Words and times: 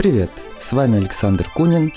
Привет, 0.00 0.30
с 0.58 0.72
вами 0.72 0.96
Александр 0.96 1.46
Кунин, 1.54 1.92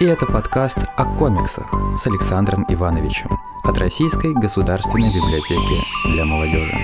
и 0.00 0.04
это 0.04 0.26
подкаст 0.26 0.78
о 0.96 1.04
комиксах 1.04 1.72
с 1.96 2.04
Александром 2.04 2.66
Ивановичем 2.68 3.30
от 3.62 3.78
Российской 3.78 4.34
государственной 4.34 5.06
библиотеки 5.14 6.12
для 6.12 6.24
молодежи. 6.24 6.76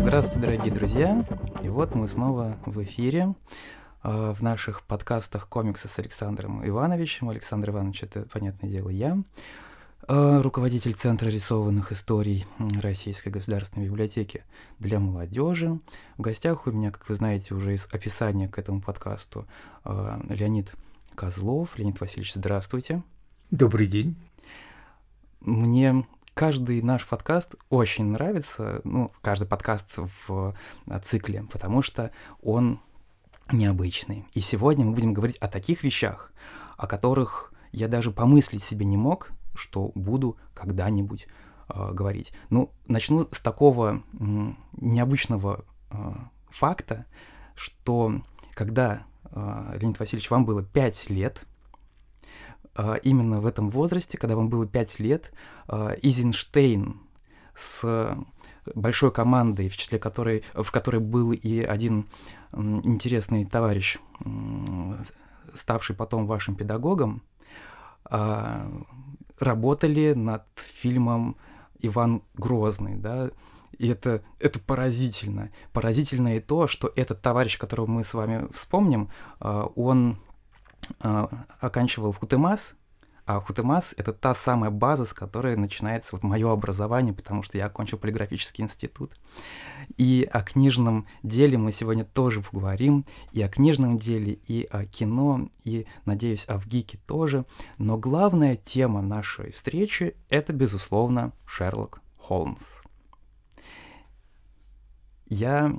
Здравствуйте, 0.00 0.40
дорогие 0.40 0.72
друзья! 0.72 1.26
И 1.62 1.68
вот 1.68 1.94
мы 1.94 2.08
снова 2.08 2.56
в 2.64 2.82
эфире 2.84 3.34
э, 4.02 4.32
в 4.34 4.40
наших 4.40 4.80
подкастах 4.84 5.46
комиксы 5.46 5.88
с 5.88 5.98
Александром 5.98 6.66
Ивановичем. 6.66 7.28
Александр 7.28 7.68
Иванович, 7.68 8.04
это, 8.04 8.26
понятное 8.32 8.70
дело, 8.70 8.88
я. 8.88 9.18
Э, 10.06 10.40
руководитель 10.42 10.92
Центра 10.92 11.28
рисованных 11.28 11.90
историй 11.90 12.44
Российской 12.82 13.30
государственной 13.30 13.86
библиотеки 13.86 14.44
для 14.78 15.00
молодежи. 15.00 15.80
В 16.18 16.20
гостях 16.20 16.66
у 16.66 16.72
меня, 16.72 16.90
как 16.90 17.08
вы 17.08 17.14
знаете, 17.14 17.54
уже 17.54 17.74
из 17.74 17.88
описания 17.90 18.46
к 18.46 18.58
этому 18.58 18.82
подкасту 18.82 19.46
э, 19.84 20.20
Леонид 20.28 20.74
Козлов. 21.14 21.78
Леонид 21.78 22.00
Васильевич, 22.00 22.34
здравствуйте. 22.34 23.02
Добрый 23.50 23.86
день. 23.86 24.14
Мне 25.40 26.06
каждый 26.34 26.82
наш 26.82 27.06
подкаст 27.06 27.54
очень 27.70 28.04
нравится, 28.04 28.82
ну, 28.84 29.10
каждый 29.22 29.48
подкаст 29.48 29.96
в 29.96 30.54
э, 30.86 31.00
цикле, 31.02 31.46
потому 31.50 31.80
что 31.80 32.10
он 32.42 32.78
необычный. 33.50 34.26
И 34.34 34.40
сегодня 34.40 34.84
мы 34.84 34.92
будем 34.92 35.14
говорить 35.14 35.38
о 35.38 35.48
таких 35.48 35.82
вещах, 35.82 36.30
о 36.76 36.86
которых 36.86 37.54
я 37.72 37.88
даже 37.88 38.10
помыслить 38.10 38.62
себе 38.62 38.84
не 38.84 38.98
мог, 38.98 39.30
что 39.54 39.92
буду 39.94 40.36
когда-нибудь 40.54 41.26
э, 41.68 41.92
говорить. 41.92 42.32
Ну, 42.50 42.70
начну 42.86 43.28
с 43.30 43.40
такого 43.40 44.02
э, 44.12 44.52
необычного 44.72 45.64
э, 45.90 45.96
факта, 46.48 47.06
что 47.54 48.22
когда, 48.54 49.04
э, 49.30 49.76
Леонид 49.78 49.98
Васильевич, 49.98 50.30
вам 50.30 50.44
было 50.44 50.62
5 50.62 51.10
лет, 51.10 51.46
э, 52.76 52.96
именно 53.02 53.40
в 53.40 53.46
этом 53.46 53.70
возрасте, 53.70 54.18
когда 54.18 54.36
вам 54.36 54.48
было 54.48 54.66
5 54.66 54.98
лет, 55.00 55.32
э, 55.68 55.96
Изенштейн 56.02 57.00
с 57.54 58.16
большой 58.74 59.12
командой, 59.12 59.68
в 59.68 59.76
числе 59.76 59.98
которой, 59.98 60.42
в 60.54 60.70
которой 60.72 61.00
был 61.00 61.32
и 61.32 61.60
один 61.60 62.08
интересный 62.52 63.44
товарищ, 63.44 63.98
ставший 65.52 65.94
потом 65.94 66.26
вашим 66.26 66.56
педагогом, 66.56 67.22
а, 68.04 68.66
работали 69.38 70.12
над 70.12 70.44
фильмом 70.54 71.36
Иван 71.80 72.22
Грозный, 72.34 72.96
да, 72.96 73.30
и 73.78 73.88
это, 73.88 74.22
это 74.38 74.60
поразительно. 74.60 75.50
Поразительно 75.72 76.36
и 76.36 76.40
то, 76.40 76.66
что 76.66 76.92
этот 76.94 77.20
товарищ, 77.22 77.58
которого 77.58 77.86
мы 77.86 78.04
с 78.04 78.14
вами 78.14 78.46
вспомним, 78.52 79.10
а, 79.40 79.70
он 79.74 80.18
а, 81.00 81.46
оканчивал 81.60 82.12
в 82.12 82.18
Кутымас, 82.18 82.76
а 83.26 83.40
Хутемас— 83.40 83.94
это 83.96 84.12
та 84.12 84.34
самая 84.34 84.70
база, 84.70 85.06
с 85.06 85.14
которой 85.14 85.56
начинается 85.56 86.10
вот 86.14 86.22
мое 86.22 86.52
образование, 86.52 87.14
потому 87.14 87.42
что 87.42 87.56
я 87.56 87.66
окончил 87.66 87.96
полиграфический 87.96 88.62
институт. 88.62 89.16
И 89.96 90.28
о 90.30 90.42
книжном 90.42 91.06
деле 91.22 91.56
мы 91.56 91.72
сегодня 91.72 92.04
тоже 92.04 92.42
поговорим, 92.42 93.06
и 93.32 93.40
о 93.40 93.48
книжном 93.48 93.98
деле, 93.98 94.34
и 94.46 94.66
о 94.70 94.84
кино, 94.84 95.48
и, 95.64 95.86
надеюсь, 96.04 96.46
о 96.48 96.58
ВГИКе 96.58 96.98
тоже. 97.06 97.46
Но 97.78 97.96
главная 97.96 98.56
тема 98.56 99.00
нашей 99.00 99.52
встречи— 99.52 100.16
это, 100.28 100.52
безусловно, 100.52 101.32
Шерлок 101.46 102.02
Холмс. 102.18 102.82
Я 105.26 105.72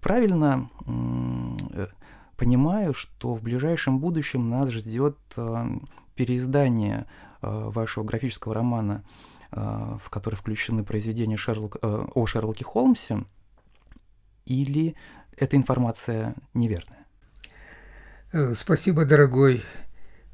правильно 0.00 0.70
э, 0.86 1.86
понимаю, 2.36 2.94
что 2.94 3.34
в 3.34 3.42
ближайшем 3.42 3.98
будущем 3.98 4.48
нас 4.48 4.70
ждет 4.70 5.18
э, 5.36 5.66
переиздание 6.14 7.06
э, 7.42 7.46
вашего 7.48 8.04
графического 8.04 8.54
романа, 8.54 9.04
э, 9.52 9.96
в 10.00 10.10
который 10.10 10.36
включены 10.36 10.84
произведения 10.84 11.36
Шерлок, 11.36 11.76
э, 11.82 11.86
о 12.14 12.26
Шерлоке 12.26 12.64
Холмсе, 12.64 13.24
или 14.46 14.94
эта 15.36 15.56
информация 15.56 16.34
неверная? 16.52 17.06
Спасибо, 18.56 19.04
дорогой, 19.04 19.62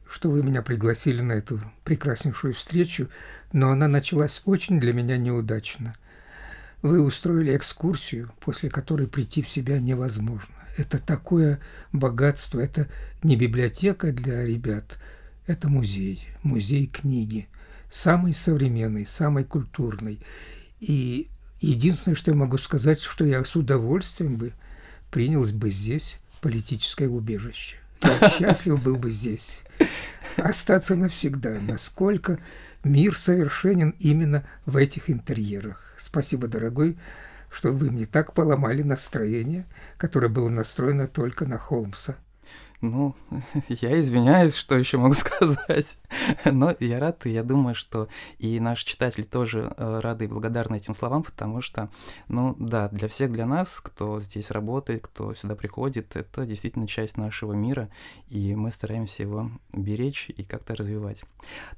что 0.08 0.30
вы 0.30 0.42
меня 0.42 0.62
пригласили 0.62 1.20
на 1.20 1.32
эту 1.34 1.60
прекраснейшую 1.84 2.54
встречу, 2.54 3.10
но 3.52 3.70
она 3.70 3.88
началась 3.88 4.40
очень 4.46 4.80
для 4.80 4.94
меня 4.94 5.18
неудачно. 5.18 5.94
Вы 6.80 7.02
устроили 7.02 7.54
экскурсию, 7.54 8.32
после 8.40 8.70
которой 8.70 9.06
прийти 9.06 9.42
в 9.42 9.50
себя 9.50 9.78
невозможно. 9.78 10.54
Это 10.78 10.98
такое 10.98 11.60
богатство, 11.92 12.58
это 12.58 12.88
не 13.22 13.36
библиотека 13.36 14.12
для 14.12 14.44
ребят– 14.44 14.98
это 15.46 15.68
музей, 15.68 16.26
музей 16.42 16.86
книги, 16.86 17.48
самый 17.90 18.34
современный, 18.34 19.06
самый 19.06 19.44
культурный. 19.44 20.20
И 20.80 21.28
единственное, 21.60 22.14
что 22.14 22.30
я 22.30 22.36
могу 22.36 22.58
сказать, 22.58 23.00
что 23.00 23.24
я 23.24 23.44
с 23.44 23.56
удовольствием 23.56 24.36
бы 24.36 24.52
принял 25.10 25.44
бы 25.44 25.70
здесь 25.70 26.18
политическое 26.40 27.08
убежище. 27.08 27.76
Я 28.02 28.30
счастлив 28.38 28.82
был 28.82 28.96
бы 28.96 29.10
здесь. 29.10 29.60
Остаться 30.36 30.94
навсегда. 30.94 31.58
Насколько 31.60 32.38
мир 32.84 33.16
совершенен 33.16 33.94
именно 33.98 34.44
в 34.66 34.76
этих 34.76 35.10
интерьерах. 35.10 35.94
Спасибо, 35.98 36.48
дорогой, 36.48 36.96
что 37.50 37.72
вы 37.72 37.90
мне 37.90 38.06
так 38.06 38.32
поломали 38.32 38.82
настроение, 38.82 39.66
которое 39.98 40.28
было 40.28 40.48
настроено 40.48 41.08
только 41.08 41.44
на 41.44 41.58
Холмса. 41.58 42.16
Ну, 42.80 43.14
я 43.68 43.98
извиняюсь, 44.00 44.54
что 44.54 44.76
еще 44.76 44.96
могу 44.96 45.14
сказать. 45.14 45.98
Но 46.44 46.74
я 46.80 46.98
рад, 46.98 47.26
и 47.26 47.30
я 47.30 47.42
думаю, 47.42 47.74
что 47.74 48.08
и 48.38 48.58
наши 48.58 48.86
читатели 48.86 49.24
тоже 49.24 49.74
э, 49.76 50.00
рады 50.00 50.24
и 50.24 50.28
благодарны 50.28 50.76
этим 50.76 50.94
словам, 50.94 51.22
потому 51.22 51.60
что, 51.60 51.90
ну 52.28 52.56
да, 52.58 52.88
для 52.88 53.08
всех, 53.08 53.32
для 53.32 53.46
нас, 53.46 53.80
кто 53.80 54.20
здесь 54.20 54.50
работает, 54.50 55.02
кто 55.02 55.34
сюда 55.34 55.56
приходит, 55.56 56.16
это 56.16 56.46
действительно 56.46 56.86
часть 56.88 57.16
нашего 57.16 57.52
мира, 57.52 57.90
и 58.28 58.54
мы 58.54 58.72
стараемся 58.72 59.22
его 59.22 59.50
беречь 59.72 60.30
и 60.34 60.42
как-то 60.42 60.74
развивать. 60.74 61.24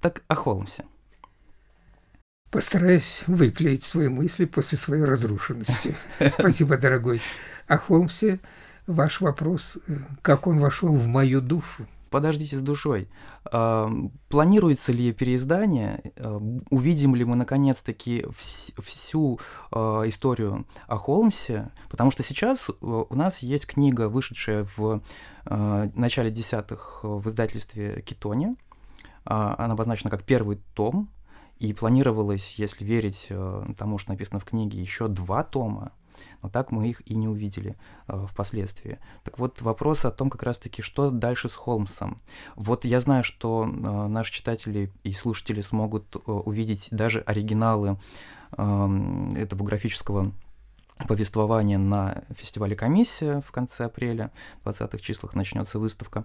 Так, 0.00 0.22
о 0.28 0.34
Холмсе. 0.34 0.84
Постараюсь 2.50 3.24
выклеить 3.26 3.82
свои 3.82 4.08
мысли 4.08 4.44
после 4.44 4.76
своей 4.76 5.04
разрушенности. 5.04 5.96
Спасибо, 6.28 6.76
дорогой. 6.76 7.22
О 7.66 7.78
Холмсе 7.78 8.40
ваш 8.86 9.20
вопрос, 9.20 9.78
э, 9.88 9.92
как 10.22 10.46
он 10.46 10.58
вошел 10.58 10.92
в 10.92 11.06
мою 11.06 11.40
душу. 11.40 11.86
Подождите 12.10 12.58
с 12.58 12.62
душой. 12.62 13.08
А, 13.44 13.90
планируется 14.28 14.92
ли 14.92 15.12
переиздание? 15.12 16.12
А, 16.18 16.36
увидим 16.68 17.14
ли 17.14 17.24
мы 17.24 17.36
наконец-таки 17.36 18.26
всю 18.36 19.40
а, 19.70 20.02
историю 20.06 20.66
о 20.86 20.98
Холмсе? 20.98 21.70
Потому 21.88 22.10
что 22.10 22.22
сейчас 22.22 22.68
э, 22.68 22.72
у 22.80 23.14
нас 23.14 23.38
есть 23.38 23.66
книга, 23.66 24.08
вышедшая 24.08 24.66
в 24.76 25.02
начале 25.44 26.30
десятых 26.30 27.00
в 27.02 27.28
издательстве 27.28 28.00
Китоне. 28.02 28.54
Она 29.24 29.72
обозначена 29.72 30.08
как 30.08 30.22
первый 30.22 30.60
том, 30.74 31.10
и 31.62 31.72
планировалось, 31.72 32.56
если 32.58 32.84
верить 32.84 33.28
э, 33.30 33.64
тому, 33.78 33.96
что 33.96 34.10
написано 34.10 34.40
в 34.40 34.44
книге, 34.44 34.80
еще 34.80 35.06
два 35.06 35.44
тома 35.44 35.92
но 36.42 36.48
так 36.48 36.70
мы 36.70 36.88
их 36.88 37.02
и 37.08 37.14
не 37.14 37.28
увидели 37.28 37.76
э, 38.08 38.26
впоследствии. 38.28 38.98
Так 39.24 39.38
вот, 39.38 39.60
вопрос 39.62 40.04
о 40.04 40.10
том 40.10 40.30
как 40.30 40.42
раз-таки, 40.42 40.82
что 40.82 41.10
дальше 41.10 41.48
с 41.48 41.54
Холмсом. 41.54 42.18
Вот 42.56 42.84
я 42.84 43.00
знаю, 43.00 43.24
что 43.24 43.64
э, 43.64 44.06
наши 44.08 44.32
читатели 44.32 44.92
и 45.02 45.12
слушатели 45.12 45.60
смогут 45.60 46.16
э, 46.16 46.18
увидеть 46.30 46.88
даже 46.90 47.20
оригиналы 47.20 47.98
э, 48.56 49.28
этого 49.36 49.64
графического 49.64 50.32
повествования 51.06 51.78
на 51.78 52.22
фестивале 52.34 52.76
«Комиссия» 52.76 53.40
в 53.40 53.50
конце 53.50 53.84
апреля, 53.84 54.30
в 54.62 54.68
20-х 54.68 54.98
числах 54.98 55.34
начнется 55.34 55.78
выставка. 55.78 56.24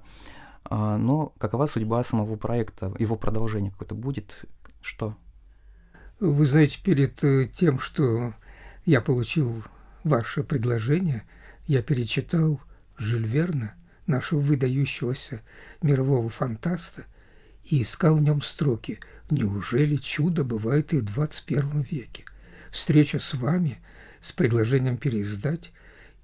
А, 0.66 0.98
но 0.98 1.34
какова 1.38 1.66
судьба 1.68 2.04
самого 2.04 2.36
проекта, 2.36 2.94
его 3.00 3.16
продолжение 3.16 3.72
какое-то 3.72 3.95
будет? 3.95 4.45
Что? 4.81 5.16
Вы 6.19 6.45
знаете, 6.45 6.80
перед 6.84 7.24
э, 7.24 7.45
тем, 7.45 7.80
что 7.80 8.34
я 8.86 9.01
получил 9.01 9.63
ваше 10.07 10.44
предложение, 10.44 11.24
я 11.65 11.81
перечитал 11.81 12.62
Жюль 12.98 13.25
Верна, 13.25 13.74
нашего 14.07 14.39
выдающегося 14.39 15.42
мирового 15.81 16.30
фантаста, 16.30 17.04
и 17.65 17.83
искал 17.83 18.18
в 18.18 18.21
нем 18.21 18.42
строки 18.42 19.00
«Неужели 19.30 19.98
чудо 19.98 20.44
бывает 20.44 20.94
и 20.94 21.00
в 21.00 21.04
21 21.04 21.81
веке?» 21.81 22.24
Встреча 22.71 23.19
с 23.19 23.33
вами, 23.33 23.80
с 24.21 24.31
предложением 24.31 24.98
переиздать 24.98 25.71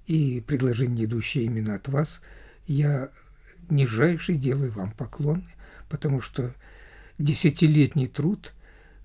и 0.06 0.42
предложение, 0.46 1.04
идущее 1.04 1.44
именно 1.44 1.74
от 1.74 1.88
вас, 1.88 2.20
я 2.66 3.10
нижайший 3.68 4.36
делаю 4.36 4.72
вам 4.72 4.92
поклоны, 4.92 5.54
потому 5.88 6.20
что 6.20 6.54
десятилетний 7.18 8.06
труд 8.06 8.54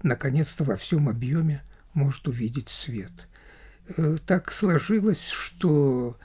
наконец-то 0.02 0.64
во 0.64 0.78
всем 0.78 1.10
объеме 1.10 1.64
может 1.94 2.28
увидеть 2.28 2.70
свет. 2.70 3.12
Э, 3.98 4.18
так 4.26 4.52
сложилось, 4.52 5.30
что 5.30 6.18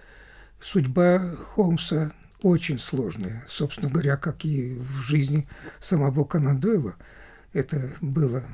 судьба 0.60 1.34
Холмса 1.54 2.12
очень 2.42 2.78
сложная, 2.78 3.44
собственно 3.48 3.88
говоря, 3.90 4.16
как 4.16 4.44
и 4.44 4.74
в 4.74 5.00
жизни 5.02 5.48
самого 5.80 6.24
Конан 6.24 6.58
Дойла. 6.58 6.94
Это 7.52 7.90
было 8.00 8.44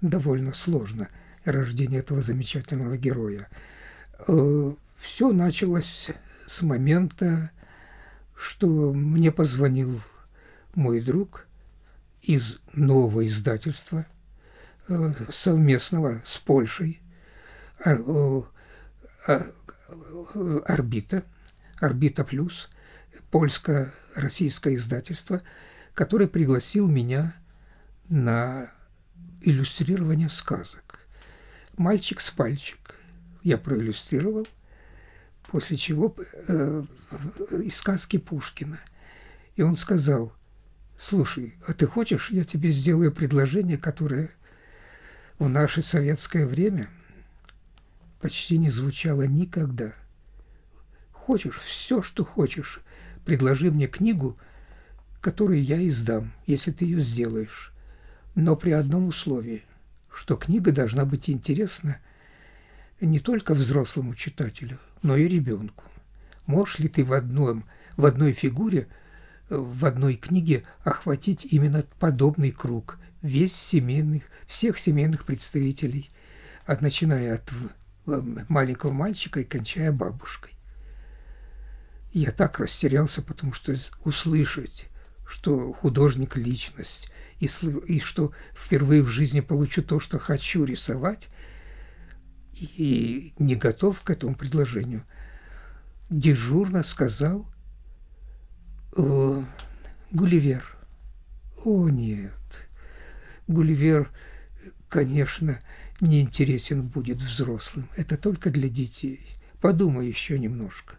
довольно 0.00 0.52
сложно, 0.52 1.08
рождение 1.44 2.00
этого 2.00 2.20
замечательного 2.20 2.96
героя. 2.96 3.48
Э, 4.28 4.74
Все 4.98 5.32
началось 5.32 6.10
с 6.46 6.62
момента, 6.62 7.50
что 8.36 8.92
мне 8.92 9.32
позвонил 9.32 10.00
мой 10.74 11.00
друг 11.00 11.46
из 12.20 12.58
нового 12.74 13.26
издательства, 13.26 14.04
э, 14.88 15.14
совместного 15.30 16.20
с 16.26 16.36
Польшей, 16.38 17.00
«Орбита», 20.64 21.22
«Орбита 21.78 22.24
плюс», 22.24 22.70
польско-российское 23.30 24.74
издательство, 24.74 25.42
который 25.94 26.28
пригласил 26.28 26.88
меня 26.88 27.34
на 28.08 28.70
иллюстрирование 29.40 30.28
сказок. 30.28 31.00
«Мальчик 31.76 32.20
с 32.20 32.30
пальчик» 32.30 32.96
я 33.42 33.56
проиллюстрировал, 33.56 34.46
после 35.50 35.76
чего 35.76 36.14
э, 36.48 36.84
из 37.62 37.76
сказки 37.76 38.18
Пушкина. 38.18 38.78
И 39.56 39.62
он 39.62 39.76
сказал, 39.76 40.32
слушай, 40.98 41.54
а 41.66 41.72
ты 41.72 41.86
хочешь, 41.86 42.30
я 42.30 42.44
тебе 42.44 42.70
сделаю 42.70 43.12
предложение, 43.12 43.78
которое 43.78 44.30
в 45.38 45.48
наше 45.48 45.82
советское 45.82 46.46
время 46.46 46.88
почти 48.20 48.58
не 48.58 48.70
звучало 48.70 49.26
никогда. 49.26 49.92
Хочешь, 51.12 51.58
все, 51.58 52.02
что 52.02 52.24
хочешь, 52.24 52.80
предложи 53.24 53.70
мне 53.70 53.86
книгу, 53.86 54.36
которую 55.20 55.62
я 55.62 55.86
издам, 55.86 56.32
если 56.46 56.72
ты 56.72 56.84
ее 56.84 57.00
сделаешь 57.00 57.72
но 58.34 58.56
при 58.56 58.70
одном 58.70 59.06
условии, 59.06 59.64
что 60.12 60.36
книга 60.36 60.72
должна 60.72 61.04
быть 61.04 61.28
интересна 61.30 61.98
не 63.00 63.18
только 63.18 63.54
взрослому 63.54 64.14
читателю, 64.14 64.78
но 65.02 65.16
и 65.16 65.26
ребенку. 65.26 65.84
Можешь 66.46 66.78
ли 66.78 66.88
ты 66.88 67.04
в, 67.04 67.12
одном, 67.12 67.64
в 67.96 68.06
одной 68.06 68.32
фигуре, 68.32 68.88
в 69.48 69.84
одной 69.84 70.14
книге 70.14 70.64
охватить 70.84 71.46
именно 71.46 71.84
подобный 71.98 72.50
круг, 72.50 72.98
весь 73.22 73.54
семейных, 73.54 74.24
всех 74.46 74.78
семейных 74.78 75.24
представителей, 75.24 76.10
от, 76.66 76.82
начиная 76.82 77.34
от 77.34 77.50
маленького 78.06 78.92
мальчика 78.92 79.40
и 79.40 79.44
кончая 79.44 79.92
бабушкой. 79.92 80.52
Я 82.12 82.32
так 82.32 82.58
растерялся, 82.58 83.22
потому 83.22 83.52
что 83.52 83.72
услышать, 84.04 84.88
что 85.26 85.72
художник– 85.72 86.36
личность, 86.38 87.10
и, 87.38 87.48
и 87.86 88.00
что 88.00 88.32
впервые 88.52 89.02
в 89.02 89.08
жизни 89.08 89.40
получу 89.40 89.82
то, 89.82 90.00
что 90.00 90.18
хочу 90.18 90.64
рисовать, 90.64 91.28
и 92.52 93.32
не 93.38 93.54
готов 93.54 94.00
к 94.00 94.10
этому 94.10 94.34
предложению, 94.34 95.04
дежурно 96.10 96.82
сказал 96.82 97.46
Гулливер. 100.10 100.76
О, 101.64 101.88
нет, 101.88 102.68
Гулливер, 103.46 104.10
конечно, 104.88 105.60
не 106.00 106.22
интересен 106.22 106.82
будет 106.82 107.18
взрослым. 107.18 107.88
Это 107.96 108.16
только 108.16 108.50
для 108.50 108.68
детей. 108.68 109.26
Подумай 109.60 110.06
еще 110.08 110.38
немножко. 110.38 110.96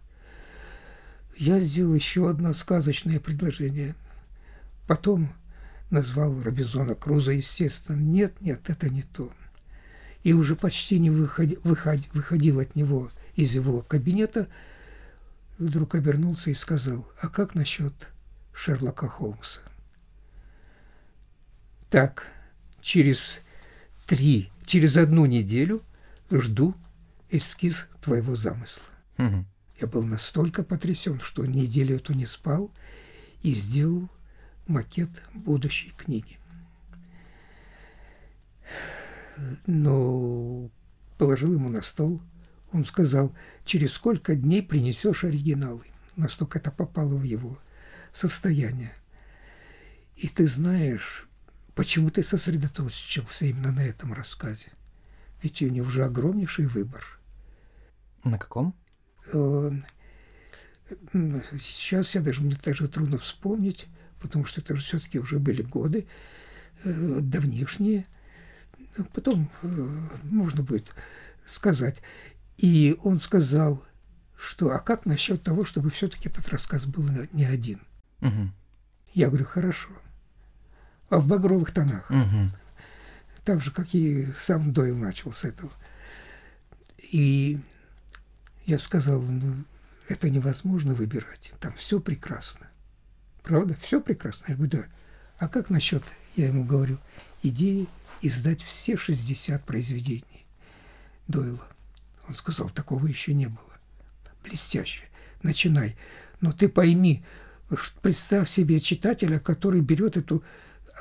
Я 1.38 1.59
сделал 1.59 1.95
еще 1.95 2.30
одно 2.30 2.53
сказочное 2.53 3.19
предложение. 3.19 3.95
Потом 4.88 5.33
назвал 5.89 6.42
Робизона 6.42 6.95
Круза, 6.95 7.31
естественно. 7.31 8.00
Нет, 8.00 8.39
нет, 8.42 8.69
это 8.69 8.89
не 8.89 9.01
то. 9.01 9.31
И 10.24 10.33
уже 10.33 10.56
почти 10.56 11.00
не 11.00 11.09
выходи, 11.09 11.57
выходи, 11.63 12.07
выходил 12.13 12.59
от 12.59 12.75
него 12.75 13.09
из 13.36 13.56
его 13.56 13.81
кабинета, 13.81 14.47
вдруг 15.57 15.95
обернулся 15.95 16.51
и 16.51 16.54
сказал, 16.54 17.07
а 17.19 17.27
как 17.27 17.56
насчет 17.56 18.09
Шерлока 18.54 19.07
Холмса? 19.07 19.62
Так, 21.89 22.27
через 22.81 23.42
три, 24.06 24.50
через 24.66 24.98
одну 24.98 25.25
неделю 25.25 25.84
жду 26.30 26.74
эскиз 27.30 27.88
твоего 28.02 28.36
замысла. 28.36 28.86
Угу. 29.18 29.46
Я 29.81 29.88
был 29.88 30.04
настолько 30.04 30.63
потрясен, 30.63 31.19
что 31.19 31.46
неделю 31.46 31.96
эту 31.96 32.13
не 32.13 32.25
спал 32.25 32.72
и 33.42 33.54
сделал 33.54 34.10
макет 34.68 35.10
будущей 35.34 35.92
книги. 35.98 36.38
Но 39.66 40.69
положил 41.18 41.54
ему 41.54 41.69
на 41.69 41.81
стол. 41.81 42.22
Он 42.72 42.84
сказал, 42.84 43.36
через 43.66 43.94
сколько 43.94 44.36
дней 44.36 44.62
принесешь 44.62 45.24
оригиналы. 45.24 45.84
Настолько 46.16 46.60
это 46.60 46.72
попало 46.72 47.16
в 47.16 47.24
его 47.24 47.57
состояние. 48.14 48.94
И 50.16 50.28
ты 50.28 50.46
знаешь, 50.46 51.28
почему 51.75 52.09
ты 52.09 52.23
сосредоточился 52.23 53.45
именно 53.45 53.71
на 53.71 53.83
этом 53.83 54.13
рассказе? 54.13 54.71
Ведь 55.41 55.62
у 55.62 55.68
него 55.68 55.88
уже 55.88 56.06
огромнейший 56.06 56.65
выбор. 56.68 57.19
На 58.23 58.38
каком? 58.38 58.75
Э, 59.33 59.71
сейчас 61.59 62.15
я 62.15 62.21
даже, 62.21 62.41
мне 62.41 62.56
даже 62.63 62.88
трудно 62.88 63.18
вспомнить 63.18 63.88
потому 64.21 64.45
что 64.45 64.62
это 64.62 64.75
все-таки 64.75 65.19
уже 65.19 65.39
были 65.39 65.63
годы 65.63 66.07
э, 66.83 67.19
давнишние. 67.21 68.06
Потом 69.13 69.50
э, 69.63 70.07
можно 70.23 70.63
будет 70.63 70.94
сказать. 71.45 72.01
И 72.57 72.95
он 73.03 73.18
сказал, 73.18 73.83
что 74.38 74.69
а 74.71 74.79
как 74.79 75.06
насчет 75.06 75.44
того, 75.44 75.65
чтобы 75.65 75.89
все-таки 75.89 76.29
этот 76.29 76.47
рассказ 76.50 76.85
был 76.85 77.03
не 77.33 77.45
один? 77.45 77.81
Угу. 78.21 78.51
Я 79.13 79.27
говорю, 79.27 79.45
хорошо. 79.45 79.89
А 81.12 81.18
в 81.18 81.28
багровых 81.28 81.72
тонах. 81.74 82.10
Угу. 82.10 82.52
Так 83.44 83.62
же, 83.62 83.71
как 83.71 83.94
и 83.94 84.31
сам 84.31 84.71
Дойл 84.71 84.95
начал 84.95 85.33
с 85.33 85.44
этого. 85.44 85.71
И 87.12 87.59
я 88.66 88.80
сказал, 88.80 89.21
ну, 89.21 89.66
это 90.07 90.30
невозможно 90.30 90.94
выбирать. 90.94 91.52
Там 91.59 91.74
все 91.74 92.00
прекрасно. 92.00 92.68
Правда? 93.44 93.76
Все 93.81 94.00
прекрасно. 94.00 94.45
Я 94.47 94.56
говорю, 94.56 94.71
да. 94.71 94.85
А 95.38 95.50
как 95.50 95.69
насчет, 95.69 96.02
я 96.38 96.47
ему 96.47 96.64
говорю, 96.64 96.97
идеи 97.44 97.90
издать 98.21 98.64
все 98.64 98.95
60 98.95 99.66
произведений 99.66 100.45
Дойла? 101.28 101.68
Он 102.30 102.33
сказал, 102.33 102.69
такого 102.69 103.06
еще 103.07 103.33
не 103.33 103.47
было. 103.47 103.74
Блестяще. 104.45 105.04
Начинай. 105.44 105.97
Но 106.40 106.54
ты 106.54 106.69
пойми, 106.69 107.21
представь 108.02 108.50
себе 108.50 108.80
читателя, 108.80 109.40
который 109.40 109.81
берет 109.81 110.16
эту 110.16 110.42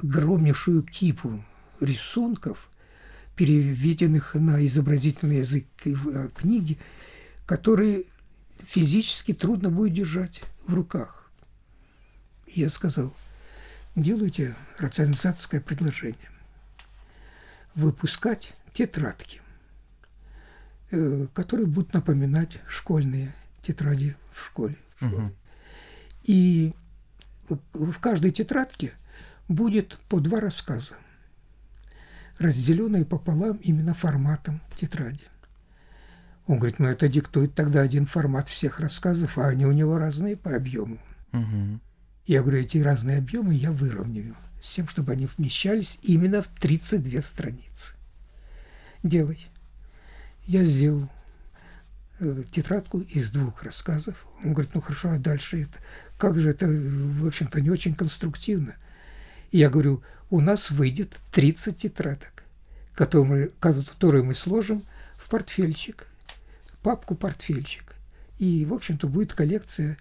огромнейшую 0.02 0.82
кипу 0.82 1.42
рисунков, 1.80 2.68
переведенных 3.37 4.35
на 4.35 4.64
изобразительный 4.66 5.38
язык 5.38 5.66
э, 5.85 6.28
книги, 6.37 6.78
которые 7.47 8.04
физически 8.66 9.32
трудно 9.32 9.70
будет 9.70 9.94
держать 9.94 10.42
в 10.66 10.75
руках 10.75 11.20
я 12.54 12.68
сказал, 12.68 13.14
делайте 13.94 14.54
рационализаторское 14.78 15.61
предложение. 15.61 16.30
Выпускать 17.75 18.54
тетрадки, 18.73 19.40
э, 20.90 21.26
которые 21.32 21.66
будут 21.66 21.94
напоминать 21.94 22.59
школьные 22.68 23.32
тетради 23.62 24.16
в 24.32 24.44
школе. 24.44 24.76
В 24.97 25.06
школе. 25.06 25.23
Угу. 25.23 25.35
И 26.25 26.75
в 27.73 27.99
каждой 28.00 28.32
тетрадке 28.32 28.92
будет 29.50 29.99
по 30.09 30.21
два 30.21 30.40
рассказа, 30.40 30.95
разделенные 32.38 33.04
пополам 33.04 33.57
именно 33.57 33.92
форматом 33.95 34.61
тетради. 34.76 35.25
Он 36.47 36.59
говорит, 36.59 36.78
ну 36.78 36.88
это 36.88 37.09
диктует 37.09 37.54
тогда 37.54 37.80
один 37.80 38.07
формат 38.07 38.49
всех 38.49 38.80
рассказов, 38.80 39.38
а 39.38 39.49
они 39.49 39.66
у 39.66 39.73
него 39.73 39.99
разные 39.99 40.37
по 40.37 40.54
объему. 40.54 40.99
Угу. 41.33 41.80
Я 42.26 42.42
говорю, 42.42 42.59
эти 42.59 42.78
разные 42.78 43.19
объемы 43.19 43.54
я 43.54 43.73
выровняю 43.73 44.37
с 44.62 44.73
тем, 44.73 44.88
чтобы 44.88 45.12
они 45.12 45.26
вмещались 45.26 45.99
именно 46.02 46.42
в 46.42 46.49
32 46.49 47.21
страницы. 47.21 47.95
Делай. 49.02 49.49
Я 50.47 50.64
сделал 50.64 51.09
э, 52.21 52.42
тетрадку 52.50 53.00
из 53.00 53.30
двух 53.30 53.62
рассказов. 53.62 54.26
Он 54.45 54.52
говорит, 54.52 54.75
ну 54.75 54.80
хорошо, 54.80 55.11
а 55.11 55.19
дальше 55.19 55.62
это? 55.62 55.78
Как 56.19 56.38
же 56.38 56.50
это, 56.50 56.66
в 56.69 57.26
общем-то, 57.26 57.61
не 57.61 57.71
очень 57.71 57.95
конструктивно. 57.95 58.75
И 59.50 59.59
я 59.59 59.71
говорю, 59.71 60.02
у 60.30 60.40
нас 60.40 60.71
выйдет 60.71 61.19
30 61.33 61.76
тетрадок. 61.76 62.40
который, 62.95 63.50
который 63.61 64.23
мы 64.23 64.35
сложим 64.35 64.83
в 65.16 65.30
портфельчик, 65.30 66.07
папку-портфельчик. 66.83 67.95
И, 68.38 68.66
в 68.66 68.75
общем-то, 68.75 69.07
будет 69.07 69.33
коллекция, 69.33 69.97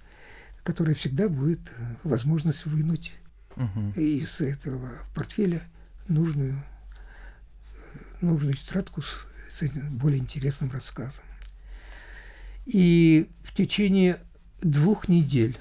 которая 0.64 0.96
всегда 0.96 1.30
будет 1.30 1.62
э, 1.78 1.96
возможность 2.04 2.66
вынуть 2.66 3.14
угу. 3.56 3.94
из 3.96 4.42
этого 4.42 4.90
портфеля 5.16 5.62
нужную, 6.10 6.56
э, 6.56 7.98
нужную 8.20 8.56
тетрадку 8.56 9.02
с, 9.02 9.26
с 9.50 9.62
этим 9.62 9.98
более 9.98 10.20
интересным 10.20 10.70
рассказом. 10.70 11.24
И 12.66 13.30
в 13.44 13.54
течение 13.54 14.18
двух 14.62 15.08
недель 15.08 15.58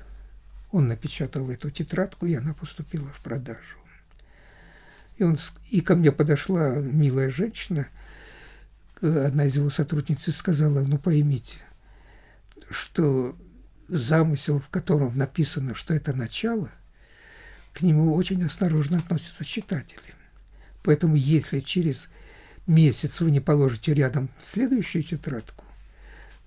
он 0.73 0.89
напечатал 0.89 1.49
эту 1.51 1.71
тетрадку, 1.71 2.27
и 2.27 2.35
она 2.35 2.53
поступила 2.53 3.07
в 3.09 3.21
продажу. 3.21 3.78
И, 5.19 5.25
он, 5.25 5.37
и 5.71 5.81
ко 5.81 5.97
мне 5.97 6.13
подошла 6.13 6.77
милая 6.77 7.29
женщина, 7.29 7.89
одна 9.01 9.47
из 9.47 9.57
его 9.57 9.69
сотрудниц, 9.69 10.29
и 10.29 10.31
сказала, 10.31 10.81
ну 10.81 10.97
поймите, 10.97 11.57
что 12.71 13.37
замысел, 13.89 14.61
в 14.61 14.69
котором 14.69 15.17
написано, 15.17 15.75
что 15.75 15.93
это 15.93 16.13
начало, 16.13 16.71
к 17.73 17.83
нему 17.83 18.15
очень 18.15 18.45
осторожно 18.45 18.99
относятся 18.99 19.45
читатели. 19.45 20.15
Поэтому 20.83 21.17
если 21.17 21.61
через 21.61 22.09
месяц 22.67 23.21
вы 23.21 23.31
не 23.31 23.41
положите 23.41 23.95
рядом 23.95 24.29
следующую 24.45 25.03
тетрадку, 25.03 25.65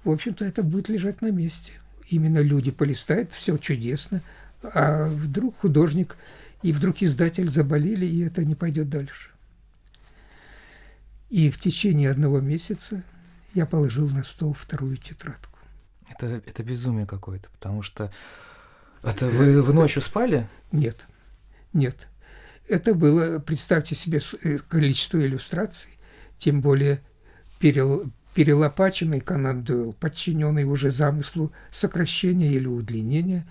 в 0.04 0.10
общем-то, 0.10 0.46
это 0.46 0.64
будет 0.64 0.90
лежать 0.90 1.22
на 1.22 1.30
месте. 1.30 1.74
Именно 2.10 2.40
люди 2.40 2.72
полистают, 2.72 3.32
все 3.32 3.58
чудесно, 3.58 4.22
а 4.64 5.08
вдруг 5.08 5.60
художник 5.60 6.16
и 6.64 6.72
вдруг 6.74 7.02
издатель 7.02 7.50
заболели, 7.50 8.06
и 8.06 8.22
это 8.22 8.44
не 8.46 8.56
пойдет 8.56 8.90
дальше. 8.90 9.32
И 11.30 11.50
в 11.50 11.60
течение 11.60 12.12
одного 12.12 12.40
месяца 12.42 13.04
я 13.54 13.66
положил 13.66 14.10
на 14.10 14.24
стол 14.24 14.54
вторую 14.54 14.98
тетрадку. 14.98 15.58
Это, 16.10 16.42
это 16.46 16.64
безумие 16.64 17.06
какое-то, 17.06 17.50
потому 17.50 17.82
что 17.82 18.12
это 19.04 19.28
вы, 19.28 19.62
вы 19.62 19.74
ночью 19.74 20.02
спали? 20.02 20.48
Нет, 20.72 21.06
нет. 21.74 22.08
Это 22.68 22.94
было, 22.94 23.40
представьте 23.40 23.96
себе 23.96 24.22
э, 24.44 24.58
количество 24.60 25.20
иллюстраций, 25.20 25.98
тем 26.38 26.62
более 26.62 27.02
перел, 27.60 28.12
перелопаченный 28.34 29.20
Конан 29.20 29.64
Дойл, 29.64 29.94
подчиненный 29.94 30.64
уже 30.64 30.92
замыслу 30.92 31.52
сокращения 31.70 32.52
или 32.52 32.68
удлинения 32.68 33.46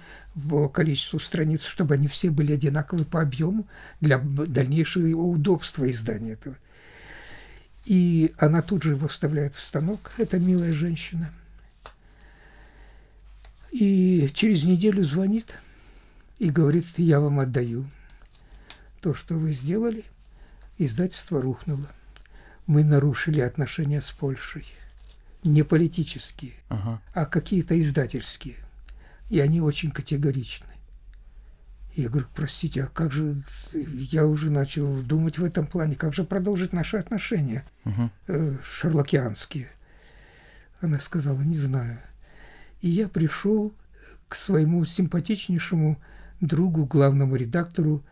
по 0.48 0.68
количеству 0.68 1.18
страниц, 1.18 1.64
чтобы 1.64 1.94
они 1.94 2.06
все 2.06 2.30
были 2.30 2.52
одинаковы 2.52 3.04
по 3.04 3.20
объему 3.20 3.66
для 4.00 4.18
дальнейшего 4.18 5.06
его 5.06 5.28
удобства 5.28 5.90
издания 5.90 6.32
этого. 6.32 6.56
И 7.84 8.34
она 8.38 8.62
тут 8.62 8.82
же 8.82 8.92
его 8.92 9.08
вставляет 9.08 9.54
в 9.54 9.60
станок, 9.60 10.12
эта 10.18 10.38
милая 10.38 10.72
женщина. 10.72 11.32
И 13.70 14.30
через 14.34 14.64
неделю 14.64 15.02
звонит 15.02 15.54
и 16.38 16.50
говорит, 16.50 16.86
я 16.96 17.20
вам 17.20 17.40
отдаю. 17.40 17.84
То, 19.00 19.14
что 19.14 19.34
вы 19.34 19.52
сделали, 19.52 20.04
издательство 20.78 21.40
рухнуло 21.40 21.86
мы 22.70 22.84
нарушили 22.84 23.40
отношения 23.40 24.00
с 24.00 24.12
Польшей. 24.12 24.64
Не 25.42 25.64
политические, 25.64 26.52
ага. 26.68 27.02
а 27.14 27.26
какие-то 27.26 27.78
издательские. 27.80 28.54
И 29.28 29.40
они 29.40 29.60
очень 29.60 29.90
категоричны. 29.90 30.68
Я 31.96 32.08
говорю, 32.08 32.28
простите, 32.32 32.84
а 32.84 32.86
как 32.86 33.10
же, 33.10 33.42
я 33.72 34.24
уже 34.24 34.50
начал 34.50 35.02
думать 35.02 35.38
в 35.38 35.44
этом 35.44 35.66
плане, 35.66 35.96
как 35.96 36.14
же 36.14 36.22
продолжить 36.22 36.72
наши 36.72 36.96
отношения 36.96 37.64
угу. 37.84 38.08
э, 38.28 38.56
шарлокианские. 38.62 39.66
Она 40.80 41.00
сказала, 41.00 41.40
не 41.40 41.56
знаю. 41.56 41.98
И 42.82 42.88
я 42.88 43.08
пришел 43.08 43.74
к 44.28 44.36
своему 44.36 44.84
симпатичнейшему 44.84 46.00
другу, 46.40 46.86
главному 46.86 47.34
редактору 47.34 48.04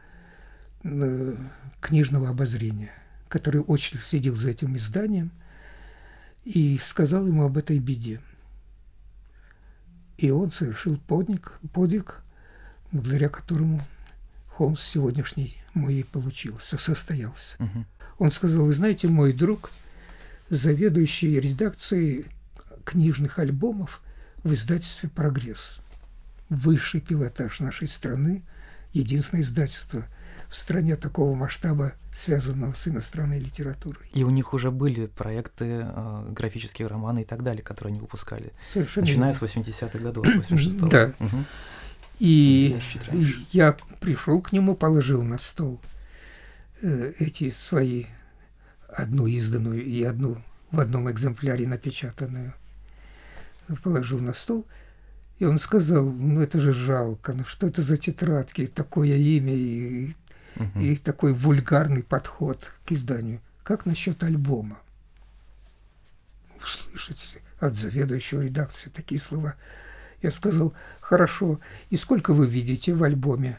э, 0.82 1.36
книжного 1.80 2.30
обозрения– 2.30 2.90
который 3.28 3.60
очень 3.60 3.98
следил 3.98 4.34
за 4.34 4.50
этим 4.50 4.76
изданием, 4.76 5.30
и 6.44 6.78
сказал 6.78 7.26
ему 7.26 7.44
об 7.44 7.58
этой 7.58 7.78
беде. 7.78 8.20
И 10.16 10.30
он 10.30 10.50
совершил 10.50 10.96
подвиг, 10.96 11.58
подвиг 11.72 12.22
благодаря 12.90 13.28
которому 13.28 13.82
Холмс 14.48 14.82
сегодняшний 14.82 15.56
мой 15.74 15.96
и 15.96 16.02
получился, 16.02 16.78
состоялся. 16.78 17.56
Угу. 17.62 17.84
Он 18.18 18.30
сказал, 18.30 18.64
вы 18.64 18.72
знаете, 18.72 19.08
мой 19.08 19.32
друг, 19.32 19.70
заведующий 20.48 21.38
редакцией 21.38 22.26
книжных 22.84 23.38
альбомов 23.38 24.02
в 24.42 24.52
издательстве 24.54 25.08
«Прогресс». 25.08 25.78
Высший 26.48 27.02
пилотаж 27.02 27.60
нашей 27.60 27.88
страны, 27.88 28.42
единственное 28.92 29.42
издательство– 29.42 30.06
в 30.48 30.54
стране 30.54 30.96
такого 30.96 31.34
масштаба, 31.34 31.92
связанного 32.12 32.72
с 32.72 32.88
иностранной 32.88 33.38
литературой. 33.38 34.08
И 34.12 34.24
у 34.24 34.30
них 34.30 34.54
уже 34.54 34.70
были 34.70 35.06
проекты, 35.06 35.82
э, 35.84 36.26
графические 36.30 36.88
романы 36.88 37.22
и 37.22 37.24
так 37.24 37.42
далее, 37.42 37.62
которые 37.62 37.92
они 37.92 38.00
выпускали. 38.00 38.52
Совершенно 38.72 39.06
Начиная 39.06 39.32
верно. 39.32 39.48
с 39.48 39.56
80-х 39.56 39.98
годов, 39.98 40.26
с 40.26 40.50
86-го. 40.50 40.88
Да. 40.88 41.12
Угу. 41.20 41.44
И 42.20 42.78
я 43.52 43.76
пришел 44.00 44.40
к 44.40 44.52
нему, 44.52 44.74
положил 44.74 45.22
на 45.22 45.38
стол 45.38 45.80
э, 46.82 47.12
эти 47.18 47.50
свои, 47.50 48.06
одну 48.88 49.26
изданную 49.26 49.84
и 49.84 50.02
одну 50.02 50.42
в 50.70 50.80
одном 50.80 51.10
экземпляре 51.10 51.68
напечатанную, 51.68 52.54
положил 53.82 54.18
на 54.20 54.32
стол– 54.32 54.66
и 55.38 55.44
он 55.44 55.58
сказал, 55.58 56.04
ну 56.04 56.40
это 56.40 56.58
же 56.58 56.72
жалко, 56.72 57.32
ну 57.32 57.44
что 57.44 57.68
это 57.68 57.80
за 57.80 57.96
тетрадки, 57.96 58.66
такое 58.66 59.16
имя 59.16 59.54
и 59.54 60.14
угу. 60.58 60.80
и 60.80 60.96
такой 60.96 61.32
вульгарный 61.32 62.02
подход 62.02 62.72
к 62.84 62.92
изданию. 62.92 63.40
Как 63.62 63.86
насчет 63.86 64.22
альбома? 64.22 64.78
Услышать 66.60 67.38
от 67.60 67.76
заведующего 67.76 68.42
редакции 68.42 68.90
такие 68.90 69.20
слова. 69.20 69.54
Я 70.22 70.30
сказал, 70.30 70.74
хорошо, 71.00 71.60
и 71.90 71.96
сколько 71.96 72.32
вы 72.32 72.46
видите 72.46 72.94
в 72.94 73.04
альбоме 73.04 73.58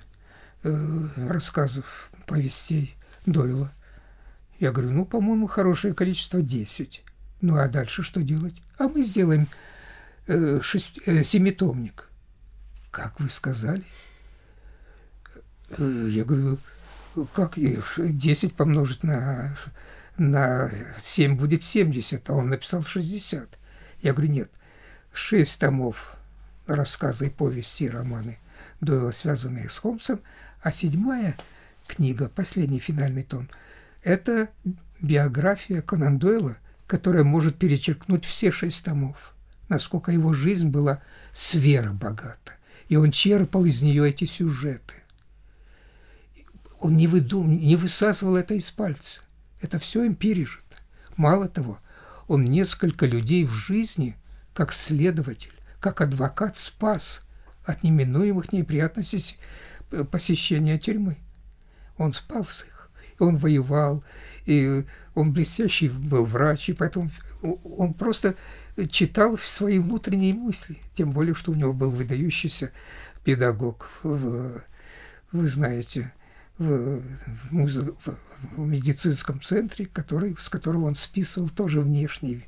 э, 0.63 1.07
рассказов, 1.15 2.11
повестей 2.25 2.95
Дойла? 3.25 3.71
Я 4.59 4.71
говорю, 4.71 4.91
ну, 4.91 5.05
по-моему, 5.05 5.47
хорошее 5.47 5.93
количество 5.93 6.41
10. 6.41 7.03
Ну, 7.41 7.57
а 7.57 7.67
дальше 7.69 8.03
что 8.03 8.21
делать? 8.21 8.61
А 8.77 8.89
мы 8.89 9.03
сделаем 9.03 9.47
э, 10.27 10.59
шесть, 10.61 10.99
э, 11.05 11.23
семитомник. 11.23 12.09
Как 12.91 13.19
вы 13.19 13.29
сказали? 13.29 13.83
Э, 15.69 16.07
я 16.09 16.25
говорю, 16.25 16.57
как 17.25 17.55
10 17.57 18.53
помножить 18.53 19.03
на, 19.03 19.55
на 20.17 20.71
7 20.97 21.35
будет 21.35 21.63
70, 21.63 22.29
а 22.29 22.33
он 22.33 22.49
написал 22.49 22.83
60. 22.83 23.57
Я 24.01 24.13
говорю, 24.13 24.31
нет, 24.31 24.51
6 25.13 25.59
томов 25.59 26.15
рассказы 26.67 27.27
и 27.27 27.29
повести 27.29 27.85
и 27.85 27.89
романы 27.89 28.37
Дойла, 28.81 29.11
связанные 29.11 29.69
с 29.69 29.77
Холмсом, 29.77 30.21
а 30.61 30.71
седьмая 30.71 31.35
книга, 31.87 32.29
последний 32.29 32.79
финальный 32.79 33.23
том, 33.23 33.49
это 34.03 34.49
биография 35.01 35.81
Конан 35.81 36.19
Дойла, 36.19 36.57
которая 36.87 37.23
может 37.23 37.57
перечеркнуть 37.57 38.25
все 38.25 38.51
шесть 38.51 38.85
томов, 38.85 39.33
насколько 39.67 40.11
его 40.11 40.33
жизнь 40.33 40.69
была 40.69 41.01
сверхбогата. 41.33 42.53
И 42.87 42.95
он 42.95 43.11
черпал 43.11 43.65
из 43.65 43.81
нее 43.81 44.09
эти 44.09 44.25
сюжеты. 44.25 44.95
Он 46.79 46.95
не, 46.95 47.07
выдум... 47.07 47.57
не 47.57 47.75
высасывал 47.75 48.35
это 48.35 48.53
из 48.53 48.71
пальца. 48.71 49.21
Это 49.61 49.79
все 49.79 50.03
им 50.03 50.15
пережито. 50.15 50.77
Мало 51.17 51.47
того, 51.47 51.79
он 52.27 52.45
несколько 52.45 53.05
людей 53.05 53.43
в 53.43 53.51
жизни, 53.51 54.15
как 54.53 54.71
следователь, 54.71 55.53
как 55.79 56.01
адвокат, 56.01 56.57
спас 56.57 57.21
от 57.65 57.83
неминуемых 57.83 58.53
неприятностей 58.53 59.37
э, 59.91 60.03
посещения 60.03 60.77
тюрьмы. 60.77 61.17
Он 61.97 62.13
спас 62.13 62.65
их. 62.67 62.89
И 63.19 63.23
он 63.23 63.37
воевал, 63.37 64.03
и 64.45 64.85
он 65.13 65.33
блестящий 65.33 65.89
был 65.89 66.23
врач, 66.23 66.69
и 66.69 66.73
поэтому 66.73 67.11
он 67.41 67.93
просто 67.93 68.35
читал 68.89 69.37
свои 69.37 69.79
внутренние 69.79 70.33
мысли, 70.33 70.77
тем 70.93 71.11
более, 71.11 71.35
что 71.35 71.51
у 71.51 71.55
него 71.55 71.73
был 71.73 71.89
выдающийся 71.89 72.71
педагог, 73.25 73.89
вы 74.03 74.61
знаете, 75.33 76.13
в, 76.59 77.01
в, 77.51 78.17
в 78.55 78.59
медицинском 78.59 79.41
центре, 79.41 79.85
который, 79.85 80.35
с 80.37 80.49
которого 80.49 80.85
он 80.85 80.95
списывал 80.95 81.49
тоже 81.49 81.81
внешний 81.81 82.45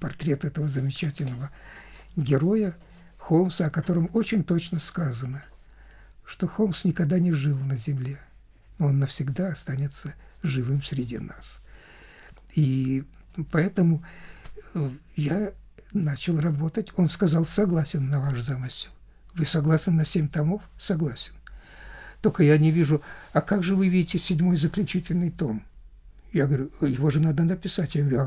портрет 0.00 0.44
этого 0.44 0.66
замечательного 0.66 1.50
героя 2.16 2.74
Холмса, 3.18 3.66
о 3.66 3.70
котором 3.70 4.10
очень 4.14 4.42
точно 4.42 4.80
сказано, 4.80 5.44
что 6.24 6.48
Холмс 6.48 6.84
никогда 6.84 7.18
не 7.18 7.32
жил 7.32 7.56
на 7.58 7.76
Земле, 7.76 8.18
но 8.78 8.86
он 8.86 8.98
навсегда 8.98 9.48
останется 9.48 10.14
живым 10.42 10.82
среди 10.82 11.18
нас. 11.18 11.60
И 12.54 13.04
поэтому 13.50 14.02
э, 14.74 14.90
я 15.14 15.52
начал 15.92 16.40
работать. 16.40 16.90
Он 16.96 17.08
сказал, 17.08 17.44
согласен 17.44 18.08
на 18.08 18.20
ваш 18.20 18.40
замысел. 18.40 18.90
Вы 19.34 19.46
согласны 19.46 19.92
на 19.92 20.04
семь 20.04 20.28
томов? 20.28 20.62
Согласен. 20.78 21.34
Только 22.22 22.44
я 22.44 22.56
не 22.56 22.70
вижу, 22.70 23.02
а 23.32 23.40
как 23.40 23.64
же 23.64 23.74
вы 23.74 23.88
видите 23.88 24.16
седьмой 24.16 24.56
заключительный 24.56 25.30
том? 25.30 25.64
Я 26.32 26.46
говорю, 26.46 26.70
его 26.80 27.10
же 27.10 27.20
надо 27.20 27.42
написать. 27.42 27.96
Я 27.96 28.02
говорю, 28.02 28.20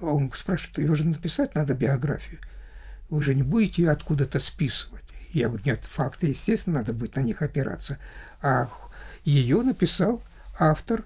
а 0.00 0.06
он 0.06 0.30
спрашивает, 0.34 0.78
его 0.78 0.94
же 0.94 1.06
написать 1.06 1.54
надо 1.54 1.74
биографию. 1.74 2.38
Вы 3.08 3.22
же 3.22 3.34
не 3.34 3.42
будете 3.42 3.82
ее 3.82 3.90
откуда-то 3.90 4.40
списывать. 4.40 5.02
Я 5.32 5.48
говорю, 5.48 5.64
нет, 5.64 5.84
факты, 5.84 6.26
естественно, 6.26 6.80
надо 6.80 6.92
будет 6.92 7.16
на 7.16 7.20
них 7.20 7.40
опираться. 7.40 7.98
А 8.42 8.68
ее 9.24 9.62
написал 9.62 10.22
автор 10.58 11.02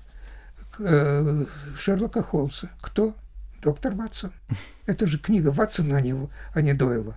э, 0.80 1.46
Шерлока 1.78 2.22
Холмса. 2.22 2.68
Кто? 2.80 3.14
Доктор 3.62 3.94
Ватсон. 3.94 4.32
Это 4.86 5.06
же 5.06 5.18
книга 5.18 5.50
Ватсона, 5.50 5.98
а 5.98 6.00
не, 6.00 6.16
а 6.52 6.60
не 6.60 6.74
Дойла. 6.74 7.16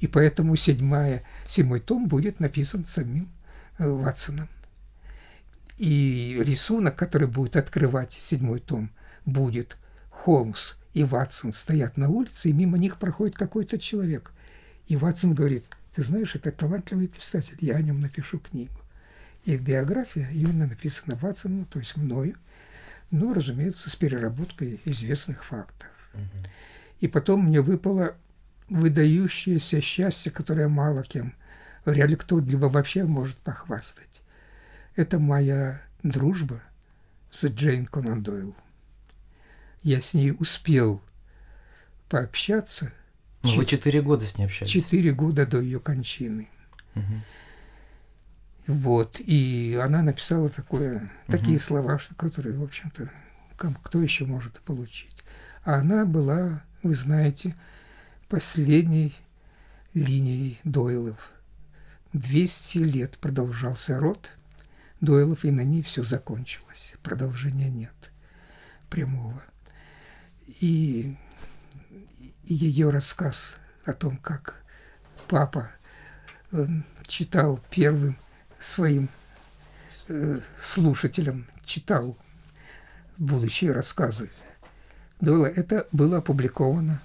И 0.00 0.08
поэтому 0.08 0.56
седьмая, 0.56 1.22
седьмой 1.46 1.78
том 1.78 2.08
будет 2.08 2.40
написан 2.40 2.84
самим 2.84 3.30
Ватсоном. 3.78 4.48
И 5.78 6.40
рисунок, 6.44 6.96
который 6.96 7.28
будет 7.28 7.56
открывать 7.56 8.12
седьмой 8.12 8.60
том, 8.60 8.90
будет 9.24 9.76
Холмс 10.10 10.74
и 10.94 11.04
Ватсон 11.04 11.52
стоят 11.52 11.98
на 11.98 12.08
улице, 12.08 12.48
и 12.48 12.54
мимо 12.54 12.78
них 12.78 12.96
проходит 12.96 13.36
какой-то 13.36 13.78
человек. 13.78 14.32
И 14.86 14.96
Ватсон 14.96 15.34
говорит, 15.34 15.66
ты 15.92 16.02
знаешь, 16.02 16.34
это 16.34 16.50
талантливый 16.50 17.08
писатель, 17.08 17.56
я 17.60 17.76
о 17.76 17.82
нем 17.82 18.00
напишу 18.00 18.38
книгу. 18.38 18.80
И 19.44 19.56
биография 19.58 20.28
именно 20.30 20.66
написана 20.66 21.16
Ватсоном, 21.16 21.66
то 21.66 21.78
есть 21.78 21.96
мною, 21.96 22.36
ну, 23.10 23.34
разумеется, 23.34 23.90
с 23.90 23.96
переработкой 23.96 24.80
известных 24.86 25.44
фактов. 25.44 25.88
Угу. 26.14 26.46
И 27.00 27.08
потом 27.08 27.44
мне 27.44 27.60
выпало 27.60 28.16
выдающееся 28.68 29.80
счастье, 29.80 30.32
которое 30.32 30.68
мало 30.68 31.02
кем, 31.02 31.34
вряд 31.86 32.10
ли 32.10 32.16
кто-либо 32.16 32.66
вообще 32.66 33.04
может 33.04 33.36
похвастать. 33.38 34.22
Это 34.96 35.18
моя 35.18 35.80
дружба 36.02 36.60
с 37.30 37.46
Джейн 37.46 37.86
Конан 37.86 38.22
Дойл. 38.22 38.54
Я 39.82 40.00
с 40.00 40.14
ней 40.14 40.34
успел 40.38 41.00
пообщаться. 42.08 42.92
Ну, 43.42 43.56
вы 43.56 43.64
четыре 43.64 44.02
года 44.02 44.24
с 44.24 44.36
ней 44.36 44.44
общались? 44.44 44.70
Четыре 44.70 45.12
года 45.12 45.46
до 45.46 45.60
ее 45.60 45.78
кончины. 45.78 46.48
Угу. 46.94 47.04
Вот, 48.66 49.20
и 49.20 49.78
она 49.80 50.02
написала 50.02 50.48
такое, 50.48 50.96
угу. 50.96 51.08
такие 51.28 51.60
слова, 51.60 51.98
что, 51.98 52.14
которые, 52.16 52.56
в 52.56 52.64
общем-то, 52.64 53.10
кто 53.82 54.02
еще 54.02 54.24
может 54.24 54.60
получить. 54.60 55.22
А 55.62 55.76
она 55.76 56.04
была, 56.04 56.64
вы 56.82 56.94
знаете, 56.94 57.54
последней 58.28 59.14
линией 59.94 60.58
Дойлов. 60.64 61.32
200 62.12 62.78
лет 62.78 63.18
продолжался 63.18 63.98
род 63.98 64.32
Дойлов, 65.00 65.44
и 65.44 65.50
на 65.50 65.62
ней 65.62 65.82
все 65.82 66.04
закончилось. 66.04 66.94
Продолжения 67.02 67.68
нет 67.68 67.94
прямого. 68.88 69.42
И 70.60 71.16
ее 72.44 72.90
рассказ 72.90 73.56
о 73.84 73.92
том, 73.92 74.16
как 74.16 74.62
папа 75.28 75.70
э, 76.52 76.66
читал 77.06 77.60
первым 77.70 78.16
своим 78.58 79.08
э, 80.08 80.40
слушателям, 80.60 81.46
читал 81.64 82.16
будущие 83.18 83.72
рассказы 83.72 84.30
Дойла, 85.20 85.46
это 85.46 85.86
было 85.92 86.18
опубликовано 86.18 87.00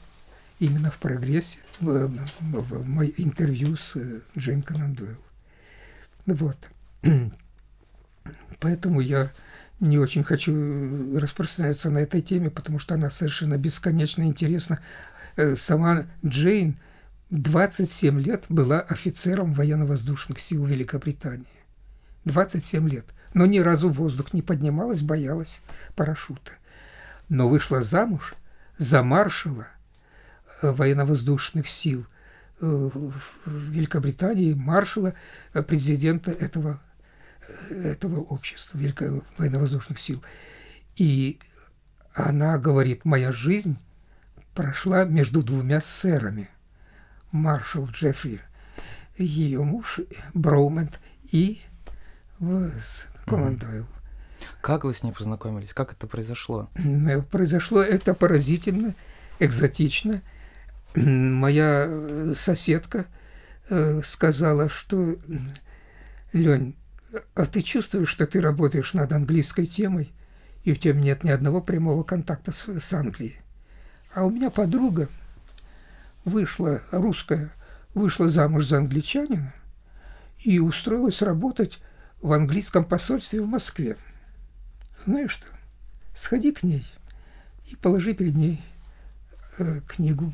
именно 0.62 0.92
в 0.92 1.00
прогрессе, 1.00 1.58
в, 1.80 2.08
в, 2.08 2.84
в 2.84 3.04
интервью 3.18 3.76
с 3.76 3.96
э, 3.96 4.22
Джейн 4.38 4.62
Конан 4.62 4.94
Дойл. 4.94 5.18
Вот. 6.28 6.58
Поэтому 8.60 9.02
я 9.02 9.32
не 9.80 9.98
очень 9.98 10.24
хочу 10.24 11.20
распространяться 11.20 11.90
на 11.90 11.98
этой 11.98 12.22
теме, 12.22 12.52
потому 12.52 12.78
что 12.78 12.94
она 12.94 13.10
совершенно 13.10 13.58
бесконечно 13.58 14.22
интересна. 14.22 14.80
Э, 15.36 15.56
сама 15.56 16.06
Джейн 16.24 16.78
27 17.32 18.22
лет 18.22 18.46
была 18.48 18.82
офицером 18.82 19.54
военно-воздушных 19.54 20.40
сил 20.40 20.64
Великобритании. 20.66 21.48
27 22.26 22.88
лет. 22.88 23.06
Но 23.34 23.48
ни 23.48 23.58
разу 23.58 23.90
в 23.90 23.94
воздух 23.94 24.32
не 24.34 24.44
поднималась, 24.44 25.02
боялась 25.02 25.62
парашюта. 25.96 26.52
Но 27.30 27.50
вышла 27.50 27.82
замуж 27.82 28.36
за 28.78 29.02
маршала– 29.02 29.66
военно-воздушных 30.62 31.68
сил 31.68 32.06
э, 32.60 32.66
в 32.66 33.72
Великобритании, 33.72 34.54
маршала, 34.54 35.14
э, 35.54 35.64
президента 35.64 36.32
этого, 36.32 36.80
э, 37.70 37.92
этого 37.92 38.22
общества, 38.22 38.78
Велико 38.78 39.24
военно-воздушных 39.38 40.00
сил. 40.00 40.24
И 40.96 41.40
она 42.14 42.58
говорит, 42.58 43.06
моя 43.06 43.32
жизнь 43.32 43.78
прошла 44.54 45.06
между 45.06 45.42
двумя 45.42 45.82
сэрами. 45.82 46.50
Маршал 47.32 47.86
Джеффри, 47.86 48.42
ее 49.18 49.64
муж 49.64 50.02
Броумент 50.34 51.00
и 51.32 51.62
Конан 53.26 53.56
Дойл. 53.58 53.88
Как 54.60 54.84
вы 54.84 54.94
с 54.94 55.02
ней 55.02 55.14
познакомились? 55.14 55.74
Как 55.74 55.94
это 55.94 56.08
произошло? 56.08 56.70
Произошло 57.32 57.82
это 57.82 58.14
поразительно, 58.14 58.96
экзотично– 59.40 60.22
моя 60.96 61.86
э, 61.88 62.34
соседка 62.36 63.06
э, 63.70 64.02
сказала, 64.04 64.70
что 64.70 65.18
Лень, 66.34 66.76
а 67.34 67.46
ты 67.46 67.62
чувствуешь, 67.62 68.10
что 68.10 68.26
ты 68.26 68.42
работаешь 68.42 68.94
над 68.94 69.12
английской 69.12 69.66
темой, 69.66 70.12
и 70.64 70.72
у 70.72 70.76
тебя 70.76 70.94
нет 70.94 71.24
ни 71.24 71.30
одного 71.30 71.62
прямого 71.62 72.04
контакта 72.04 72.52
с, 72.52 72.68
с 72.68 72.94
Англией. 72.94 73.42
А 74.14 74.26
у 74.26 74.30
меня 74.30 74.50
подруга 74.50 75.10
вышла, 76.26 76.82
русская, 76.92 77.52
вышла 77.94 78.30
замуж 78.30 78.68
за 78.68 78.78
англичанина 78.78 79.54
и 80.40 80.60
устроилась 80.60 81.22
работать 81.22 81.80
в 82.22 82.32
английском 82.34 82.86
посольстве 82.86 83.42
в 83.42 83.48
Москве. 83.48 83.98
Знаешь 85.06 85.32
что? 85.32 85.48
Сходи 86.16 86.52
к 86.52 86.64
ней 86.64 86.86
и 87.66 87.76
положи 87.76 88.14
перед 88.14 88.36
ней 88.36 88.62
э, 89.58 89.82
книгу 89.88 90.34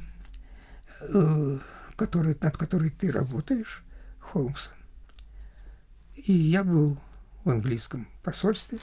который, 1.96 2.38
над 2.40 2.58
которой 2.58 2.90
ты 2.90 3.12
работаешь, 3.12 3.84
Холмса. 4.20 4.72
И 6.16 6.34
я 6.34 6.64
был 6.64 6.98
в 7.44 7.50
английском 7.50 8.08
посольстве, 8.24 8.80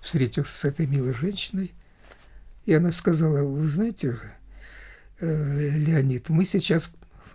встретился 0.00 0.52
с 0.52 0.64
этой 0.64 0.86
милой 0.86 1.12
женщиной, 1.12 1.72
и 2.64 2.74
она 2.74 2.92
сказала, 2.92 3.42
вы 3.42 3.66
знаете, 3.66 4.18
э, 5.20 5.76
Леонид, 5.76 6.28
мы 6.28 6.44
сейчас, 6.44 6.92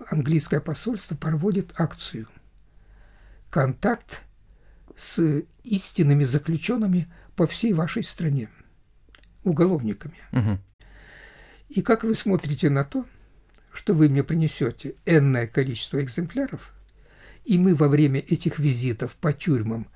английское 0.10 0.60
посольство 0.60 1.16
проводит 1.16 1.74
акцию 1.80 2.28
«Контакт 3.50 4.22
с 4.96 5.44
истинными 5.64 6.24
заключенными 6.24 7.12
по 7.36 7.48
всей 7.48 7.74
вашей 7.74 8.04
стране, 8.04 8.50
уголовниками». 9.44 10.18
Угу. 10.32 10.60
И 11.70 11.82
как 11.82 12.04
вы 12.04 12.14
смотрите 12.16 12.70
на 12.70 12.84
то, 12.84 13.06
что 13.74 13.94
вы 13.94 14.08
мне 14.08 14.24
принесете 14.24 14.96
энное 15.06 15.48
количество 15.48 16.02
экземпляров, 16.02 16.74
и 17.44 17.58
мы 17.58 17.76
во 17.76 17.88
время 17.88 18.20
этих 18.20 18.60
визитов 18.60 19.16
по 19.16 19.34
тюрьмам 19.34 19.88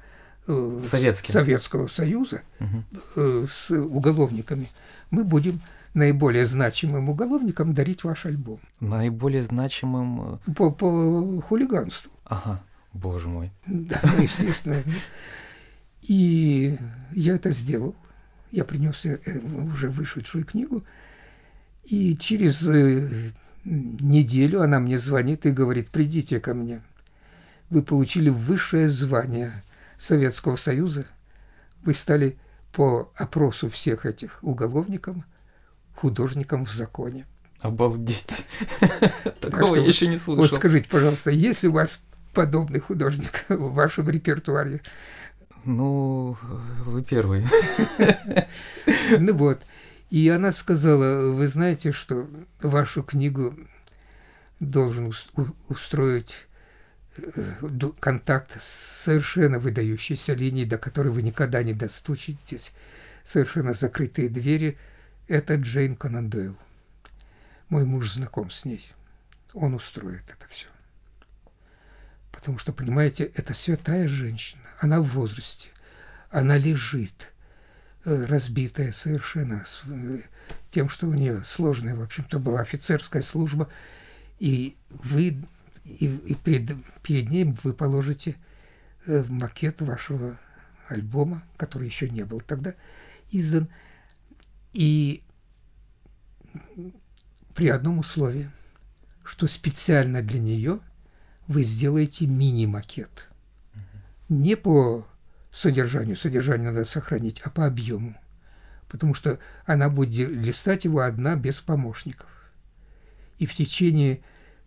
э, 0.48 0.80
Советского 0.84 1.88
Союза 1.88 2.42
угу. 2.60 2.84
э, 3.16 3.48
с 3.50 3.70
уголовниками, 3.72 4.68
мы 5.12 5.24
будем 5.24 5.62
наиболее 5.94 6.46
значимым 6.46 7.10
уголовникам 7.10 7.74
дарить 7.74 8.04
ваш 8.04 8.26
альбом. 8.26 8.60
Наиболее 8.80 9.44
значимым... 9.44 10.40
Э, 10.48 10.52
по, 10.54 10.72
по 10.72 11.42
хулиганству. 11.42 12.12
Ага, 12.26 12.62
боже 12.94 13.30
мой. 13.30 13.52
Да, 13.66 14.02
ну, 14.04 14.24
естественно. 14.24 14.82
И 16.02 16.78
я 17.12 17.36
это 17.36 17.52
сделал. 17.52 17.96
Я 18.52 18.64
принес 18.64 19.06
уже 19.74 19.90
вышедшую 19.90 20.46
книгу. 20.46 20.84
И 21.84 22.18
через 22.18 22.68
неделю 23.68 24.62
она 24.62 24.80
мне 24.80 24.98
звонит 24.98 25.46
и 25.46 25.52
говорит, 25.52 25.90
придите 25.90 26.40
ко 26.40 26.54
мне. 26.54 26.82
Вы 27.70 27.82
получили 27.82 28.30
высшее 28.30 28.88
звание 28.88 29.52
Советского 29.98 30.56
Союза. 30.56 31.06
Вы 31.84 31.94
стали 31.94 32.38
по 32.72 33.12
опросу 33.16 33.70
всех 33.70 34.06
этих 34.06 34.40
уголовников 34.42 35.18
художником 35.96 36.66
в 36.66 36.72
законе. 36.72 37.26
Обалдеть. 37.62 38.46
Такого 39.42 39.76
я 39.76 39.86
еще 39.86 40.08
не 40.08 40.18
слышал. 40.18 40.44
Вот 40.44 40.54
скажите, 40.54 40.88
пожалуйста, 40.90 41.32
есть 41.32 41.64
ли 41.64 41.70
у 41.70 41.74
вас 41.74 42.00
подобный 42.34 42.80
художник 42.80 43.46
в 43.50 43.74
вашем 43.74 44.10
репертуаре? 44.10 44.82
Ну, 45.66 46.38
вы 46.86 47.04
первый. 47.04 47.46
Ну 49.20 49.34
вот. 49.34 49.62
И 50.10 50.30
она 50.30 50.52
сказала, 50.52 51.34
вы 51.34 51.48
знаете, 51.48 51.92
что 51.92 52.30
вашу 52.62 53.04
книгу 53.04 53.58
должен 54.60 55.14
устроить 55.68 56.48
э, 57.18 57.56
контакт 58.00 58.62
с 58.62 59.04
совершенно 59.04 59.60
выдающейся 59.60 60.34
линией, 60.34 60.66
до 60.66 60.78
которой 60.78 61.10
вы 61.10 61.22
никогда 61.22 61.62
не 61.62 61.74
достучитесь, 61.74 62.74
совершенно 63.24 63.74
закрытые 63.74 64.30
двери. 64.30 64.78
Это 65.28 65.56
Джейн 65.56 65.96
Конан 65.96 66.30
Дойл. 66.30 66.58
Мой 67.68 67.84
муж 67.84 68.14
знаком 68.14 68.50
с 68.50 68.64
ней. 68.64 68.90
Он 69.54 69.74
устроит 69.74 70.24
это 70.30 70.48
все. 70.50 70.68
Потому 72.32 72.60
что, 72.60 72.72
понимаете, 72.72 73.26
это 73.36 73.54
святая 73.54 74.08
женщина. 74.08 74.62
Она 74.80 75.02
в 75.02 75.08
возрасте. 75.08 75.70
Она 76.30 76.58
лежит, 76.58 77.34
разбитая 78.08 78.94
совершенно 78.94 79.66
э, 79.88 80.20
тем, 80.72 80.90
что 80.90 81.08
у 81.08 81.14
нее 81.14 81.44
сложная, 81.46 81.96
в 81.96 82.02
общем-то, 82.02 82.40
была 82.40 82.62
офицерская 82.62 83.22
служба. 83.22 83.70
И 84.40 84.78
вы 84.90 85.38
и, 85.84 86.06
и 86.06 86.36
перед, 86.36 86.76
перед 87.04 87.30
ней 87.30 87.54
вы 87.64 87.74
положите 87.74 88.36
э, 89.06 89.24
макет 89.28 89.82
вашего 89.82 90.38
альбома, 90.88 91.44
который 91.58 91.88
еще 91.88 92.10
не 92.10 92.24
был 92.24 92.40
тогда 92.40 92.76
издан. 93.32 93.68
И 94.74 95.24
при 97.54 97.68
одном 97.68 98.00
условии, 98.00 98.50
что 99.26 99.48
специально 99.48 100.22
для 100.22 100.40
нее 100.40 100.80
вы 101.48 101.64
сделаете 101.64 102.28
мини-макет. 102.28 103.28
Не 104.30 104.56
по 104.56 105.08
содержанию, 105.52 106.16
содержание 106.16 106.72
надо 106.72 106.86
сохранить, 106.86 107.42
а 107.44 107.50
по 107.50 107.66
объему. 107.66 108.16
Потому 108.90 109.14
что 109.14 109.40
она 109.66 109.90
будет 109.90 110.30
листать 110.30 110.86
его 110.86 111.00
одна 111.00 111.36
без 111.36 111.60
помощников. 111.60 112.30
И 113.38 113.46
в 113.46 113.54
течение 113.54 114.22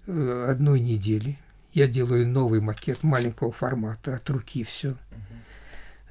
э, 0.06 0.46
одной 0.48 0.80
недели 0.80 1.38
я 1.72 1.86
делаю 1.86 2.28
новый 2.28 2.60
макет 2.60 3.02
маленького 3.02 3.52
формата, 3.52 4.16
от 4.16 4.28
руки 4.30 4.64
все. 4.64 4.96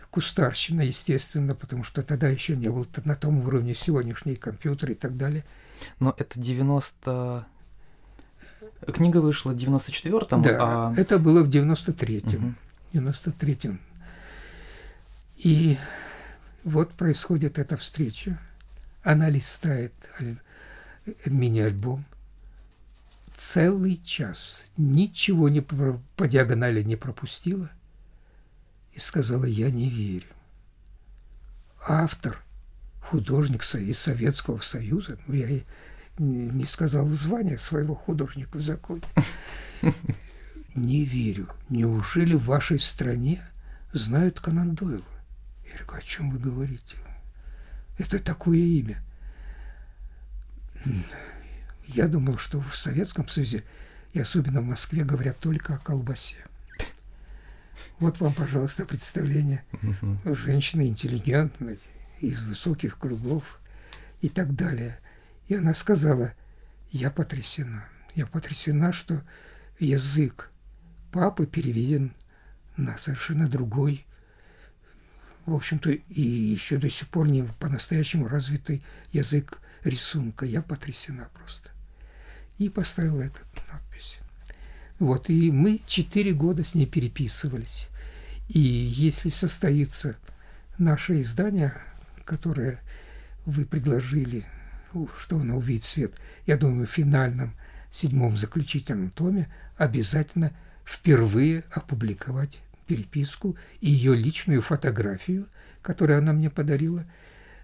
Кустарщина, 0.09 0.81
естественно, 0.81 1.53
потому 1.53 1.83
что 1.83 2.01
тогда 2.01 2.29
еще 2.29 2.55
не 2.55 2.69
был 2.69 2.87
на 3.05 3.15
том 3.15 3.45
уровне 3.45 3.75
сегодняшний 3.75 4.35
компьютер 4.35 4.91
и 4.91 4.95
так 4.95 5.17
далее. 5.17 5.43
Но 5.99 6.15
это 6.17 6.39
90... 6.39 7.45
Книга 8.93 9.17
вышла 9.17 9.51
в 9.51 9.55
94-м, 9.55 10.41
да, 10.41 10.57
а... 10.59 10.93
это 10.97 11.19
было 11.19 11.43
в 11.43 11.49
93-м. 11.49 12.57
Угу. 12.93 13.05
93-м. 13.05 13.79
И 15.39 15.77
вот 16.65 16.91
происходит 16.93 17.59
эта 17.59 17.77
встреча. 17.77 18.37
Она 19.03 19.29
листает 19.29 19.93
мини-альбом. 21.25 22.03
Целый 23.37 24.01
час. 24.03 24.65
Ничего 24.75 25.47
не 25.47 25.61
по, 25.61 26.01
по 26.17 26.27
диагонали 26.27 26.83
не 26.83 26.97
пропустила. 26.97 27.71
И 28.91 28.99
сказала, 28.99 29.45
я 29.45 29.71
не 29.71 29.89
верю. 29.89 30.27
Автор, 31.87 32.43
художник 33.01 33.63
из 33.75 33.97
Советского 33.97 34.59
Союза, 34.59 35.17
ну, 35.25 35.35
я 35.35 35.61
не 36.17 36.65
сказал 36.65 37.07
звание 37.07 37.57
своего 37.57 37.95
художника 37.95 38.57
в 38.57 38.61
законе. 38.61 39.03
Не 40.75 41.05
верю. 41.05 41.47
Неужели 41.69 42.35
в 42.35 42.43
вашей 42.43 42.77
стране 42.79 43.41
знают 43.93 44.39
Конан 44.39 44.75
Дойла? 44.75 45.18
Я 45.77 45.85
говорю, 45.85 45.99
о 45.99 46.01
чем 46.01 46.31
вы 46.31 46.39
говорите? 46.39 46.97
Это 47.97 48.19
такое 48.19 48.57
имя. 48.57 49.01
Я 51.85 52.07
думал, 52.07 52.37
что 52.37 52.61
в 52.61 52.75
Советском 52.75 53.27
Союзе, 53.27 53.63
и 54.13 54.19
особенно 54.19 54.61
в 54.61 54.65
Москве, 54.65 55.03
говорят 55.03 55.39
только 55.39 55.75
о 55.75 55.77
колбасе. 55.77 56.37
Вот 57.99 58.19
вам, 58.19 58.33
пожалуйста, 58.33 58.85
представление 58.85 59.63
женщины 60.25 60.87
интеллигентной, 60.87 61.79
из 62.19 62.41
высоких 62.41 62.97
кругов 62.97 63.59
и 64.21 64.29
так 64.29 64.55
далее. 64.55 64.99
И 65.47 65.55
она 65.55 65.73
сказала, 65.73 66.33
я 66.91 67.11
потрясена. 67.11 67.85
Я 68.15 68.25
потрясена, 68.25 68.91
что 68.91 69.21
язык 69.79 70.51
папы 71.11 71.45
переведен 71.45 72.13
на 72.77 72.97
совершенно 72.97 73.47
другой 73.47 74.05
в 75.49 75.55
общем-то, 75.55 75.91
и 75.91 76.21
еще 76.21 76.77
до 76.77 76.89
сих 76.89 77.07
пор 77.07 77.27
не 77.27 77.43
по-настоящему 77.59 78.27
развитый 78.27 78.83
язык 79.11 79.59
рисунка. 79.83 80.45
Я 80.45 80.61
потрясена 80.61 81.29
просто. 81.33 81.69
И 82.57 82.69
поставила 82.69 83.21
эту 83.21 83.41
надпись. 83.71 84.17
Вот, 84.99 85.29
и 85.29 85.51
мы 85.51 85.81
четыре 85.85 86.33
года 86.33 86.63
с 86.63 86.75
ней 86.75 86.85
переписывались. 86.85 87.89
И 88.49 88.59
если 88.59 89.29
состоится 89.29 90.17
наше 90.77 91.21
издание, 91.21 91.73
которое 92.25 92.79
вы 93.45 93.65
предложили, 93.65 94.45
что 95.17 95.39
оно 95.39 95.57
увидит 95.57 95.83
свет, 95.83 96.13
я 96.45 96.57
думаю, 96.57 96.87
в 96.87 96.91
финальном 96.91 97.53
седьмом 97.91 98.37
заключительном 98.37 99.09
томе 99.09 99.47
обязательно 99.77 100.51
впервые 100.85 101.63
опубликовать 101.71 102.59
переписку 102.89 103.55
и 103.81 103.89
ее 103.91 104.15
личную 104.15 104.63
фотографию, 104.63 105.47
которую 105.83 106.17
она 106.17 106.33
мне 106.33 106.49
подарила, 106.49 107.05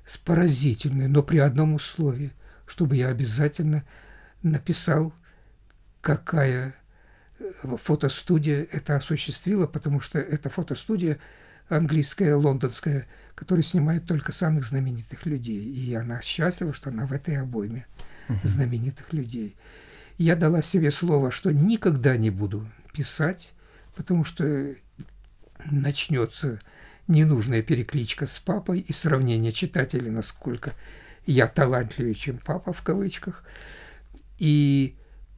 с 0.06 0.20
поразительной, 0.20 1.08
но 1.08 1.24
при 1.24 1.40
одном 1.40 1.74
условии, 1.74 2.32
чтобы 2.68 2.96
я 2.96 3.08
обязательно 3.08 3.84
написал, 4.44 5.14
какая 6.02 6.76
э, 7.40 7.76
фотостудия 7.84 8.68
это 8.72 8.96
осуществила, 8.96 9.66
потому 9.66 10.00
что 10.00 10.20
это 10.20 10.52
фотостудия 10.52 11.18
английская, 11.70 12.36
лондонская, 12.36 13.08
которая 13.34 13.64
снимает 13.64 14.06
только 14.06 14.32
самых 14.32 14.64
знаменитых 14.64 15.26
людей. 15.26 15.64
И 15.74 15.96
она 15.96 16.22
счастлива, 16.22 16.72
что 16.72 16.92
она 16.92 17.08
в 17.08 17.14
этой 17.14 17.38
обойме 17.38 17.88
uh-huh. 18.28 18.38
знаменитых 18.44 19.12
людей. 19.12 19.56
Я 20.20 20.36
дала 20.36 20.62
себе 20.62 20.92
слово, 20.92 21.32
что 21.32 21.52
никогда 21.52 22.16
не 22.16 22.30
буду 22.30 22.70
писать, 22.94 23.54
потому 23.96 24.24
что 24.24 24.76
начнется 25.72 26.60
ненужная 27.08 27.62
перекличка 27.62 28.26
с 28.26 28.40
папой 28.40 28.80
и 28.80 28.94
сравнение 28.94 29.52
читателей, 29.52 30.10
насколько 30.10 30.74
я 31.26 31.48
талантливее, 31.48 32.16
чем 32.16 32.38
папа 32.38 32.74
в 32.74 32.82
кавычках. 32.82 33.44
И 34.38 34.96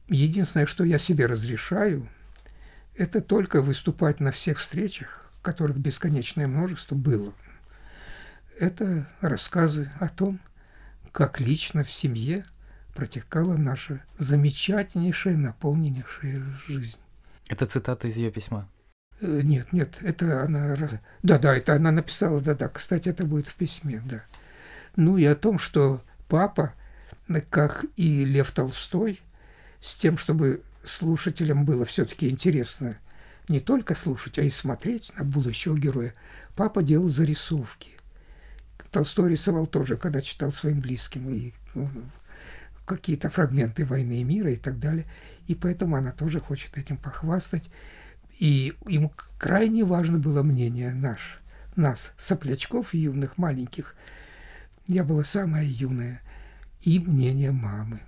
единственное, 0.08 0.66
что 0.66 0.84
я 0.84 0.98
себе 0.98 1.26
разрешаю, 1.26 2.08
это 2.96 3.20
только 3.20 3.62
выступать 3.62 4.20
на 4.20 4.32
всех 4.32 4.58
встречах, 4.58 5.30
которых 5.42 5.76
бесконечное 5.76 6.46
множество 6.46 6.94
было. 6.94 7.32
Это 8.58 9.08
рассказы 9.20 9.90
о 10.00 10.08
том, 10.08 10.40
как 11.12 11.40
лично 11.40 11.84
в 11.84 11.92
семье 11.92 12.44
протекала 12.94 13.56
наша 13.56 14.02
замечательнейшая, 14.18 15.36
наполненнейшая 15.36 16.42
жизнь. 16.66 16.98
Это 17.48 17.66
цитата 17.66 18.08
из 18.08 18.16
ее 18.16 18.32
письма. 18.32 18.68
Э, 19.20 19.40
нет, 19.42 19.72
нет, 19.72 19.96
это 20.00 20.44
она... 20.44 20.76
Да, 21.22 21.38
да, 21.38 21.56
это 21.56 21.74
она 21.74 21.90
написала, 21.90 22.40
да, 22.40 22.54
да. 22.54 22.68
Кстати, 22.68 23.08
это 23.08 23.26
будет 23.26 23.48
в 23.48 23.54
письме, 23.54 24.02
да. 24.04 24.22
Ну 24.96 25.16
и 25.16 25.24
о 25.24 25.34
том, 25.34 25.58
что 25.58 26.02
папа, 26.28 26.74
как 27.50 27.84
и 27.96 28.24
Лев 28.24 28.50
Толстой, 28.50 29.20
с 29.80 29.96
тем, 29.96 30.18
чтобы 30.18 30.62
слушателям 30.84 31.64
было 31.64 31.84
все-таки 31.84 32.28
интересно 32.28 32.96
не 33.48 33.60
только 33.60 33.94
слушать, 33.94 34.38
а 34.38 34.42
и 34.42 34.50
смотреть 34.50 35.12
на 35.16 35.24
будущего 35.24 35.76
героя, 35.76 36.14
папа 36.54 36.82
делал 36.82 37.08
зарисовки. 37.08 37.92
Толстой 38.90 39.32
рисовал 39.32 39.66
тоже, 39.66 39.96
когда 39.96 40.20
читал 40.20 40.50
своим 40.50 40.80
близким 40.80 41.28
и 41.30 41.52
ну, 41.74 41.90
какие-то 42.86 43.28
фрагменты 43.28 43.84
«Войны 43.84 44.20
и 44.20 44.24
мира» 44.24 44.50
и 44.50 44.56
так 44.56 44.78
далее. 44.78 45.04
И 45.46 45.54
поэтому 45.54 45.96
она 45.96 46.10
тоже 46.12 46.40
хочет 46.40 46.76
этим 46.78 46.96
похвастать. 46.96 47.70
И 48.38 48.74
ему 48.86 49.12
крайне 49.36 49.84
важно 49.84 50.18
было 50.18 50.42
мнение 50.42 50.94
наш, 50.94 51.40
нас, 51.74 52.12
соплячков 52.16 52.94
юных, 52.94 53.36
маленьких. 53.36 53.94
Я 54.86 55.04
была 55.04 55.24
самая 55.24 55.64
юная. 55.64 56.20
И 56.82 57.00
мнение 57.00 57.50
мамы, 57.50 58.00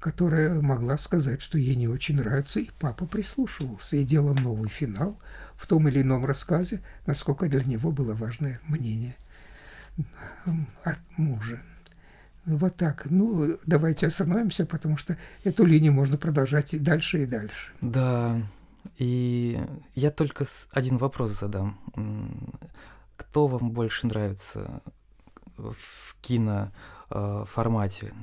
которая 0.00 0.60
могла 0.62 0.96
сказать, 0.96 1.42
что 1.42 1.58
ей 1.58 1.76
не 1.76 1.86
очень 1.86 2.16
нравится, 2.16 2.60
и 2.60 2.70
папа 2.80 3.04
прислушивался 3.04 3.96
и 3.98 4.04
делал 4.04 4.34
новый 4.34 4.70
финал 4.70 5.20
в 5.54 5.66
том 5.66 5.86
или 5.88 6.00
ином 6.00 6.24
рассказе, 6.24 6.80
насколько 7.04 7.46
для 7.48 7.62
него 7.62 7.92
было 7.92 8.14
важное 8.14 8.58
мнение 8.66 9.14
от 10.84 10.98
мужа. 11.18 11.60
Вот 12.46 12.76
так. 12.76 13.04
Ну, 13.10 13.58
давайте 13.66 14.06
остановимся, 14.06 14.64
потому 14.64 14.96
что 14.96 15.18
эту 15.44 15.64
линию 15.64 15.92
можно 15.92 16.16
продолжать 16.16 16.72
и 16.72 16.78
дальше, 16.78 17.22
и 17.22 17.26
дальше. 17.26 17.70
Да, 17.82 18.40
и 18.98 19.60
я 19.94 20.10
только 20.10 20.44
один 20.72 20.98
вопрос 20.98 21.32
задам. 21.32 21.78
Кто 23.16 23.46
вам 23.46 23.70
больше 23.70 24.06
нравится 24.06 24.82
в 25.56 26.16
кино 26.20 26.72
э, 27.10 27.44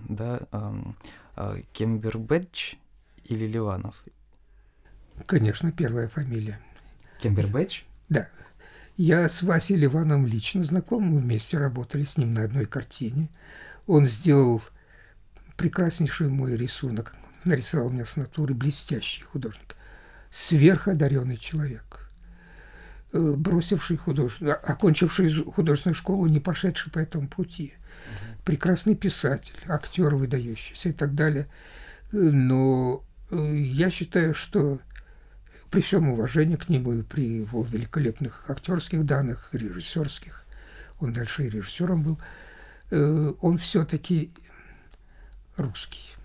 да, 0.10 0.40
э, 0.52 0.74
э, 1.36 1.62
Кембербэтч 1.74 2.76
или 3.26 3.46
Ливанов? 3.46 4.04
Конечно, 5.26 5.72
первая 5.72 6.10
фамилия. 6.10 6.60
Кембербэтч? 7.22 7.86
Да. 8.10 8.28
Я 8.98 9.30
с 9.30 9.44
Васей 9.44 9.78
Ливаном 9.78 10.26
лично 10.26 10.64
знаком, 10.64 11.04
мы 11.04 11.20
вместе 11.20 11.58
работали 11.58 12.04
с 12.04 12.18
ним 12.18 12.34
на 12.34 12.44
одной 12.44 12.66
картине. 12.66 13.30
Он 13.88 14.06
сделал 14.06 14.62
прекраснейший 15.56 16.28
мой 16.28 16.58
рисунок, 16.58 17.16
нарисовал 17.44 17.90
меня 17.90 18.06
с 18.06 18.18
натуры 18.18 18.54
блестящий 18.54 19.24
художник, 19.24 19.76
сверходаренный 20.32 21.38
человек, 21.38 22.10
э, 23.12 23.34
бросивший 23.36 23.98
художественную, 23.98 24.60
окончивший 24.64 25.32
художественную 25.44 25.96
школу, 25.96 26.28
не 26.28 26.40
пошедший 26.40 26.92
по 26.92 27.00
этому 27.00 27.28
пути, 27.28 27.74
прекрасный 28.44 28.96
писатель, 28.96 29.56
актер 29.68 30.16
выдающийся 30.16 30.90
и 30.90 30.94
так 30.94 31.16
далее. 31.16 31.48
Но 32.12 33.04
э, 33.32 33.56
я 33.56 33.90
считаю, 33.90 34.34
что 34.34 34.80
при 35.70 35.82
всем 35.82 36.10
уважении 36.10 36.56
к 36.56 36.70
нему 36.70 36.94
и 36.94 37.04
при 37.04 37.26
его 37.26 37.64
великолепных 37.64 38.50
актерских 38.50 39.06
данных, 39.06 39.50
режиссерских, 39.52 40.46
он 41.00 41.14
дальше 41.14 41.46
и 41.46 41.50
режиссером 41.50 42.04
был, 42.04 42.20
э, 42.92 43.34
он 43.42 43.58
все-таки 43.58 44.32
русский. 45.58 46.16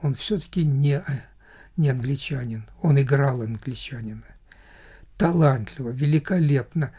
Он 0.00 0.14
все-таки 0.14 0.64
не, 0.64 1.02
не 1.76 1.90
англичанин. 1.90 2.64
Он 2.80 3.00
играл 3.00 3.42
англичанина. 3.42 4.24
Талантливо, 5.16 5.90
великолепно. 5.90 6.92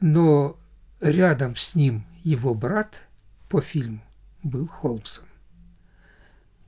Но 0.00 0.58
рядом 1.00 1.56
с 1.56 1.74
ним 1.74 2.04
его 2.22 2.54
брат 2.54 3.02
по 3.48 3.60
фильму 3.60 4.02
был 4.42 4.66
Холмсом. 4.68 5.26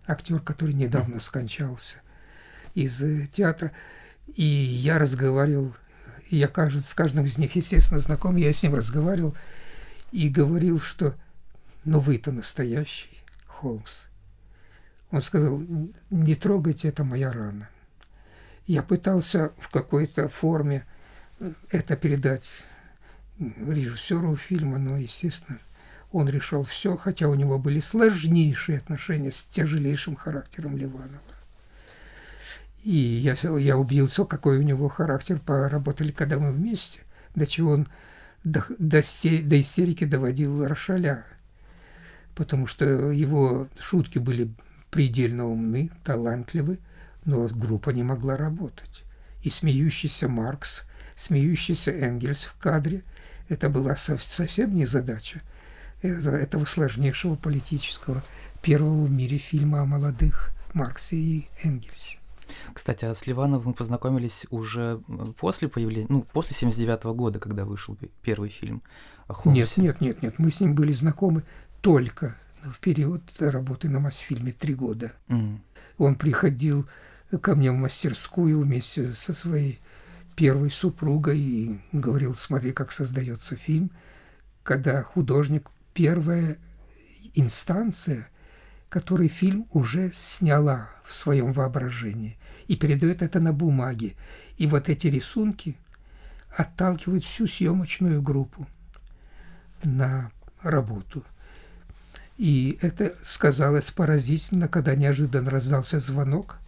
Актер, 0.07 0.41
который 0.41 0.75
недавно 0.75 1.19
скончался 1.21 2.01
из 2.75 3.03
э, 3.03 3.27
театра. 3.27 3.73
И 4.35 4.45
я 4.45 4.99
разговаривал, 4.99 5.75
я, 6.31 6.49
кажется, 6.49 6.91
с 6.91 6.95
каждым 6.95 7.27
из 7.27 7.39
них, 7.39 7.57
естественно, 7.57 8.01
знаком, 8.01 8.37
я 8.37 8.53
с 8.53 8.63
ним 8.63 8.75
разговаривал 8.75 9.35
и 10.13 10.29
говорил, 10.29 10.81
что 10.81 11.15
ну 11.85 12.01
вы-то 12.01 12.33
настоящий 12.33 13.23
Холмс. 13.47 14.03
Он 15.11 15.21
сказал, 15.21 15.63
не 16.11 16.35
трогайте, 16.35 16.89
это 16.89 17.05
моя 17.05 17.33
рана. 17.33 17.69
Я 18.67 18.83
пытался 18.83 19.53
в 19.59 19.71
какой-то 19.71 20.29
форме 20.29 20.85
это 21.71 21.97
передать 21.97 22.51
режиссеру 23.39 24.35
фильма, 24.37 24.79
но, 24.79 24.97
естественно, 24.97 25.59
он 26.11 26.29
решал 26.29 26.65
все, 26.65 26.97
хотя 26.97 27.29
у 27.29 27.35
него 27.35 27.59
были 27.59 27.81
сложнейшие 27.81 28.79
отношения 28.79 29.31
с 29.31 29.43
тяжелейшим 29.43 30.17
характером 30.17 30.77
Ливанова. 30.77 31.21
И 32.83 32.97
я, 32.97 33.37
я 33.59 33.77
убедился, 33.77 34.25
какой 34.25 34.59
у 34.59 34.63
него 34.63 34.89
характер. 34.89 35.41
Поработали, 35.45 36.13
когда 36.13 36.39
мы 36.39 36.53
вместе, 36.53 37.01
до 37.35 37.47
чего 37.47 37.73
он 37.73 37.89
до, 38.45 38.65
до, 38.79 39.03
до 39.03 39.61
истерики 39.61 40.05
доводил 40.05 40.65
Рошаля. 40.65 41.25
Потому 42.37 42.69
что 42.69 43.11
его 43.11 43.67
шутки 43.81 44.19
были 44.19 44.53
предельно 44.97 45.47
умны, 45.47 45.91
талантливы, 46.05 46.79
но 47.27 47.47
группа 47.49 47.91
не 47.91 48.03
могла 48.03 48.39
работать. 48.39 49.05
И 49.43 49.51
смеющийся 49.51 50.27
Маркс, 50.27 50.85
смеющийся 51.15 51.91
Энгельс 51.91 52.45
в 52.45 52.57
кадре– 52.57 53.05
это 53.51 53.69
была 53.69 53.95
совсем 53.95 54.75
не 54.75 54.87
задача 54.87 55.43
этого 56.01 56.65
сложнейшего 56.65 57.35
политического 57.35 58.25
первого 58.63 59.05
в 59.05 59.11
мире 59.11 59.37
фильма 59.37 59.83
о 59.83 59.85
молодых 59.85 60.53
Марксе 60.73 61.17
и 61.17 61.49
Энгельсе. 61.63 62.17
Кстати, 62.73 63.05
а 63.05 63.15
с 63.15 63.27
Ливановым 63.27 63.67
мы 63.67 63.75
познакомились 63.75 64.47
уже 64.49 65.03
после 65.39 65.69
появления, 65.69 66.07
ну, 66.09 66.23
после 66.23 66.57
79 66.57 67.05
-го 67.05 67.15
года, 67.15 67.39
когда 67.39 67.67
вышел 67.67 67.99
первый 68.23 68.49
фильм 68.49 68.83
о 69.27 69.35
Холмсе. 69.35 69.61
Нет, 69.61 69.77
нет, 69.77 70.01
нет, 70.01 70.23
нет, 70.23 70.39
мы 70.39 70.51
с 70.51 70.61
ним 70.61 70.75
были 70.75 70.93
знакомы 70.93 71.43
только 71.83 72.35
в 72.63 72.79
период 72.81 73.23
работы 73.39 73.89
на 73.89 74.01
Мосфильме 74.01 74.53
три 74.53 74.75
года. 74.75 75.13
Mm. 75.29 75.59
Он 75.99 76.15
приходил 76.17 76.89
ко 77.41 77.55
мне 77.55 77.71
в 77.71 77.75
мастерскую 77.75 78.61
вместе 78.61 79.13
со 79.15 79.35
своей 79.35 79.81
первой 80.35 80.71
супругой 80.71 81.39
и 81.39 81.81
говорил, 81.93 82.35
смотри, 82.35 82.73
как 82.73 82.93
создается 82.93 83.57
фильм, 83.57 83.91
когда 84.63 85.03
художник 85.03 85.71
первая 85.95 86.59
инстанция– 87.35 88.29
который 88.89 89.29
фильм 89.29 89.67
уже 89.73 90.11
сняла 90.13 90.89
в 91.05 91.13
своем 91.13 91.53
воображении 91.53 92.39
и 92.67 92.77
передает 92.77 93.23
это 93.23 93.41
на 93.41 93.53
бумаге. 93.53 94.15
И 94.57 94.67
вот 94.67 94.89
эти 94.89 95.09
рисунки 95.09 95.77
отталкивают 96.57 97.25
всю 97.25 97.47
съемочную 97.47 98.23
группу 98.23 98.67
на 99.85 100.31
работу. 100.63 101.25
И 102.37 102.79
это 102.83 103.15
сказалось 103.23 103.91
поразительно, 103.91 104.69
когда 104.69 104.95
неожиданно 104.95 105.51
раздался 105.51 106.01
звонок 106.01 106.59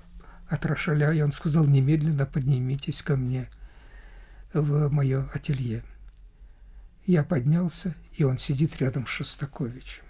от 0.49 0.65
Рошаля, 0.65 1.13
и 1.13 1.21
он 1.21 1.33
сказал, 1.33 1.67
немедленно 1.67 2.25
поднимитесь 2.25 3.03
ко 3.03 3.17
мне 3.17 3.49
в 4.55 4.89
мое 4.89 5.29
ателье. 5.35 5.83
Я 7.07 7.23
поднялся, 7.23 7.95
и 8.13 8.25
он 8.25 8.39
сидит 8.39 8.79
рядом 8.79 9.07
с 9.07 9.11
Шостаковичем 9.11 10.09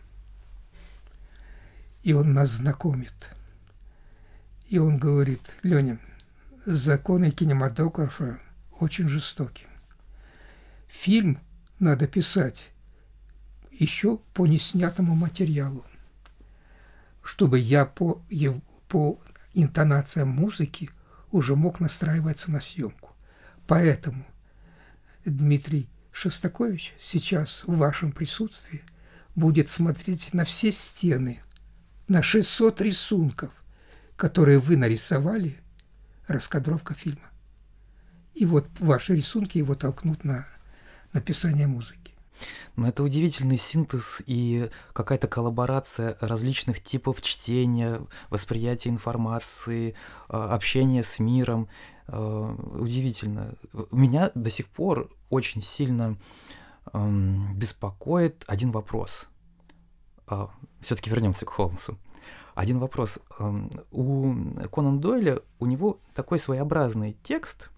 и 2.02 2.14
он 2.14 2.32
нас 2.32 2.52
знакомит. 2.52 3.30
И 4.68 4.78
он 4.78 4.98
говорит, 4.98 5.54
Леня, 5.62 5.98
законы 6.64 7.30
кинематографа 7.30 8.38
очень 8.80 9.08
жестоки. 9.08 9.66
Фильм 10.88 11.38
надо 11.78 12.06
писать 12.06 12.70
еще 13.78 14.18
по 14.34 14.46
неснятому 14.46 15.14
материалу, 15.14 15.84
чтобы 17.22 17.58
я 17.58 17.84
по, 17.86 18.22
по 18.88 19.18
интонациям 19.54 20.28
музыки 20.28 20.90
уже 21.30 21.56
мог 21.56 21.80
настраиваться 21.80 22.50
на 22.50 22.60
съемку. 22.60 23.10
Поэтому 23.66 24.24
Дмитрий 25.24 25.88
Шостакович 26.12 26.94
сейчас 26.98 27.64
в 27.66 27.76
вашем 27.76 28.12
присутствии 28.12 28.82
будет 29.34 29.68
смотреть 29.68 30.34
на 30.34 30.44
все 30.44 30.72
стены– 30.72 31.40
на 32.08 32.22
600 32.22 32.80
рисунков, 32.80 33.52
которые 34.16 34.58
вы 34.58 34.76
нарисовали, 34.76 35.58
раскадровка 36.26 36.94
фильма. 36.94 37.30
И 38.34 38.46
вот 38.46 38.68
ваши 38.80 39.14
рисунки 39.14 39.58
его 39.58 39.74
толкнут 39.74 40.24
на 40.24 40.46
написание 41.12 41.66
музыки. 41.66 42.07
Но 42.76 42.88
это 42.88 43.02
удивительный 43.02 43.58
синтез 43.58 44.22
и 44.26 44.70
какая-то 44.92 45.28
коллаборация 45.28 46.16
различных 46.20 46.80
типов 46.82 47.20
чтения, 47.22 48.00
восприятия 48.30 48.90
информации, 48.90 49.94
а, 50.28 50.54
общения 50.54 51.02
с 51.02 51.18
миром. 51.18 51.68
А, 52.06 52.54
удивительно. 52.74 53.54
Меня 53.90 54.30
до 54.34 54.50
сих 54.50 54.68
пор 54.68 55.10
очень 55.30 55.62
сильно 55.62 56.16
беспокоит 56.94 58.44
один 58.46 58.70
вопрос. 58.70 59.26
А, 60.26 60.50
все-таки 60.80 61.10
вернемся 61.10 61.44
к 61.44 61.50
Холмсу. 61.50 61.98
Один 62.54 62.78
вопрос. 62.78 63.18
У 63.90 64.34
Конан 64.72 65.00
Дойля 65.00 65.40
у 65.58 65.66
него 65.66 65.98
такой 66.14 66.38
своеобразный 66.38 67.16
текст, 67.22 67.70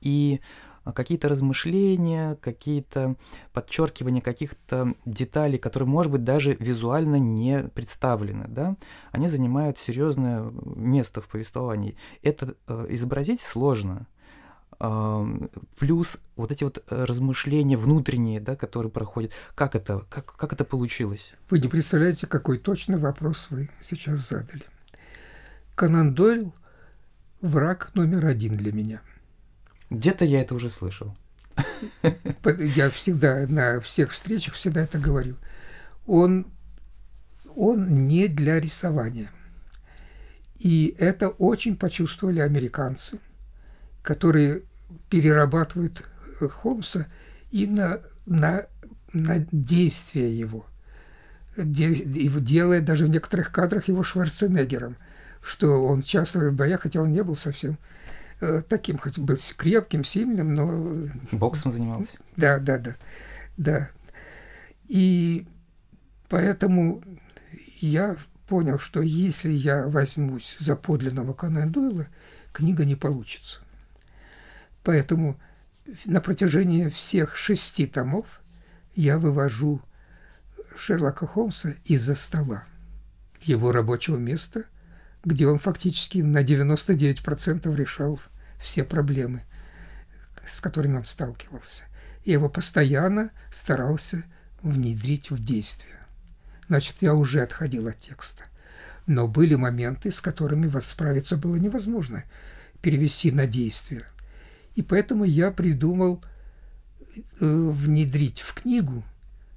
и 0.00 0.40
какие-то 0.84 1.28
размышления, 1.28 2.36
какие-то 2.36 3.16
подчеркивания 3.52 4.20
каких-то 4.20 4.94
деталей, 5.04 5.58
которые, 5.58 5.88
может 5.88 6.12
быть, 6.12 6.24
даже 6.24 6.56
визуально 6.58 7.16
не 7.16 7.64
представлены, 7.74 8.46
да, 8.48 8.76
они 9.12 9.28
занимают 9.28 9.78
серьезное 9.78 10.50
место 10.64 11.20
в 11.20 11.28
повествовании. 11.28 11.96
Это 12.22 12.54
э, 12.66 12.86
изобразить 12.90 13.40
сложно, 13.40 14.06
плюс 15.78 16.18
вот 16.36 16.50
эти 16.50 16.64
вот 16.64 16.82
э, 16.88 17.04
размышления 17.04 17.76
внутренние, 17.76 18.40
да, 18.40 18.56
которые 18.56 18.90
проходят. 18.90 19.32
Как 19.54 19.74
это, 19.74 20.06
как, 20.08 20.34
как 20.34 20.54
это 20.54 20.64
получилось? 20.64 21.34
Вы 21.50 21.58
не 21.58 21.68
представляете, 21.68 22.26
какой 22.26 22.56
точный 22.58 22.96
вопрос 22.96 23.48
вы 23.50 23.68
сейчас 23.82 24.26
задали. 24.26 24.62
Конан 25.74 26.14
Дойл– 26.14 26.54
враг 27.42 27.90
номер 27.94 28.24
один 28.24 28.56
для 28.56 28.72
меня. 28.72 29.02
Где-то 29.90 30.24
я 30.24 30.40
это 30.40 30.54
уже 30.54 30.70
слышал. 30.70 31.16
Я 32.76 32.90
всегда 32.90 33.46
на 33.48 33.80
всех 33.80 34.12
встречах 34.12 34.54
всегда 34.54 34.82
это 34.82 34.98
говорю. 34.98 35.36
Он, 36.06 36.46
он 37.56 38.06
не 38.06 38.28
для 38.28 38.60
рисования. 38.60 39.30
И 40.58 40.94
это 40.98 41.28
очень 41.28 41.76
почувствовали 41.76 42.38
американцы, 42.40 43.18
которые 44.02 44.62
перерабатывают 45.08 46.04
Холмса 46.38 47.06
именно 47.50 48.00
на, 48.26 48.66
на 49.12 49.44
действие 49.50 50.38
его. 50.38 50.66
делает 51.56 52.84
даже 52.84 53.06
в 53.06 53.10
некоторых 53.10 53.50
кадрах 53.50 53.88
его 53.88 54.04
Шварценеггером, 54.04 54.96
что 55.42 55.84
он 55.84 56.02
часто 56.02 56.38
в 56.38 56.54
боях, 56.54 56.82
хотя 56.82 57.00
он 57.02 57.10
не 57.10 57.22
был 57.22 57.36
совсем 57.36 57.72
э, 57.72 57.99
таким, 58.68 58.98
хоть 58.98 59.18
был 59.18 59.36
крепким, 59.56 60.04
сильным, 60.04 60.54
но... 60.54 61.08
Боксом 61.32 61.72
занимался. 61.72 62.18
Да, 62.36 62.58
да, 62.58 62.78
да, 62.78 62.96
да. 63.56 63.90
И 64.88 65.46
поэтому 66.28 67.02
я 67.80 68.16
понял, 68.48 68.78
что 68.78 69.00
если 69.00 69.50
я 69.50 69.86
возьмусь 69.86 70.56
за 70.58 70.74
подлинного 70.74 71.32
Конан 71.32 71.70
Дойла, 71.70 72.08
книга 72.52 72.84
не 72.84 72.96
получится. 72.96 73.60
Поэтому 74.82 75.38
на 76.04 76.20
протяжении 76.20 76.88
всех 76.88 77.36
шести 77.36 77.86
томов 77.86 78.40
я 78.94 79.18
вывожу 79.18 79.80
Шерлока 80.76 81.26
Холмса 81.26 81.74
из-за 81.84 82.14
стола, 82.14 82.64
его 83.42 83.72
рабочего 83.72 84.16
места, 84.16 84.64
где 85.24 85.46
он 85.46 85.58
фактически 85.58 86.18
на 86.18 86.42
99% 86.42 87.74
решал 87.74 88.20
все 88.58 88.84
проблемы, 88.84 89.42
с 90.46 90.60
которыми 90.60 90.98
он 90.98 91.04
сталкивался. 91.04 91.84
Я 92.24 92.34
его 92.34 92.48
постоянно 92.48 93.30
старался 93.52 94.24
внедрить 94.62 95.30
в 95.30 95.42
действие. 95.42 95.96
Значит, 96.68 96.96
я 97.00 97.14
уже 97.14 97.40
отходил 97.40 97.88
от 97.88 97.98
текста. 97.98 98.44
Но 99.06 99.26
были 99.26 99.54
моменты, 99.54 100.12
с 100.12 100.20
которыми 100.20 100.70
справиться 100.80 101.36
было 101.36 101.56
невозможно, 101.56 102.24
перевести 102.80 103.32
на 103.32 103.46
действие. 103.46 104.02
И 104.74 104.82
поэтому 104.82 105.24
я 105.24 105.50
придумал 105.50 106.22
э, 107.00 107.16
внедрить 107.40 108.40
в 108.40 108.54
книгу 108.54 109.02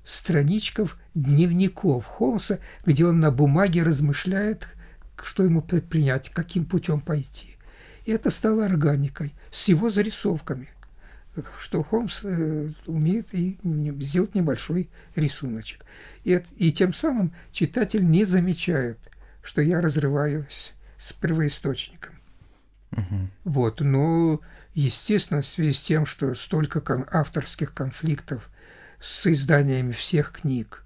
страничков 0.04 0.98
дневников 1.14 2.06
Холмса, 2.06 2.60
где 2.86 3.06
он 3.06 3.20
на 3.20 3.32
бумаге 3.32 3.84
размышляет, 3.84 4.68
что 5.22 5.44
ему 5.44 5.62
предпринять, 5.62 6.30
каким 6.30 6.66
путем 6.66 7.02
пойти. 7.02 7.58
И 8.06 8.12
это 8.12 8.32
стало 8.32 8.66
органикой 8.66 9.34
с 9.52 9.68
его 9.68 9.90
зарисовками, 9.90 10.70
что 11.60 11.84
Холмс 11.84 12.20
э, 12.24 12.72
умеет 12.86 13.34
и 13.34 13.58
сделать 14.02 14.36
небольшой 14.36 14.90
рисуночек. 15.16 15.86
И, 16.24 16.42
и 16.58 16.72
тем 16.72 16.94
самым 16.94 17.34
читатель 17.52 18.06
не 18.06 18.26
замечает, 18.26 19.00
что 19.42 19.62
я 19.62 19.82
разрываюсь 19.82 20.74
с 20.98 21.14
первоисточником. 21.14 22.16
Угу. 22.92 23.30
Вот, 23.46 23.82
но, 23.82 24.42
естественно, 24.74 25.42
в 25.42 25.48
связи 25.48 25.74
с 25.74 25.82
тем, 25.82 26.06
что 26.06 26.36
столько 26.36 26.82
кон- 26.82 27.08
авторских 27.12 27.74
конфликтов 27.74 28.50
с 29.00 29.26
изданиями 29.28 29.92
всех 29.92 30.32
книг, 30.32 30.86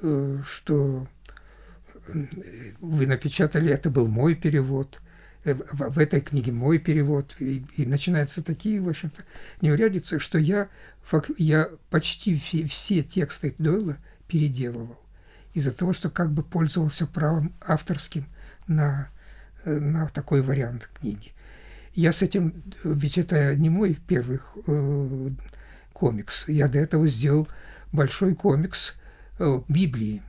э, 0.00 0.40
что 0.44 1.06
вы 2.80 3.06
напечатали, 3.06 3.72
это 3.72 3.90
был 3.90 4.08
мой 4.08 4.34
перевод, 4.34 5.00
э, 5.44 5.54
в, 5.54 5.90
в 5.92 5.98
этой 5.98 6.20
книге 6.20 6.52
мой 6.52 6.78
перевод, 6.78 7.36
и, 7.38 7.64
и 7.76 7.86
начинаются 7.86 8.42
такие, 8.42 8.80
в 8.80 8.88
общем-то, 8.88 9.22
неурядицы, 9.60 10.18
что 10.18 10.38
я, 10.38 10.68
я 11.38 11.70
почти 11.90 12.36
все, 12.36 12.66
все 12.66 13.02
тексты 13.02 13.54
Дойла 13.58 13.96
переделывал 14.28 14.98
из-за 15.54 15.72
того, 15.72 15.92
что 15.92 16.10
как 16.10 16.32
бы 16.32 16.42
пользовался 16.42 17.06
правом 17.06 17.54
авторским 17.60 18.26
на, 18.66 19.08
э, 19.64 19.78
на 19.78 20.06
такой 20.08 20.42
вариант 20.42 20.90
книги. 21.00 21.32
Я 21.94 22.12
с 22.12 22.20
этим, 22.20 22.62
ведь 22.84 23.16
это 23.16 23.56
не 23.56 23.70
мой 23.70 23.98
первый 24.06 24.38
э, 24.66 25.30
комикс. 25.94 26.46
Я 26.46 26.68
до 26.68 26.78
этого 26.78 27.08
сделал 27.08 27.48
большой 27.90 28.34
комикс 28.34 28.94
э, 29.38 29.60
Библии. 29.66 30.22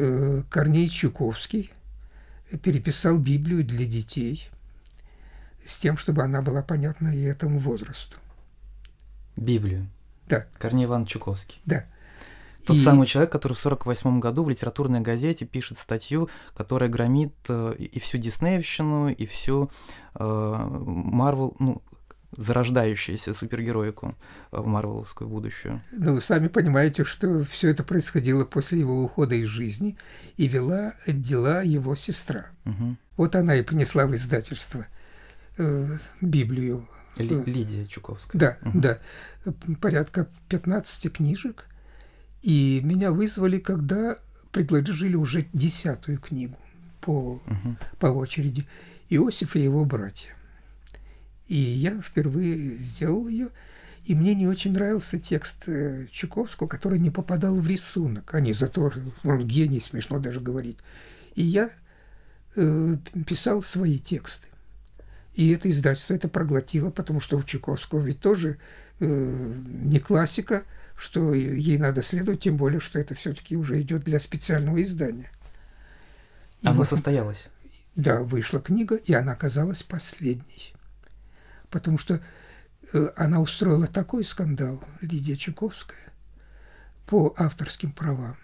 Э, 0.00 0.42
Корней 0.48 0.88
Чуковский 0.88 1.72
переписал 2.62 3.18
Библию 3.18 3.64
для 3.64 3.84
детей 3.84 4.48
с 5.66 5.76
тем, 5.80 5.96
чтобы 5.96 6.22
она 6.22 6.40
была 6.40 6.62
понятна 6.62 7.08
и 7.08 7.20
этому 7.22 7.58
возрасту. 7.58 8.16
Библию? 9.36 9.88
Да. 10.28 10.46
Корней 10.58 10.84
Иван 10.84 11.04
Чуковский? 11.04 11.60
Да. 11.66 11.84
Тот 12.64 12.76
и... 12.76 12.80
самый 12.80 13.08
человек, 13.08 13.32
который 13.32 13.54
в 13.54 13.66
1948 13.66 14.20
году 14.20 14.44
в 14.44 14.50
литературной 14.50 15.00
газете 15.00 15.46
пишет 15.46 15.78
статью, 15.78 16.28
которая 16.54 16.88
громит 16.88 17.34
э, 17.48 17.74
и 17.76 17.98
всю 17.98 18.18
Диснеевщину, 18.18 19.08
и 19.08 19.26
всю 19.26 19.68
Марвел, 20.14 21.56
э, 21.58 21.62
ну, 21.64 21.82
зарождающуюся 22.36 23.34
супергероику 23.34 24.14
в 24.50 24.66
марвеловскую 24.66 25.28
будущую. 25.28 25.82
Ну, 25.92 26.14
вы 26.14 26.20
сами 26.20 26.48
понимаете, 26.48 27.04
что 27.04 27.42
все 27.44 27.70
это 27.70 27.82
происходило 27.84 28.44
после 28.44 28.80
его 28.80 29.02
ухода 29.02 29.34
из 29.34 29.48
жизни, 29.48 29.96
и 30.36 30.46
вела 30.46 30.94
дела 31.06 31.62
его 31.62 31.96
сестра. 31.96 32.46
Угу. 32.66 32.96
Вот 33.16 33.36
она 33.36 33.56
и 33.56 33.62
принесла 33.62 34.06
в 34.06 34.14
издательство 34.14 34.86
э, 35.56 35.98
Библию. 36.20 36.88
Ли, 37.16 37.42
Лидия 37.46 37.86
Чуковская. 37.86 38.38
Да, 38.38 38.58
угу. 38.68 38.78
да. 38.78 38.98
Порядка 39.80 40.28
15 40.48 41.12
книжек. 41.12 41.64
И 42.42 42.80
меня 42.84 43.10
вызвали, 43.10 43.58
когда 43.58 44.18
предложили 44.52 45.16
уже 45.16 45.46
десятую 45.52 46.18
книгу 46.18 46.56
по, 47.00 47.42
угу. 47.44 47.76
по 47.98 48.06
очереди. 48.06 48.68
Иосиф 49.08 49.56
и 49.56 49.60
его 49.60 49.84
братья. 49.84 50.37
И 51.48 51.56
я 51.56 51.98
впервые 52.00 52.76
сделал 52.76 53.26
ее, 53.26 53.48
и 54.04 54.14
мне 54.14 54.34
не 54.34 54.46
очень 54.46 54.72
нравился 54.72 55.18
текст 55.18 55.64
э, 55.66 56.06
Чуковского, 56.10 56.68
который 56.68 56.98
не 56.98 57.10
попадал 57.10 57.56
в 57.56 57.66
рисунок, 57.66 58.34
а 58.34 58.40
не 58.40 58.52
за 58.52 58.68
то, 58.68 58.92
он 59.24 59.46
гений, 59.46 59.80
смешно 59.80 60.18
даже 60.18 60.40
говорить. 60.40 60.76
И 61.34 61.42
я 61.42 61.70
э, 62.54 62.96
писал 63.26 63.62
свои 63.62 63.98
тексты. 63.98 64.46
И 65.34 65.50
это 65.50 65.70
издательство 65.70 66.14
это 66.14 66.28
проглотило, 66.28 66.90
потому 66.90 67.20
что 67.20 67.38
у 67.38 67.42
Чуковского 67.42 68.00
ведь 68.00 68.20
тоже 68.20 68.58
э, 69.00 69.54
не 69.66 70.00
классика, 70.00 70.64
что 70.96 71.32
ей 71.32 71.78
надо 71.78 72.02
следовать, 72.02 72.40
тем 72.40 72.56
более, 72.56 72.80
что 72.80 72.98
это 72.98 73.14
все-таки 73.14 73.56
уже 73.56 73.80
идет 73.80 74.04
для 74.04 74.20
специального 74.20 74.82
издания. 74.82 75.30
И 76.60 76.66
она 76.66 76.76
вот, 76.76 76.88
состоялась? 76.88 77.48
Да, 77.94 78.20
вышла 78.20 78.60
книга, 78.60 78.96
и 78.96 79.14
она 79.14 79.32
оказалась 79.32 79.82
последней 79.82 80.74
потому 81.70 81.98
что 81.98 82.20
э, 82.92 83.10
она 83.16 83.40
устроила 83.40 83.86
такой 83.86 84.24
скандал, 84.24 84.82
Лидия 85.00 85.36
Чуковская, 85.36 86.12
по 87.06 87.34
авторским 87.36 87.92
правам. 87.92 88.36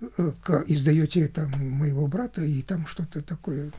Э, 0.00 0.32
издаете 0.66 1.28
там 1.28 1.50
моего 1.50 2.06
брата, 2.06 2.42
и 2.42 2.62
там 2.62 2.86
что-то 2.86 3.22
такое. 3.22 3.72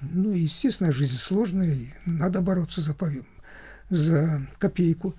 Ну, 0.00 0.32
естественно, 0.32 0.92
жизнь 0.92 1.16
сложная, 1.16 1.74
и 1.74 1.90
надо 2.06 2.40
бороться 2.40 2.80
за, 2.80 2.96
за 3.90 4.46
копейку. 4.58 5.14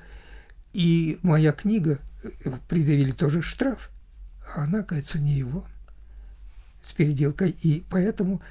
И 0.74 1.20
моя 1.22 1.52
книга 1.54 2.00
э, 2.24 2.30
придавили 2.68 3.12
тоже 3.12 3.42
штраф, 3.42 3.90
а 4.56 4.64
она, 4.64 4.84
кажется, 4.84 5.20
не 5.20 5.34
его, 5.34 5.66
с 6.82 6.92
переделкой. 6.92 7.52
И 7.62 7.86
поэтому 7.90 8.42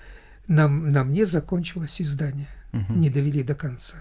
нам, 0.46 0.90
на 0.90 1.04
мне 1.04 1.26
закончилось 1.26 2.00
издание– 2.00 2.48
угу. 2.72 2.92
не 2.94 3.10
довели 3.10 3.42
до 3.42 3.54
конца. 3.54 3.96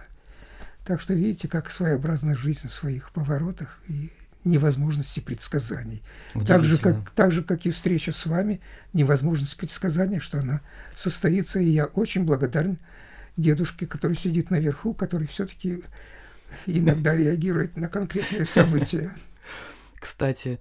Так 0.85 0.99
что 1.01 1.13
видите, 1.13 1.47
как 1.47 1.69
своеобразная 1.69 2.35
жизнь 2.35 2.67
в 2.67 2.73
своих 2.73 3.11
поворотах 3.11 3.79
и 3.87 4.11
невозможности 4.43 5.19
предсказаний. 5.19 6.01
Так 6.47 6.63
же, 6.63 6.77
как, 6.77 7.11
так 7.11 7.31
же, 7.31 7.43
как 7.43 7.65
и 7.65 7.69
встреча 7.69 8.11
с 8.11 8.25
вами, 8.25 8.61
невозможность 8.93 9.55
предсказания, 9.55 10.19
что 10.19 10.39
она 10.39 10.61
состоится. 10.95 11.59
И 11.59 11.69
я 11.69 11.85
очень 11.85 12.23
благодарен 12.23 12.79
дедушке, 13.37 13.85
который 13.85 14.17
сидит 14.17 14.49
наверху, 14.49 14.93
который 14.93 15.27
все-таки 15.27 15.83
иногда 16.65 17.15
реагирует 17.15 17.77
на 17.77 17.87
конкретные 17.87 18.45
события. 18.45 19.13
Кстати, 19.99 20.59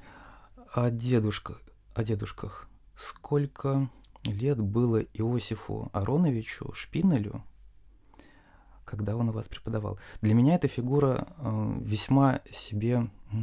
о 0.75 0.91
дедушках, 0.91 1.63
о 1.95 2.05
дедушках. 2.05 2.69
Сколько 2.97 3.89
лет 4.25 4.61
было 4.61 4.99
Иосифу 4.99 5.89
Ароновичу 5.95 6.73
Шпинелю, 6.75 7.43
когда 8.91 9.17
он 9.17 9.29
у 9.29 9.33
вас 9.33 9.49
преподавал. 9.49 9.99
Для 10.21 10.35
меня 10.35 10.57
эта 10.57 10.67
фигура 10.67 11.29
э, 11.39 11.75
весьма 11.81 12.41
себе 12.51 13.09
э, 13.33 13.37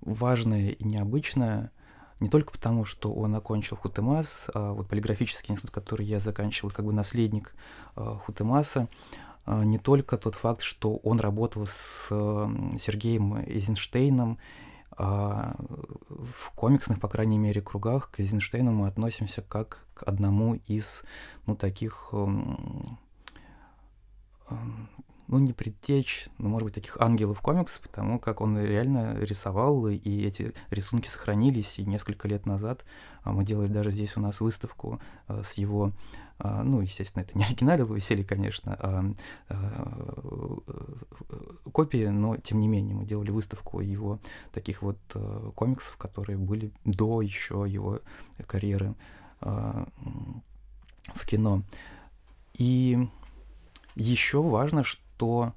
важная 0.00 0.70
и 0.70 0.84
необычная, 0.84 1.70
не 2.18 2.28
только 2.28 2.52
потому, 2.52 2.84
что 2.84 3.12
он 3.12 3.34
окончил 3.34 3.76
Хутемас, 3.76 4.48
а 4.52 4.72
вот 4.72 4.88
полиграфический 4.88 5.52
институт, 5.52 5.70
который 5.70 6.06
я 6.06 6.18
заканчивал, 6.18 6.70
как 6.70 6.84
бы 6.84 6.92
наследник 6.92 7.54
э, 7.94 8.16
Хутемаса, 8.24 8.88
э, 9.46 9.62
не 9.64 9.78
только 9.78 10.16
тот 10.16 10.34
факт, 10.34 10.62
что 10.62 10.96
он 10.96 11.20
работал 11.20 11.66
с 11.66 12.08
э, 12.10 12.48
Сергеем 12.80 13.36
Эйзенштейном, 13.36 14.38
а 14.98 15.54
в 16.08 16.52
комиксных, 16.54 17.00
по 17.00 17.08
крайней 17.08 17.36
мере, 17.36 17.60
кругах 17.60 18.10
к 18.10 18.20
Эйзенштейну 18.20 18.72
мы 18.72 18.88
относимся 18.88 19.42
как 19.42 19.84
к 19.94 20.02
одному 20.04 20.54
из, 20.66 21.04
ну, 21.46 21.54
таких 21.54 22.14
ну, 25.28 25.38
не 25.38 25.52
предтечь, 25.52 26.28
ну, 26.38 26.48
может 26.48 26.66
быть, 26.66 26.74
таких 26.74 26.96
ангелов 27.00 27.40
комиксов, 27.40 27.82
потому 27.82 28.18
как 28.18 28.40
он 28.40 28.58
реально 28.58 29.16
рисовал, 29.18 29.88
и 29.88 30.22
эти 30.22 30.52
рисунки 30.70 31.08
сохранились, 31.08 31.78
и 31.78 31.84
несколько 31.84 32.28
лет 32.28 32.46
назад 32.46 32.84
а, 33.22 33.32
мы 33.32 33.44
делали 33.44 33.68
даже 33.68 33.90
здесь 33.90 34.16
у 34.16 34.20
нас 34.20 34.40
выставку 34.40 35.00
а, 35.26 35.42
с 35.42 35.54
его, 35.54 35.92
а, 36.38 36.62
ну, 36.62 36.80
естественно, 36.80 37.22
это 37.22 37.36
не 37.36 37.44
оригинал 37.44 37.86
веселье, 37.86 38.24
конечно, 38.24 38.76
а, 38.78 39.04
а, 39.48 40.60
копии, 41.72 42.06
но, 42.06 42.36
тем 42.36 42.60
не 42.60 42.68
менее, 42.68 42.94
мы 42.94 43.04
делали 43.04 43.30
выставку 43.30 43.80
его 43.80 44.20
таких 44.52 44.82
вот 44.82 44.98
а, 45.14 45.50
комиксов, 45.56 45.96
которые 45.96 46.38
были 46.38 46.70
до 46.84 47.20
еще 47.20 47.64
его 47.66 48.00
карьеры 48.46 48.94
в 49.40 51.26
кино. 51.26 51.62
И 52.54 53.06
еще 53.96 54.42
важно, 54.42 54.84
что 54.84 55.54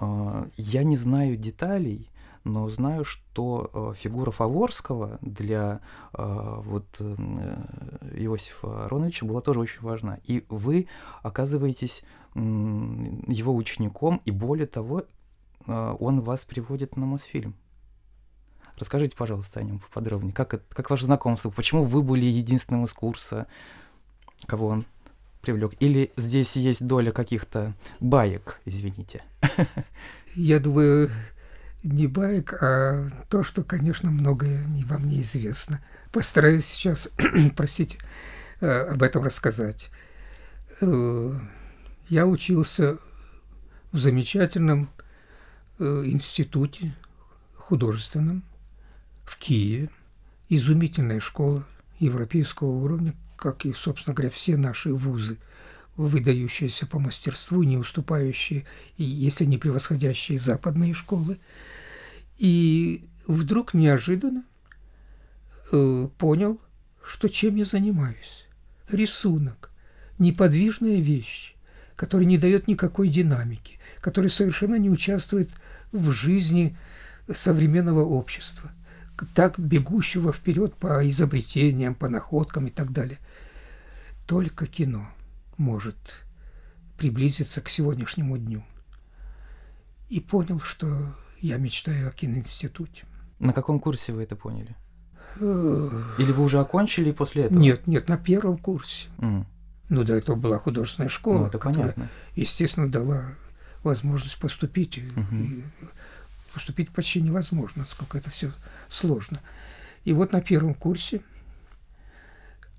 э, 0.00 0.46
я 0.56 0.82
не 0.84 0.96
знаю 0.96 1.36
деталей, 1.36 2.10
но 2.44 2.68
знаю, 2.68 3.04
что 3.04 3.70
э, 3.72 3.94
фигура 3.96 4.30
Фаворского 4.30 5.18
для 5.22 5.80
э, 6.12 6.60
вот 6.64 6.86
э, 6.98 7.14
Иосифа 8.16 8.84
Ароновича 8.86 9.26
была 9.26 9.40
тоже 9.40 9.60
очень 9.60 9.80
важна. 9.80 10.18
И 10.24 10.44
вы 10.48 10.88
оказываетесь 11.22 12.02
э, 12.34 12.38
его 12.38 13.54
учеником, 13.54 14.20
и 14.24 14.30
более 14.30 14.66
того, 14.66 15.04
э, 15.66 15.96
он 15.98 16.20
вас 16.20 16.44
приводит 16.44 16.96
на 16.96 17.06
Мосфильм. 17.06 17.54
Расскажите, 18.76 19.16
пожалуйста, 19.16 19.60
о 19.60 19.62
нем 19.62 19.80
поподробнее. 19.80 20.32
Как, 20.32 20.62
как 20.68 20.90
ваше 20.90 21.04
знакомство? 21.04 21.50
Почему 21.50 21.82
вы 21.84 22.02
были 22.02 22.24
единственным 22.24 22.84
из 22.84 22.92
курса? 22.92 23.46
Кого 24.46 24.68
он 24.68 24.86
привлек? 25.48 25.72
Или 25.80 26.10
здесь 26.18 26.56
есть 26.56 26.86
доля 26.86 27.10
каких-то 27.10 27.74
баек, 28.00 28.60
извините? 28.66 29.22
Я 30.34 30.60
думаю, 30.60 31.10
не 31.82 32.06
баек, 32.06 32.52
а 32.62 33.08
то, 33.30 33.42
что, 33.42 33.64
конечно, 33.64 34.10
многое 34.10 34.62
вам 34.84 35.08
не 35.08 35.22
известно. 35.22 35.80
Постараюсь 36.12 36.66
сейчас, 36.66 37.08
простите, 37.56 37.96
э, 38.60 38.90
об 38.92 39.02
этом 39.02 39.24
рассказать. 39.24 39.88
Э, 40.82 41.32
я 42.10 42.26
учился 42.26 42.98
в 43.90 43.96
замечательном 43.96 44.90
э, 45.78 46.02
институте 46.04 46.94
художественном 47.56 48.42
в 49.24 49.38
Киеве. 49.38 49.88
Изумительная 50.50 51.20
школа 51.20 51.66
европейского 52.00 52.68
уровня, 52.68 53.14
как 53.38 53.64
и, 53.64 53.72
собственно 53.72 54.14
говоря, 54.14 54.30
все 54.30 54.56
наши 54.56 54.92
вузы, 54.92 55.38
выдающиеся 55.96 56.86
по 56.86 56.98
мастерству, 56.98 57.62
не 57.62 57.78
уступающие, 57.78 58.66
и 58.96 59.04
если 59.04 59.44
не 59.44 59.58
превосходящие 59.58 60.38
западные 60.38 60.92
школы. 60.92 61.38
И 62.36 63.04
вдруг 63.26 63.74
неожиданно 63.74 64.44
э, 65.72 66.08
понял, 66.18 66.60
что 67.02 67.28
чем 67.28 67.56
я 67.56 67.64
занимаюсь. 67.64 68.46
Рисунок, 68.90 69.70
неподвижная 70.18 71.00
вещь, 71.00 71.54
которая 71.96 72.26
не 72.26 72.38
дает 72.38 72.68
никакой 72.68 73.08
динамики, 73.08 73.78
которая 74.00 74.30
совершенно 74.30 74.76
не 74.76 74.90
участвует 74.90 75.50
в 75.92 76.12
жизни 76.12 76.76
современного 77.32 78.04
общества 78.04 78.70
так 79.34 79.58
бегущего 79.58 80.32
вперед 80.32 80.74
по 80.74 81.08
изобретениям, 81.08 81.94
по 81.94 82.08
находкам 82.08 82.66
и 82.66 82.70
так 82.70 82.92
далее. 82.92 83.18
Только 84.28 84.66
кино 84.66 85.08
может 85.56 85.96
приблизиться 86.98 87.62
к 87.62 87.70
сегодняшнему 87.70 88.36
дню. 88.36 88.62
И 90.10 90.20
понял, 90.20 90.60
что 90.60 91.14
я 91.40 91.56
мечтаю 91.56 92.08
о 92.08 92.12
киноинституте. 92.12 93.06
На 93.38 93.54
каком 93.54 93.80
курсе 93.80 94.12
вы 94.12 94.24
это 94.24 94.36
поняли? 94.36 94.76
Или 95.40 96.32
вы 96.32 96.42
уже 96.42 96.60
окончили 96.60 97.10
после 97.10 97.44
этого? 97.44 97.58
Нет, 97.58 97.86
нет, 97.86 98.08
на 98.08 98.18
первом 98.18 98.58
курсе. 98.58 99.08
Mm. 99.16 99.46
Ну, 99.88 100.04
до 100.04 100.14
этого 100.14 100.36
была 100.36 100.58
художественная 100.58 101.08
школа, 101.08 101.38
ну, 101.38 101.46
это 101.46 101.58
которая, 101.58 101.92
понятно. 101.92 102.10
естественно, 102.34 102.90
дала 102.90 103.24
возможность 103.82 104.38
поступить. 104.38 104.98
Угу. 104.98 105.36
И 105.36 105.64
поступить 106.52 106.90
почти 106.90 107.22
невозможно, 107.22 107.86
сколько 107.88 108.18
это 108.18 108.28
все 108.28 108.52
сложно. 108.90 109.40
И 110.04 110.12
вот 110.12 110.32
на 110.32 110.42
первом 110.42 110.74
курсе 110.74 111.22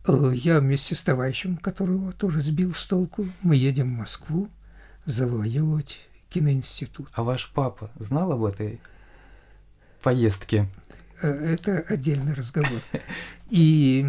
я 0.08 0.60
вместе 0.60 0.96
с 0.96 1.04
товарищем, 1.04 1.58
которого 1.58 2.12
тоже 2.14 2.42
сбил 2.42 2.74
с 2.74 2.86
толку, 2.86 3.26
мы 3.42 3.56
едем 3.56 3.94
в 3.94 3.98
Москву 3.98 4.50
завоевывать 5.06 6.08
киноинститут. 6.30 7.10
А 7.14 7.24
ваш 7.24 7.52
папа 7.54 7.92
знал 7.98 8.32
об 8.32 8.44
этой 8.44 8.80
поездке? 10.02 10.68
Э, 11.22 11.28
это 11.30 11.84
отдельный 11.88 12.34
разговор. 12.34 12.82
И 13.50 14.08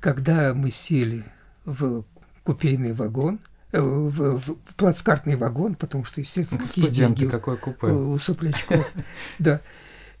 когда 0.00 0.54
мы 0.54 0.70
сели 0.70 1.24
в 1.64 2.04
купейный 2.42 2.92
вагон– 2.92 3.40
Э, 3.74 3.80
в, 3.80 4.38
в 4.38 4.56
плацкартный 4.76 5.34
вагон, 5.34 5.74
потому 5.74 6.04
что, 6.04 6.20
естественно, 6.20 6.60
ну, 6.60 6.68
какие 6.68 6.84
Студенты, 6.84 7.22
деньги 7.22 7.30
какое 7.30 7.56
купе. 7.56 7.88
у, 7.88 8.12
у 8.12 8.18
соплячков. 8.20 8.88
Да. 9.40 9.60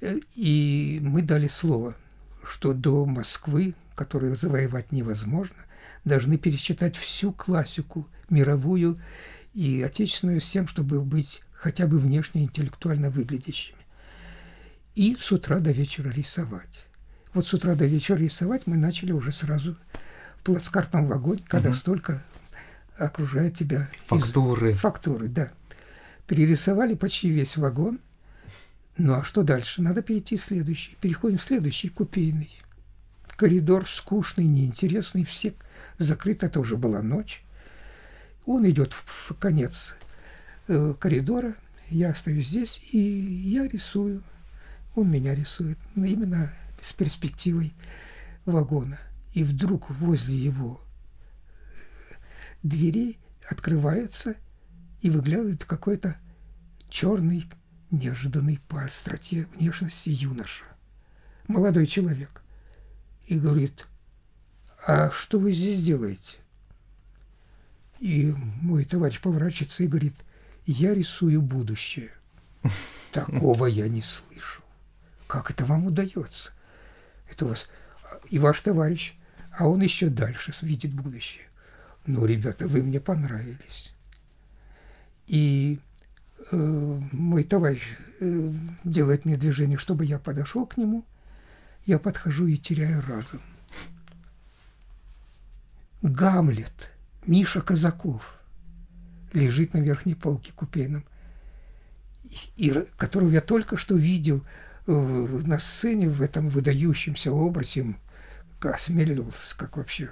Э, 0.00 0.16
и 0.34 0.98
мы 1.00 1.22
дали 1.22 1.46
слово, 1.46 1.94
что 2.44 2.72
до 2.72 3.06
Москвы, 3.06 3.74
которую 3.94 4.36
завоевать 4.36 4.92
невозможно, 4.92 5.56
должны 6.04 6.38
пересчитать 6.38 6.96
всю 6.96 7.32
классику 7.32 8.08
мировую 8.28 9.00
и 9.52 9.82
отечественную 9.82 10.40
с 10.40 10.48
тем, 10.48 10.66
чтобы 10.66 11.00
быть 11.00 11.42
хотя 11.52 11.86
бы 11.86 11.98
внешне 11.98 12.44
интеллектуально 12.44 13.10
выглядящими. 13.10 13.78
И 14.94 15.16
с 15.18 15.32
утра 15.32 15.58
до 15.58 15.72
вечера 15.72 16.10
рисовать. 16.10 16.84
Вот 17.32 17.46
с 17.46 17.54
утра 17.54 17.74
до 17.74 17.86
вечера 17.86 18.18
рисовать 18.18 18.66
мы 18.66 18.76
начали 18.76 19.12
уже 19.12 19.32
сразу 19.32 19.76
в 20.36 20.44
плацкартном 20.44 21.06
вагоне, 21.06 21.42
когда 21.48 21.70
угу. 21.70 21.76
столько 21.76 22.22
окружает 22.96 23.56
тебя. 23.56 23.88
Фактуры. 24.06 24.72
Из... 24.72 24.78
Фактуры, 24.78 25.28
да. 25.28 25.50
Перерисовали 26.26 26.94
почти 26.94 27.28
весь 27.28 27.56
вагон. 27.56 27.98
Ну 28.96 29.14
а 29.14 29.24
что 29.24 29.42
дальше? 29.42 29.82
Надо 29.82 30.02
перейти 30.02 30.36
в 30.36 30.44
следующий. 30.44 30.96
Переходим 31.00 31.38
в 31.38 31.42
следующий, 31.42 31.88
купейный. 31.88 32.50
Коридор 33.36 33.88
скучный, 33.88 34.44
неинтересный, 34.44 35.24
все 35.24 35.54
закрыты, 35.98 36.46
это 36.46 36.60
уже 36.60 36.76
была 36.76 37.02
ночь. 37.02 37.44
Он 38.46 38.68
идет 38.68 38.92
в 38.92 39.34
конец 39.34 39.96
э, 40.68 40.94
коридора, 40.98 41.54
я 41.90 42.10
остаюсь 42.10 42.48
здесь, 42.48 42.80
и 42.92 42.98
я 42.98 43.66
рисую. 43.66 44.22
Он 44.94 45.10
меня 45.10 45.34
рисует, 45.34 45.78
но 45.94 46.04
именно 46.04 46.52
с 46.80 46.92
перспективой 46.92 47.74
вагона. 48.44 48.98
И 49.32 49.42
вдруг 49.42 49.90
возле 49.90 50.36
его 50.36 50.80
двери 52.62 53.18
открывается, 53.48 54.36
и 55.02 55.10
выглядывает 55.10 55.64
какой-то 55.64 56.16
черный, 56.88 57.44
неожиданный 57.90 58.60
по 58.68 58.84
остроте 58.84 59.46
внешности 59.54 60.08
юноша, 60.08 60.64
молодой 61.46 61.86
человек, 61.86 62.43
и 63.26 63.38
говорит, 63.38 63.86
а 64.86 65.10
что 65.10 65.38
вы 65.38 65.52
здесь 65.52 65.82
делаете? 65.82 66.38
И 68.00 68.34
мой 68.60 68.84
товарищ 68.84 69.20
поворачивается 69.20 69.84
и 69.84 69.88
говорит, 69.88 70.14
я 70.66 70.94
рисую 70.94 71.40
будущее. 71.40 72.10
Такого 73.12 73.66
я 73.66 73.88
не 73.88 74.02
слышал. 74.02 74.64
Как 75.26 75.50
это 75.50 75.64
вам 75.64 75.86
удается? 75.86 76.52
Это 77.30 77.46
у 77.46 77.48
вас 77.48 77.68
и 78.30 78.38
ваш 78.38 78.60
товарищ, 78.60 79.14
а 79.56 79.66
он 79.66 79.80
еще 79.80 80.08
дальше 80.08 80.52
видит 80.62 80.92
будущее 80.92 81.44
ну, 82.06 82.26
ребята, 82.26 82.68
вы 82.68 82.82
мне 82.82 83.00
понравились. 83.00 83.92
И 85.26 85.78
э, 86.50 87.00
мой 87.12 87.44
товарищ 87.44 87.82
э, 88.20 88.52
делает 88.84 89.24
мне 89.24 89.36
движение, 89.36 89.78
чтобы 89.78 90.04
я 90.04 90.18
подошел 90.18 90.66
к 90.66 90.76
нему. 90.76 91.04
Я 91.86 91.98
подхожу 91.98 92.46
и 92.46 92.56
теряю 92.56 93.02
разум. 93.06 93.40
Гамлет, 96.02 96.90
Миша 97.26 97.60
Казаков, 97.60 98.40
лежит 99.32 99.74
на 99.74 99.78
верхней 99.78 100.14
полке 100.14 100.52
купейном, 100.52 101.04
и, 102.24 102.68
и, 102.68 102.86
которого 102.96 103.30
я 103.30 103.40
только 103.40 103.76
что 103.76 103.96
видел 103.96 104.44
э, 104.86 104.92
на 104.92 105.58
сцене 105.58 106.08
в 106.08 106.22
этом 106.22 106.48
выдающемся 106.48 107.32
образе, 107.32 107.96
осмелился, 108.60 109.56
как 109.56 109.76
вообще 109.76 110.10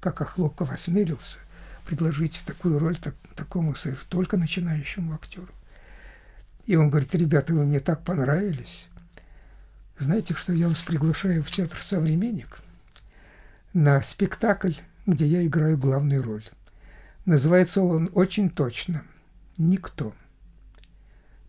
как 0.00 0.20
Охлопков 0.20 0.70
осмелился 0.70 1.40
предложить 1.84 2.42
такую 2.44 2.78
роль 2.78 2.96
так, 2.96 3.14
такому 3.34 3.74
только 4.08 4.36
начинающему 4.36 5.14
актеру. 5.14 5.48
И 6.66 6.76
он 6.76 6.90
говорит, 6.90 7.14
ребята, 7.14 7.54
вы 7.54 7.64
мне 7.64 7.80
так 7.80 8.04
понравились. 8.04 8.88
Знаете, 9.98 10.34
что 10.34 10.52
я 10.52 10.68
вас 10.68 10.80
приглашаю 10.80 11.42
в 11.42 11.50
театр 11.50 11.82
«Современник» 11.82 12.58
на 13.72 14.00
спектакль, 14.02 14.74
где 15.06 15.26
я 15.26 15.44
играю 15.44 15.76
главную 15.76 16.22
роль. 16.22 16.44
Называется 17.24 17.82
он 17.82 18.10
очень 18.14 18.48
точно 18.48 19.04
Никто. 19.58 20.14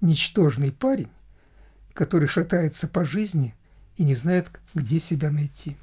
Ничтожный 0.01 0.71
парень, 0.71 1.11
который 1.93 2.27
шатается 2.27 2.87
по 2.87 3.05
жизни 3.05 3.53
и 3.97 4.03
не 4.03 4.15
знает, 4.15 4.49
где 4.73 4.99
себя 4.99 5.29
найти. 5.29 5.77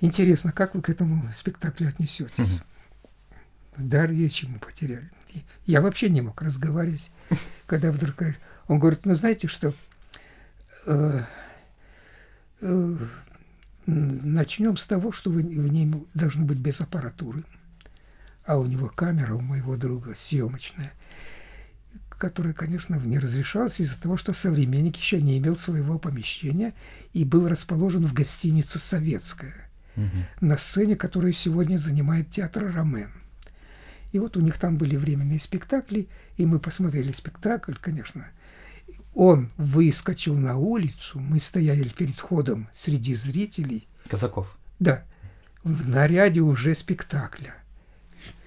Интересно, 0.00 0.52
как 0.52 0.74
вы 0.74 0.82
к 0.82 0.88
этому 0.88 1.28
спектаклю 1.34 1.88
отнесетесь? 1.88 2.60
Дар 3.76 4.10
речи 4.10 4.46
мы 4.46 4.60
потеряли. 4.60 5.10
Я 5.66 5.80
вообще 5.80 6.08
не 6.10 6.20
мог 6.20 6.40
разговаривать, 6.42 7.10
когда 7.66 7.90
вдруг 7.90 8.22
он 8.68 8.78
говорит, 8.78 9.04
ну 9.06 9.14
знаете 9.14 9.48
что, 9.48 9.74
начнем 13.86 14.76
с 14.76 14.86
того, 14.86 15.12
что 15.12 15.30
в 15.30 15.42
ней 15.42 15.92
должны 16.14 16.44
быть 16.44 16.58
без 16.58 16.80
аппаратуры, 16.80 17.44
а 18.44 18.58
у 18.58 18.66
него 18.66 18.88
камера 18.88 19.34
у 19.34 19.40
моего 19.40 19.76
друга 19.76 20.14
съемочная, 20.14 20.92
которая, 22.10 22.52
конечно, 22.52 22.96
не 22.96 23.18
разрешалась 23.18 23.80
из-за 23.80 24.00
того, 24.00 24.16
что 24.16 24.32
современник 24.32 24.96
еще 24.96 25.22
не 25.22 25.38
имел 25.38 25.56
своего 25.56 25.98
помещения 25.98 26.74
и 27.12 27.24
был 27.24 27.48
расположен 27.48 28.06
в 28.06 28.12
гостинице 28.12 28.78
«Советская», 28.78 29.70
угу. 29.96 30.06
на 30.40 30.58
сцене, 30.58 30.96
которую 30.96 31.32
сегодня 31.32 31.78
занимает 31.78 32.30
театр 32.30 32.72
«Ромен». 32.74 33.10
И 34.12 34.18
вот 34.18 34.36
у 34.36 34.40
них 34.40 34.58
там 34.58 34.76
были 34.76 34.96
временные 34.96 35.40
спектакли, 35.40 36.08
и 36.36 36.44
мы 36.44 36.58
посмотрели 36.58 37.12
спектакль, 37.12 37.74
конечно. 37.80 38.26
Он 39.14 39.50
выскочил 39.56 40.36
на 40.36 40.56
улицу, 40.56 41.18
мы 41.18 41.40
стояли 41.40 41.88
перед 41.88 42.14
входом 42.14 42.68
среди 42.72 43.14
зрителей. 43.14 43.88
Казаков. 44.08 44.56
Да, 44.78 45.04
в 45.62 45.88
наряде 45.88 46.40
уже 46.40 46.74
спектакля. 46.74 47.54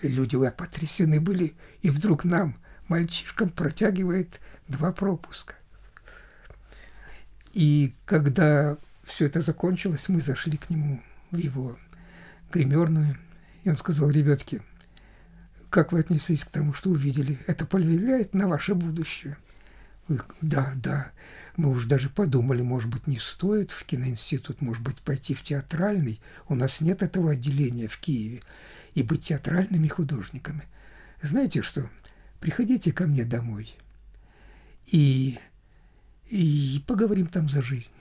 Люди 0.01 0.37
потрясены 0.49 1.21
были, 1.21 1.53
и 1.81 1.89
вдруг 1.89 2.23
нам, 2.23 2.57
мальчишкам, 2.87 3.49
протягивает 3.49 4.39
два 4.67 4.91
пропуска. 4.91 5.55
И 7.53 7.95
когда 8.05 8.77
все 9.03 9.27
это 9.27 9.41
закончилось, 9.41 10.09
мы 10.09 10.21
зашли 10.21 10.57
к 10.57 10.69
нему 10.69 11.01
в 11.31 11.37
его 11.37 11.77
гримерную, 12.51 13.17
и 13.63 13.69
он 13.69 13.77
сказал, 13.77 14.09
ребятки, 14.09 14.61
как 15.69 15.91
вы 15.91 15.99
отнеслись 15.99 16.43
к 16.43 16.51
тому, 16.51 16.73
что 16.73 16.89
увидели? 16.89 17.39
Это 17.47 17.65
повлияет 17.65 18.33
на 18.33 18.47
ваше 18.47 18.75
будущее? 18.75 19.37
Да, 20.41 20.73
да. 20.75 21.11
Мы 21.55 21.69
уж 21.69 21.85
даже 21.85 22.09
подумали, 22.09 22.61
может 22.61 22.89
быть, 22.89 23.07
не 23.07 23.19
стоит 23.19 23.71
в 23.71 23.85
киноинститут, 23.85 24.61
может 24.61 24.81
быть, 24.81 24.97
пойти 24.97 25.33
в 25.33 25.43
театральный. 25.43 26.19
У 26.47 26.55
нас 26.55 26.81
нет 26.81 27.03
этого 27.03 27.31
отделения 27.31 27.87
в 27.87 27.97
Киеве. 27.97 28.41
И 28.95 29.03
быть 29.03 29.25
театральными 29.25 29.87
художниками. 29.87 30.63
Знаете 31.21 31.61
что? 31.61 31.89
Приходите 32.39 32.91
ко 32.91 33.05
мне 33.05 33.23
домой. 33.23 33.75
И, 34.87 35.39
и 36.29 36.83
поговорим 36.87 37.27
там 37.27 37.49
за 37.49 37.61
жизнь. 37.61 37.91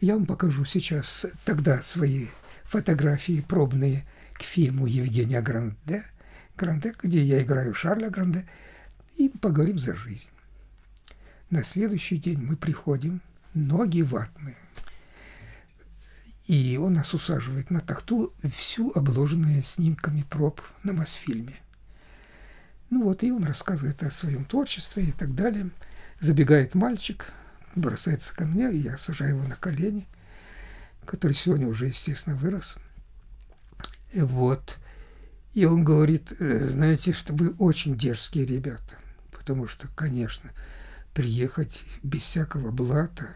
Я 0.00 0.14
вам 0.14 0.26
покажу 0.26 0.64
сейчас 0.64 1.26
тогда 1.44 1.82
свои 1.82 2.26
фотографии 2.64 3.44
пробные 3.46 4.04
к 4.32 4.42
фильму 4.42 4.86
Евгения 4.86 5.40
Гранде– 5.40 6.04
Гранде, 6.60 6.94
где 7.02 7.22
я 7.22 7.42
играю 7.42 7.72
Шарля 7.74 8.10
Гранде, 8.10 8.46
и 9.16 9.28
поговорим 9.28 9.78
за 9.78 9.94
жизнь. 9.94 10.28
На 11.50 11.64
следующий 11.64 12.16
день 12.16 12.38
мы 12.38 12.56
приходим, 12.56 13.20
ноги 13.54 14.02
ватные. 14.02 14.56
И 16.46 16.78
он 16.80 16.94
нас 16.94 17.12
усаживает 17.12 17.70
на 17.70 17.80
тахту, 17.80 18.32
всю 18.54 18.90
обложенную 18.92 19.62
снимками 19.62 20.22
проб 20.22 20.60
на 20.82 20.92
Мосфильме. 20.92 21.56
Ну 22.88 23.04
вот, 23.04 23.22
и 23.22 23.30
он 23.30 23.44
рассказывает 23.44 24.02
о 24.02 24.10
своем 24.10 24.44
творчестве 24.44 25.04
и 25.04 25.12
так 25.12 25.34
далее. 25.34 25.70
Забегает 26.20 26.74
мальчик, 26.74 27.32
бросается 27.74 28.34
ко 28.34 28.44
мне, 28.44 28.72
и 28.72 28.78
я 28.78 28.96
сажаю 28.96 29.36
его 29.36 29.48
на 29.48 29.56
колени, 29.56 30.06
который 31.04 31.32
сегодня 31.32 31.68
уже, 31.68 31.86
естественно, 31.86 32.36
вырос. 32.36 32.76
И 34.12 34.20
вот– 34.22 34.78
и 35.52 35.64
он 35.64 35.84
говорит, 35.84 36.32
«Э, 36.38 36.68
знаете, 36.68 37.12
что 37.12 37.34
вы 37.34 37.50
очень 37.58 37.96
дерзкие 37.96 38.46
ребята, 38.46 38.96
потому 39.32 39.66
что, 39.66 39.88
конечно, 39.96 40.50
приехать 41.14 41.82
без 42.02 42.22
всякого 42.22 42.70
блата, 42.70 43.28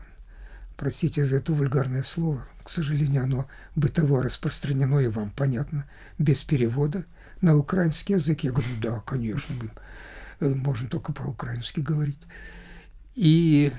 простите 0.76 1.24
за 1.24 1.36
это 1.36 1.52
вульгарное 1.52 2.02
слово, 2.02 2.46
к 2.62 2.70
сожалению, 2.70 3.24
оно 3.24 3.48
бытово 3.74 4.22
распространено 4.22 4.98
и 4.98 5.08
вам 5.08 5.30
понятно, 5.30 5.86
без 6.18 6.42
перевода 6.42 7.04
на 7.40 7.56
украинский 7.56 8.14
язык. 8.14 8.40
Я 8.40 8.52
говорю, 8.52 8.68
да, 8.80 9.00
конечно, 9.00 9.54
мы 9.60 9.70
э, 10.40 10.54
можем 10.54 10.88
только 10.88 11.12
по-украински 11.12 11.80
говорить. 11.80 12.20
И 13.14 13.72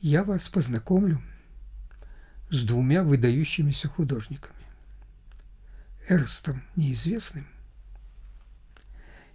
я 0.00 0.24
вас 0.24 0.48
познакомлю 0.48 1.22
с 2.50 2.64
двумя 2.64 3.02
выдающимися 3.02 3.88
художниками. 3.88 4.54
Эрстом 6.08 6.62
неизвестным 6.76 7.46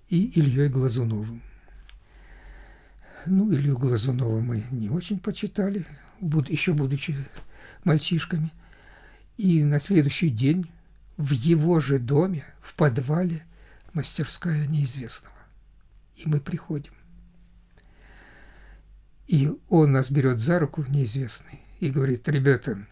и 0.10 0.26
Ильей 0.40 0.70
Глазуновым. 0.70 1.42
Ну, 3.26 3.54
Илью 3.54 3.78
Глазунова 3.78 4.42
мы 4.42 4.64
не 4.72 4.90
очень 4.90 5.20
почитали, 5.20 5.86
буд 6.20 6.50
еще 6.50 6.74
будучи 6.74 7.16
мальчишками. 7.86 8.52
И 9.38 9.64
на 9.64 9.80
следующий 9.80 10.30
день 10.30 10.70
в 11.18 11.32
его 11.32 11.80
же 11.80 12.00
доме, 12.00 12.44
в 12.62 12.76
подвале, 12.76 13.44
мастерская 13.94 14.68
неизвестного. 14.68 15.36
И 16.16 16.28
мы 16.28 16.40
приходим. 16.40 16.92
И 19.28 19.50
он 19.70 19.94
нас 19.94 20.12
берет 20.12 20.40
за 20.40 20.60
руку, 20.60 20.86
неизвестный, 20.90 21.62
и 21.80 21.90
говорит, 21.90 22.28
ребята, 22.28 22.86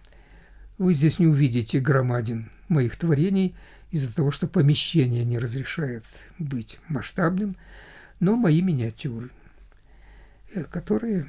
вы 0.78 0.94
здесь 0.94 1.20
не 1.20 1.28
увидите 1.28 1.80
громадин 1.80 2.50
моих 2.70 2.96
творений 2.96 3.54
из-за 3.92 4.16
того, 4.16 4.32
что 4.32 4.48
помещение 4.48 5.26
не 5.26 5.38
разрешает 5.38 6.06
быть 6.40 6.80
масштабным, 6.88 7.58
но 8.22 8.38
мои 8.38 8.62
миниатюры, 8.62 9.30
которые, 10.70 11.28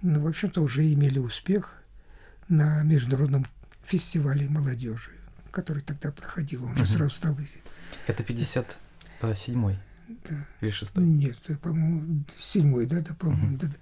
ну, 0.00 0.20
в 0.20 0.26
общем-то, 0.26 0.62
уже 0.62 0.92
имели 0.92 1.18
успех 1.18 1.82
на 2.48 2.82
международном 2.82 3.46
фестивале 3.84 4.48
молодежи, 4.48 5.10
который 5.50 5.82
тогда 5.82 6.10
проходил, 6.10 6.64
он 6.64 6.72
угу. 6.72 6.78
же 6.78 6.86
сразу 6.86 7.14
стал... 7.14 7.36
Это 8.06 8.22
57-й 8.22 9.78
да. 10.28 10.46
или 10.60 10.70
6 10.70 10.94
-й? 10.94 11.00
Нет, 11.02 11.38
по-моему, 11.60 12.24
седьмой, 12.38 12.86
да, 12.86 13.00
да, 13.00 13.14
по-моему, 13.14 13.54
угу. 13.54 13.56
да, 13.58 13.66
да. 13.68 13.76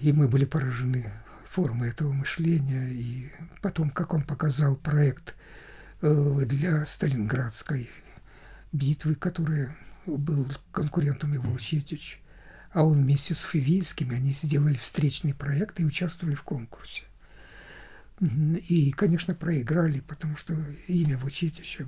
И 0.00 0.12
мы 0.12 0.28
были 0.28 0.44
поражены 0.44 1.12
формы 1.48 1.86
этого 1.86 2.12
мышления. 2.12 2.90
И 2.92 3.32
потом, 3.60 3.90
как 3.90 4.14
он 4.14 4.22
показал 4.22 4.76
проект 4.76 5.34
э, 6.02 6.44
для 6.46 6.86
Сталинградской 6.86 7.90
битвы, 8.72 9.14
которая 9.14 9.76
был 10.06 10.46
конкурентом 10.70 11.32
его 11.32 11.52
Учетич, 11.52 12.20
а 12.72 12.84
он 12.84 13.02
вместе 13.02 13.34
с 13.34 13.40
Фивейскими, 13.40 14.16
они 14.16 14.30
сделали 14.30 14.74
встречный 14.74 15.34
проект 15.34 15.80
и 15.80 15.84
участвовали 15.84 16.34
в 16.34 16.42
конкурсе. 16.42 17.02
И, 18.20 18.92
конечно, 18.92 19.34
проиграли, 19.34 20.00
потому 20.00 20.36
что 20.36 20.54
имя 20.88 21.16
Вучетича 21.18 21.86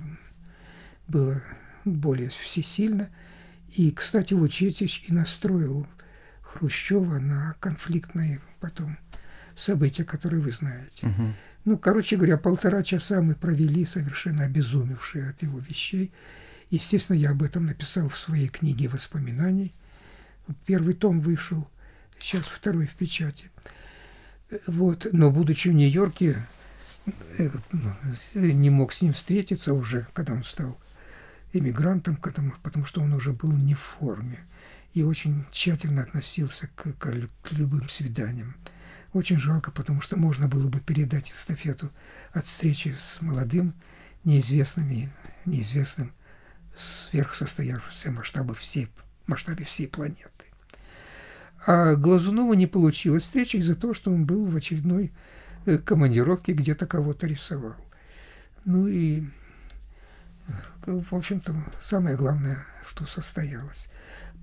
было 1.07 1.41
более 1.83 2.29
всесильно. 2.29 3.09
И, 3.69 3.91
кстати, 3.91 4.33
Вучетич 4.33 5.03
и 5.07 5.13
настроил 5.13 5.87
Хрущева 6.41 7.19
на 7.19 7.55
конфликтные 7.59 8.41
потом 8.59 8.97
события, 9.55 10.03
которые 10.03 10.41
вы 10.41 10.51
знаете. 10.51 11.07
Угу. 11.07 11.33
Ну, 11.65 11.77
короче 11.77 12.15
говоря, 12.15 12.37
полтора 12.37 12.81
часа 12.83 13.21
мы 13.21 13.35
провели, 13.35 13.85
совершенно 13.85 14.45
обезумевшие 14.45 15.29
от 15.29 15.41
его 15.41 15.59
вещей. 15.59 16.11
Естественно, 16.69 17.17
я 17.17 17.31
об 17.31 17.43
этом 17.43 17.65
написал 17.65 18.07
в 18.07 18.17
своей 18.17 18.47
книге 18.47 18.87
воспоминаний. 18.87 19.73
Первый 20.65 20.93
том 20.93 21.21
вышел, 21.21 21.69
сейчас 22.19 22.45
второй 22.45 22.87
в 22.87 22.95
печати. 22.95 23.49
Вот, 24.67 25.07
но 25.11 25.31
будучи 25.31 25.69
в 25.69 25.73
Нью-Йорке, 25.73 26.45
э, 27.37 27.49
не 28.33 28.69
мог 28.69 28.91
с 28.91 29.01
ним 29.01 29.13
встретиться 29.13 29.73
уже, 29.73 30.07
когда 30.13 30.33
он 30.33 30.43
стал 30.43 30.77
эмигрантом, 31.53 32.17
потому, 32.17 32.85
что 32.85 33.01
он 33.01 33.13
уже 33.13 33.33
был 33.33 33.51
не 33.51 33.75
в 33.75 33.79
форме 33.79 34.39
и 34.93 35.03
очень 35.03 35.45
тщательно 35.51 36.01
относился 36.01 36.67
к, 36.75 36.93
к, 36.93 37.51
любым 37.51 37.87
свиданиям. 37.89 38.55
Очень 39.13 39.37
жалко, 39.37 39.71
потому 39.71 40.01
что 40.01 40.17
можно 40.17 40.47
было 40.47 40.67
бы 40.67 40.79
передать 40.79 41.31
эстафету 41.31 41.91
от 42.33 42.45
встречи 42.45 42.95
с 42.97 43.21
молодым, 43.21 43.73
неизвестным 44.23 45.11
неизвестным 45.45 46.13
сверхсостоявшимся 46.75 48.11
масштаба 48.11 48.53
всей, 48.53 48.87
масштабе 49.31 49.63
всей 49.63 49.87
планеты. 49.87 50.45
А 51.65 51.95
Глазунова 51.95 52.53
не 52.53 52.67
получилось 52.67 53.23
встреча 53.23 53.57
из-за 53.57 53.75
того, 53.75 53.93
что 53.93 54.11
он 54.11 54.25
был 54.25 54.45
в 54.45 54.55
очередной 54.55 55.11
э, 55.65 55.77
командировке, 55.77 56.53
где-то 56.53 56.85
кого-то 56.87 57.27
рисовал. 57.27 57.75
Ну 58.65 58.87
и, 58.87 59.23
в 60.85 61.15
общем-то, 61.15 61.55
самое 61.79 62.15
главное, 62.15 62.65
что 62.87 63.05
состоялось. 63.05 63.89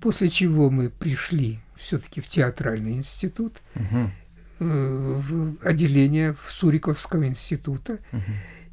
После 0.01 0.29
чего 0.29 0.69
мы 0.69 0.89
пришли 0.89 1.59
все-таки 1.75 2.21
в 2.21 2.27
театральный 2.27 2.93
институт, 2.93 3.61
Угу. 3.75 4.11
в 4.59 5.55
отделение 5.65 6.35
Суриковского 6.49 7.27
института 7.27 7.99
Угу. 8.11 8.21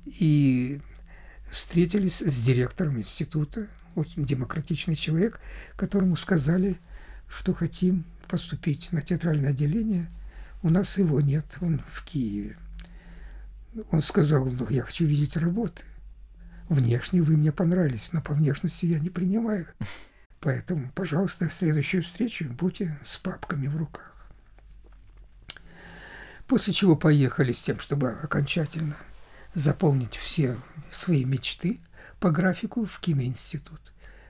и 0.07 0.81
встретились 1.51 2.21
с 2.23 2.45
директором 2.45 2.99
института, 2.99 3.67
очень 3.97 4.25
демократичный 4.25 4.95
человек, 4.95 5.41
которому 5.75 6.17
сказали, 6.17 6.79
что 7.29 7.53
хотим 7.53 8.05
поступить 8.29 8.93
на 8.93 9.03
театральное 9.03 9.51
отделение. 9.51 10.09
У 10.63 10.71
нас 10.71 10.99
его 10.99 11.21
нет, 11.21 11.47
он 11.61 11.81
в 11.91 12.05
Киеве. 12.05 12.57
Он 13.91 14.01
сказал, 14.01 14.45
ну, 14.45 14.69
я 14.71 14.83
хочу 14.83 15.05
видеть 15.05 15.37
работы. 15.37 15.83
Внешне 16.69 17.23
вы 17.23 17.37
мне 17.37 17.53
понравились, 17.53 18.13
но 18.13 18.21
по 18.21 18.35
внешности 18.35 18.87
я 18.87 18.99
не 18.99 19.11
принимаю. 19.11 19.67
Поэтому, 20.41 20.91
пожалуйста, 20.95 21.49
в 21.49 21.53
следующую 21.53 22.03
встречу 22.03 22.45
будьте 22.45 22.99
с 23.05 23.19
папками 23.19 23.67
в 23.67 23.77
руках. 23.77 24.29
После 26.47 26.73
чего 26.73 26.97
поехали 26.97 27.53
с 27.53 27.63
тем, 27.63 27.81
чтобы 27.81 28.11
окончательно 28.11 28.97
заполнить 29.55 30.15
все 30.15 30.57
свои 30.91 31.25
мечты 31.25 31.81
по 32.21 32.31
графику 32.31 32.85
в 32.85 32.99
киноинститут. 33.01 33.81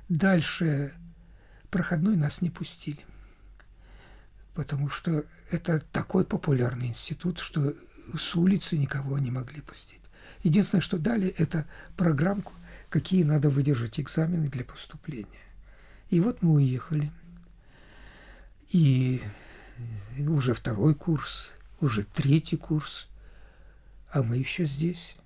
Дальше 0.09 0.93
проходной 1.70 2.16
нас 2.16 2.43
не 2.43 2.51
пустили, 2.51 3.05
потому 4.55 4.89
что 4.89 5.24
это 5.51 5.80
такой 5.93 6.24
популярный 6.24 6.89
институт, 6.89 7.39
что 7.39 7.74
с 8.16 8.37
улицы 8.37 8.78
никого 8.78 9.18
не 9.18 9.30
могли 9.30 9.61
пустить. 9.61 10.01
Единственное, 10.43 10.82
что 10.82 10.99
дали, 10.99 11.28
это 11.28 11.66
программку, 11.97 12.53
какие 12.89 13.24
надо 13.24 13.51
выдержать 13.51 13.99
экзамены 13.99 14.49
для 14.49 14.64
поступления. 14.64 15.26
И 16.11 16.20
вот 16.20 16.43
мы 16.43 16.55
уехали. 16.55 17.11
И 18.70 19.20
уже 20.18 20.55
второй 20.55 20.95
курс, 20.95 21.53
уже 21.80 22.05
третий 22.05 22.57
курс, 22.57 23.09
а 24.11 24.22
мы 24.22 24.37
еще 24.37 24.64
здесь, 24.64 25.16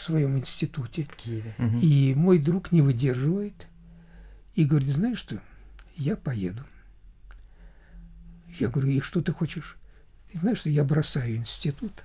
в 0.00 0.02
своем 0.02 0.38
институте. 0.38 1.04
В 1.04 1.14
Киеве. 1.14 1.54
Мгм. 1.58 1.78
И 1.82 2.14
мой 2.14 2.38
друг 2.38 2.72
не 2.72 2.80
выдерживает 2.80 3.66
и 4.54 4.64
говорит, 4.64 4.88
знаешь 4.88 5.18
что, 5.18 5.40
я 5.96 6.16
поеду. 6.16 6.64
Я 8.58 8.68
говорю, 8.68 8.88
и 8.88 9.00
что 9.00 9.20
ты 9.20 9.32
хочешь? 9.32 9.76
И 10.30 10.38
знаешь, 10.38 10.58
что 10.58 10.70
я 10.70 10.84
бросаю 10.84 11.36
институт 11.36 12.04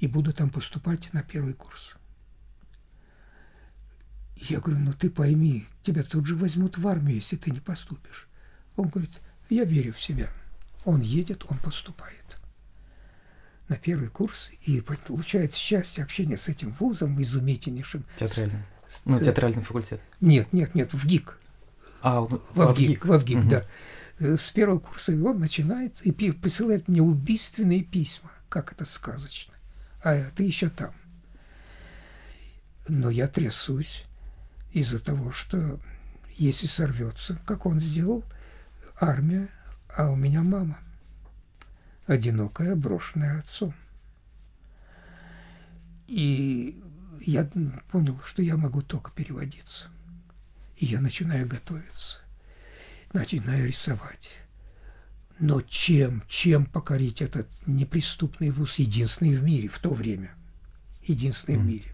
и 0.00 0.06
буду 0.06 0.32
там 0.32 0.48
поступать 0.48 1.12
на 1.12 1.22
первый 1.22 1.52
курс. 1.52 1.96
Я 4.36 4.60
говорю, 4.60 4.80
ну 4.80 4.92
ты 4.92 5.10
пойми, 5.10 5.66
тебя 5.82 6.02
тут 6.02 6.26
же 6.26 6.34
возьмут 6.34 6.78
в 6.78 6.88
армию, 6.88 7.16
если 7.16 7.36
ты 7.36 7.50
не 7.50 7.60
поступишь. 7.60 8.26
Он 8.76 8.88
говорит, 8.88 9.20
я 9.50 9.64
верю 9.64 9.92
в 9.92 10.00
себя. 10.00 10.30
Он 10.84 11.00
едет, 11.00 11.44
он 11.48 11.58
поступает 11.58 12.38
на 13.68 13.76
первый 13.76 14.08
курс 14.08 14.50
и 14.62 14.80
получает 14.80 15.54
счастье 15.54 16.04
общения 16.04 16.36
с 16.36 16.48
этим 16.48 16.74
вузом 16.78 17.20
изумительнейшим. 17.20 18.04
Театральный. 18.16 18.62
С- 18.88 19.02
Ну, 19.04 19.18
театральный 19.18 19.62
факультет. 19.62 20.00
Нет, 20.20 20.52
нет, 20.52 20.74
нет, 20.74 20.92
в 20.94 21.04
ГИК. 21.06 21.38
А, 22.02 22.20
ну, 22.20 22.40
В 22.54 22.72
ВГИК, 22.72 23.04
в 23.06 23.18
ВГИК, 23.18 23.38
Мгм. 23.38 23.48
да. 23.48 23.64
Э, 24.20 24.36
С 24.38 24.50
первого 24.52 24.78
курса 24.78 25.12
и 25.12 25.18
он 25.18 25.40
начинает 25.40 26.00
и 26.02 26.12
присылает 26.12 26.86
мне 26.88 27.02
убийственные 27.02 27.82
письма. 27.82 28.30
Как 28.48 28.72
это 28.72 28.84
сказочно. 28.84 29.52
А 30.04 30.30
ты 30.36 30.44
еще 30.44 30.68
там. 30.68 30.92
Но 32.88 33.10
я 33.10 33.26
трясусь 33.26 34.04
из-за 34.72 35.00
того, 35.00 35.32
что 35.32 35.80
если 36.36 36.66
сорвется, 36.68 37.40
как 37.44 37.66
он 37.66 37.80
сделал, 37.80 38.22
армия, 39.00 39.48
а 39.96 40.10
у 40.10 40.16
меня 40.16 40.42
мама. 40.42 40.78
Одинокая, 42.06 42.76
брошенная 42.76 43.38
отцом. 43.40 43.74
И 46.06 46.80
я 47.20 47.50
понял, 47.90 48.20
что 48.24 48.42
я 48.42 48.56
могу 48.56 48.80
только 48.82 49.10
переводиться. 49.10 49.88
И 50.76 50.86
я 50.86 51.00
начинаю 51.00 51.48
готовиться, 51.48 52.18
начинаю 53.12 53.66
рисовать. 53.66 54.30
Но 55.40 55.60
чем, 55.62 56.22
чем 56.28 56.64
покорить 56.64 57.20
этот 57.20 57.48
неприступный 57.66 58.50
вуз, 58.50 58.76
единственный 58.76 59.34
в 59.34 59.42
мире 59.42 59.68
в 59.68 59.78
то 59.80 59.90
время, 59.92 60.30
единственный 61.02 61.56
в 61.56 61.60
Мгм. 61.60 61.68
мире. 61.68 61.92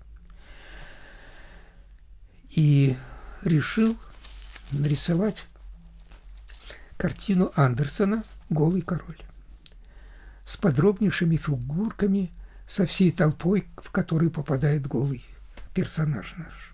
И 2.50 2.96
решил 3.42 3.96
нарисовать 4.72 5.46
картину 6.98 7.50
Андерсона 7.56 8.24
«Голый 8.50 8.82
король» 8.82 9.18
с 10.44 10.56
подробнейшими 10.56 11.36
фигурками, 11.36 12.32
со 12.66 12.86
всей 12.86 13.10
толпой, 13.10 13.66
в 13.76 13.90
которую 13.90 14.30
попадает 14.30 14.86
голый 14.86 15.24
персонаж 15.74 16.34
наш. 16.36 16.72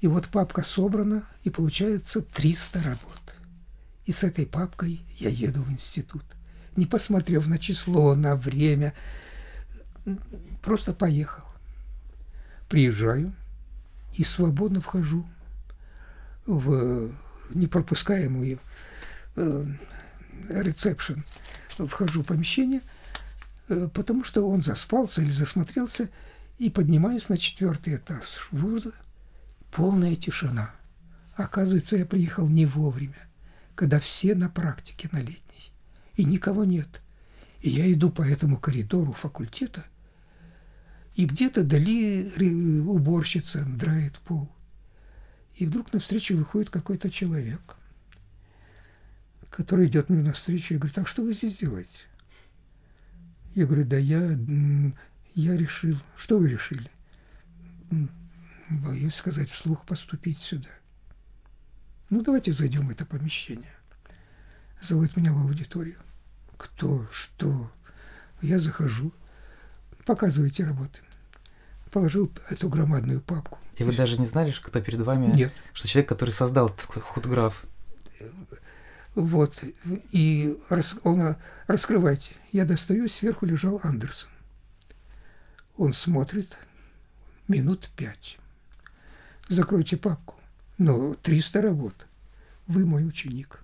И 0.00 0.06
вот 0.06 0.28
папка 0.28 0.62
собрана, 0.62 1.24
и 1.42 1.50
получается 1.50 2.20
300 2.20 2.82
работ. 2.82 3.36
И 4.04 4.12
с 4.12 4.22
этой 4.22 4.46
папкой 4.46 5.04
я 5.18 5.30
еду 5.30 5.62
в 5.62 5.70
институт. 5.70 6.24
Не 6.76 6.86
посмотрев 6.86 7.46
на 7.46 7.58
число, 7.58 8.14
на 8.14 8.36
время, 8.36 8.92
просто 10.62 10.92
поехал. 10.92 11.44
Приезжаю 12.68 13.34
и 14.14 14.24
свободно 14.24 14.80
вхожу 14.80 15.26
в 16.46 17.10
непропускаемую 17.50 18.58
э, 19.36 19.66
ресепшн. 20.48 21.24
Вхожу 21.78 22.22
в 22.22 22.26
помещение, 22.26 22.80
э, 23.68 23.88
потому 23.92 24.24
что 24.24 24.48
он 24.48 24.62
заспался 24.62 25.22
или 25.22 25.30
засмотрелся, 25.30 26.08
и 26.58 26.70
поднимаюсь 26.70 27.28
на 27.28 27.36
четвертый 27.36 27.96
этаж 27.96 28.48
вуза. 28.50 28.92
Полная 29.70 30.16
тишина. 30.16 30.74
Оказывается, 31.34 31.96
я 31.96 32.06
приехал 32.06 32.48
не 32.48 32.64
вовремя, 32.64 33.28
когда 33.74 34.00
все 34.00 34.34
на 34.34 34.48
практике 34.48 35.10
на 35.12 35.18
летней, 35.18 35.70
и 36.14 36.24
никого 36.24 36.64
нет. 36.64 37.02
И 37.60 37.68
я 37.68 37.92
иду 37.92 38.10
по 38.10 38.22
этому 38.22 38.56
коридору 38.56 39.12
факультета, 39.12 39.84
и 41.14 41.26
где-то 41.26 41.62
дали 41.62 42.32
ре- 42.36 42.80
уборщица 42.82 43.64
драет 43.66 44.14
пол. 44.18 44.50
И 45.56 45.66
вдруг 45.66 45.92
навстречу 45.92 46.36
выходит 46.36 46.70
какой-то 46.70 47.10
человек, 47.10 47.75
который 49.50 49.86
идет 49.86 50.10
мне 50.10 50.22
навстречу 50.22 50.74
и 50.74 50.76
говорит, 50.78 50.94
так 50.94 51.08
что 51.08 51.22
вы 51.22 51.32
здесь 51.34 51.56
делаете? 51.58 51.90
Я 53.54 53.66
говорю, 53.66 53.84
да 53.84 53.96
я, 53.96 54.38
я 55.34 55.56
решил. 55.56 55.96
Что 56.16 56.38
вы 56.38 56.48
решили? 56.48 56.90
«М, 57.90 58.10
Боюсь 58.68 59.14
сказать 59.14 59.48
вслух 59.48 59.86
поступить 59.86 60.40
сюда. 60.40 60.68
Ну, 62.10 62.22
давайте 62.22 62.52
зайдем 62.52 62.88
в 62.88 62.90
это 62.90 63.06
помещение. 63.06 63.72
Зовут 64.82 65.16
меня 65.16 65.32
в 65.32 65.38
аудиторию. 65.38 65.96
Кто? 66.56 67.06
Что? 67.12 67.70
Я 68.42 68.58
захожу. 68.58 69.12
Показывайте 70.04 70.64
работы. 70.64 71.00
Положил 71.92 72.30
эту 72.50 72.68
громадную 72.68 73.20
папку. 73.20 73.58
И 73.76 73.84
вы 73.84 73.94
даже 73.94 74.18
не 74.18 74.26
знали, 74.26 74.52
кто 74.60 74.80
перед 74.80 75.00
вами? 75.00 75.32
Нет. 75.32 75.52
Что 75.72 75.86
человек, 75.88 76.08
который 76.08 76.30
создал 76.30 76.66
этот 76.68 76.80
ху- 76.82 77.00
худограф. 77.00 77.64
Вот. 79.16 79.64
И 80.12 80.56
рас- 80.68 80.96
он, 81.02 81.36
раскрывайте. 81.66 82.34
Я 82.52 82.64
достаю, 82.64 83.08
сверху 83.08 83.46
лежал 83.46 83.80
Андерсон. 83.82 84.28
Он 85.76 85.92
смотрит 85.92 86.56
минут 87.48 87.90
пять. 87.96 88.38
Закройте 89.48 89.96
папку. 89.96 90.34
Ну, 90.78 91.14
300 91.14 91.62
работ. 91.62 92.06
Вы 92.66 92.84
мой 92.84 93.06
ученик. 93.06 93.60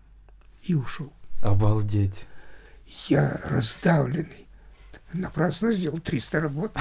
И 0.62 0.74
ушел. 0.74 1.12
Обалдеть. 1.42 2.26
Я 3.09 3.40
раздавленный. 3.44 4.46
Напрасно 5.12 5.70
сделал 5.72 5.98
300 5.98 6.40
работ. 6.40 6.74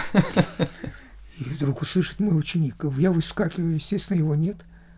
И 1.39 1.43
вдруг 1.43 1.81
услышит 1.81 2.19
мой 2.19 2.37
ученик. 2.37 2.83
Я 2.97 3.11
выскакиваю, 3.11 3.73
естественно, 3.75 4.17
его 4.17 4.35
нет. 4.35 4.57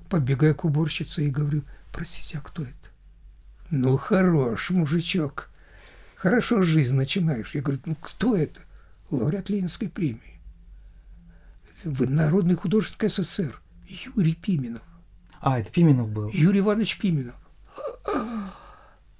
Подбегаю 0.09 0.53
к 0.53 0.65
уборщице 0.65 1.25
и 1.25 1.31
говорю, 1.31 1.63
простите, 1.91 2.37
а 2.37 2.41
кто 2.41 2.63
это? 2.63 2.82
Ну, 3.75 3.97
хорош, 3.97 4.69
мужичок. 4.69 5.49
Хорошо 6.15 6.61
жизнь 6.61 6.95
начинаешь. 6.95 7.55
Я 7.55 7.61
говорю, 7.63 7.81
ну, 7.85 7.95
кто 7.95 8.35
это? 8.35 8.61
Лауреат 9.09 9.49
Ленинской 9.49 9.89
премии. 9.89 10.39
Народный 11.83 12.53
художник 12.53 13.03
СССР. 13.03 13.59
Юрий 14.15 14.35
Пименов. 14.35 14.83
А, 15.41 15.57
это 15.59 15.71
Пименов 15.71 16.09
был. 16.09 16.29
Юрий 16.29 16.59
Иванович 16.59 16.99
Пименов. 16.99 17.33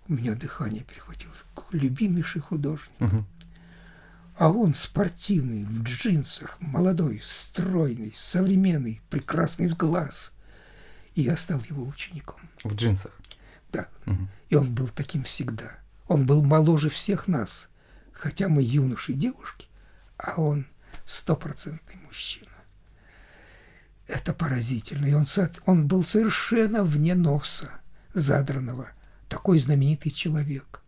У 0.08 0.14
меня 0.14 0.36
дыхание 0.36 0.84
перехватило. 0.84 1.34
Любимейший 1.72 2.42
художник. 2.42 2.92
Мгм. 3.00 3.26
А 4.38 4.52
он 4.52 4.76
спортивный, 4.76 5.64
в 5.64 5.82
джинсах, 5.82 6.58
молодой, 6.60 7.22
стройный, 7.24 8.14
современный, 8.16 9.02
прекрасный 9.10 9.68
в 9.68 9.76
глаз. 9.76 10.32
И 11.16 11.22
я 11.22 11.38
стал 11.38 11.60
его 11.68 11.88
учеником. 11.88 12.40
В 12.64 12.76
джинсах? 12.76 13.20
И 14.54 14.56
он 14.56 14.72
был 14.72 14.88
таким 14.88 15.24
всегда. 15.24 15.72
Он 16.08 16.28
был 16.28 16.44
моложе 16.44 16.92
всех 16.92 17.28
нас, 17.28 17.70
хотя 18.12 18.50
мы 18.50 18.62
юноши 18.62 19.14
и 19.14 19.16
девушки, 19.16 19.66
а 20.16 20.40
он 20.40 20.68
стопроцентный 21.08 21.96
мужчина. 22.06 22.52
Это 24.06 24.32
поразительно. 24.32 25.08
И 25.08 25.14
он, 25.14 25.26
он 25.66 25.88
был 25.88 26.04
совершенно 26.04 26.84
вне 26.84 27.16
носа 27.16 27.72
задранного. 28.14 28.90
Такой 29.28 29.58
знаменитый 29.58 30.12
человек, 30.12 30.82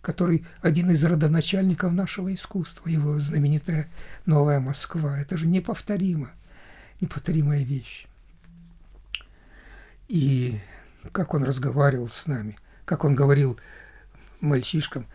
который 0.00 0.46
один 0.62 0.90
из 0.90 1.04
родоначальников 1.04 1.92
нашего 1.92 2.32
искусства, 2.32 2.88
его 2.88 3.18
знаменитая 3.18 3.90
«Новая 4.24 4.58
Москва». 4.58 5.18
Это 5.18 5.36
же 5.36 5.46
неповторимо, 5.46 6.30
неповторимая 7.02 7.62
вещь. 7.62 8.06
И 10.08 10.58
как 11.12 11.34
он 11.34 11.44
разговаривал 11.44 12.08
с 12.08 12.26
нами, 12.26 12.56
как 12.86 13.04
он 13.04 13.14
говорил 13.14 13.58
мальчишкам, 14.40 15.06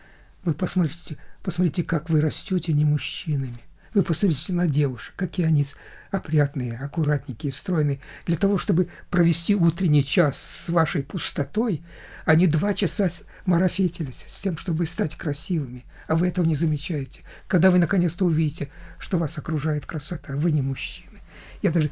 вы 0.44 0.54
посмотрите, 0.54 1.18
посмотрите, 1.42 1.84
как 1.84 2.12
вы 2.12 2.22
растете 2.22 2.74
не 2.74 2.86
мужчинами. 2.86 3.60
Вы 3.94 4.04
посмотрите 4.04 4.54
на 4.54 4.68
девушек, 4.68 5.14
какие 5.18 5.46
они 5.46 5.66
опрятные, 6.12 6.78
аккуратненькие, 6.78 7.52
стройные. 7.52 8.00
Для 8.26 8.38
того, 8.38 8.58
чтобы 8.58 8.88
провести 9.10 9.54
утренний 9.54 10.04
час 10.04 10.38
с 10.38 10.70
вашей 10.70 11.04
пустотой, 11.04 11.84
они 12.26 12.48
два 12.48 12.74
часа 12.74 13.10
марафетились 13.46 14.26
с 14.28 14.42
тем, 14.42 14.58
чтобы 14.58 14.86
стать 14.86 15.18
красивыми. 15.18 15.84
А 16.08 16.16
вы 16.16 16.28
этого 16.28 16.46
не 16.46 16.56
замечаете. 16.56 17.22
Когда 17.48 17.70
вы 17.70 17.80
наконец-то 17.80 18.26
увидите, 18.26 18.70
что 18.98 19.18
вас 19.18 19.38
окружает 19.38 19.86
красота, 19.86 20.36
вы 20.36 20.52
не 20.52 20.62
мужчины. 20.62 21.20
Я 21.62 21.72
даже 21.72 21.90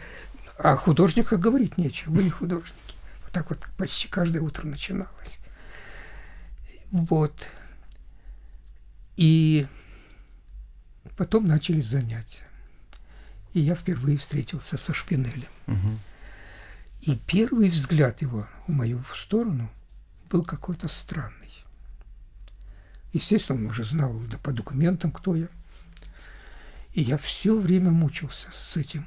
о 0.57 0.77
художниках 0.77 1.39
говорить 1.39 1.77
нечего, 1.77 2.13
вы 2.13 2.23
не 2.23 2.29
художники. 2.29 2.73
Вот 3.23 3.33
так 3.33 3.49
вот 3.49 3.59
почти 3.77 4.07
каждое 4.07 4.41
утро 4.41 4.65
начиналось. 4.65 5.38
Вот. 6.91 7.49
И 9.15 9.67
потом 11.17 11.47
начались 11.47 11.85
занятия. 11.85 12.43
И 13.53 13.59
я 13.59 13.75
впервые 13.75 14.17
встретился 14.17 14.77
со 14.77 14.93
Шпинелем. 14.93 15.49
Угу. 15.67 15.97
И 17.01 17.15
первый 17.27 17.69
взгляд 17.69 18.21
его 18.21 18.47
в 18.67 18.71
мою 18.71 19.03
сторону 19.15 19.69
был 20.29 20.43
какой-то 20.43 20.87
странный. 20.87 21.49
Естественно, 23.13 23.57
он 23.57 23.65
уже 23.67 23.83
знал 23.83 24.19
да, 24.29 24.37
по 24.37 24.51
документам, 24.51 25.11
кто 25.11 25.35
я. 25.35 25.47
И 26.93 27.01
я 27.01 27.17
все 27.17 27.57
время 27.57 27.91
мучился 27.91 28.47
с 28.53 28.77
этим 28.77 29.05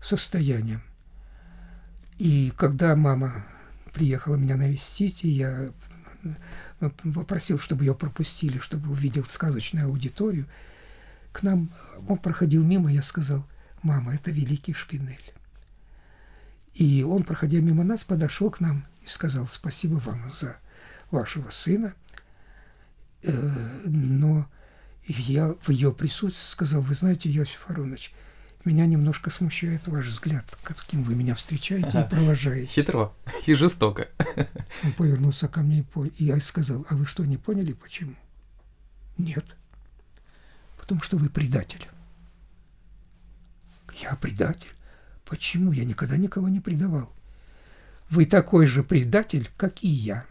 состоянием. 0.00 0.82
И 2.18 2.52
когда 2.56 2.94
мама 2.94 3.44
приехала 3.92 4.36
меня 4.36 4.56
навестить, 4.56 5.24
и 5.24 5.28
я 5.28 5.72
попросил, 6.78 7.58
чтобы 7.58 7.84
ее 7.84 7.94
пропустили, 7.94 8.58
чтобы 8.58 8.90
увидел 8.90 9.24
сказочную 9.24 9.86
аудиторию, 9.86 10.46
к 11.32 11.42
нам, 11.42 11.70
он 12.08 12.18
проходил 12.18 12.64
мимо, 12.64 12.90
я 12.90 13.02
сказал, 13.02 13.46
мама, 13.82 14.14
это 14.14 14.30
великий 14.30 14.72
Шпинель. 14.72 15.34
И 16.74 17.02
он, 17.02 17.24
проходя 17.24 17.58
мимо 17.60 17.84
нас, 17.84 18.04
подошел 18.04 18.50
к 18.50 18.60
нам 18.60 18.86
и 19.02 19.06
сказал, 19.06 19.48
спасибо 19.48 19.94
вам 19.96 20.30
за 20.30 20.56
вашего 21.10 21.50
сына. 21.50 21.94
Э, 23.22 23.82
но 23.86 24.48
я 25.06 25.54
в 25.62 25.70
ее 25.70 25.92
присутствии 25.92 26.50
сказал, 26.50 26.82
вы 26.82 26.94
знаете, 26.94 27.30
Иосиф 27.30 27.68
Аронович, 27.68 28.12
меня 28.66 28.86
немножко 28.86 29.30
смущает 29.30 29.86
ваш 29.86 30.06
взгляд, 30.06 30.44
каким 30.62 31.02
вы 31.04 31.14
меня 31.14 31.34
встречаете 31.34 32.00
и 32.00 32.10
провожаете. 32.10 32.70
Хитро 32.70 33.12
и 33.46 33.54
жестоко. 33.54 34.08
Он 34.84 34.92
повернулся 34.92 35.48
ко 35.48 35.60
мне 35.60 35.84
и 36.18 36.24
я 36.24 36.40
сказал, 36.40 36.84
а 36.88 36.96
вы 36.96 37.06
что, 37.06 37.24
не 37.24 37.36
поняли, 37.36 37.72
почему? 37.72 38.14
Нет. 39.18 39.44
Потому 40.78 41.00
что 41.02 41.16
вы 41.16 41.30
предатель. 41.30 41.88
Я 44.00 44.14
предатель? 44.16 44.68
Почему? 45.24 45.72
Я 45.72 45.84
никогда 45.84 46.16
никого 46.16 46.48
не 46.48 46.60
предавал. 46.60 47.10
Вы 48.10 48.26
такой 48.26 48.66
же 48.66 48.84
предатель, 48.84 49.48
как 49.56 49.82
и 49.82 49.88
я. 49.88 50.26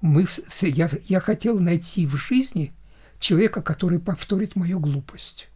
Мы, 0.00 0.26
я, 0.62 0.88
я 1.08 1.20
хотел 1.20 1.58
найти 1.58 2.06
в 2.06 2.16
жизни 2.16 2.72
человека, 3.18 3.60
который 3.60 3.98
повторит 3.98 4.56
мою 4.56 4.80
глупость. 4.80 5.49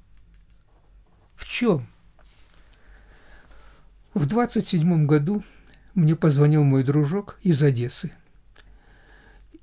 В 1.34 1.46
чем? 1.46 1.86
В 4.14 4.26
27 4.26 5.06
году 5.06 5.42
мне 5.94 6.14
позвонил 6.14 6.64
мой 6.64 6.84
дружок 6.84 7.38
из 7.42 7.62
Одессы 7.62 8.12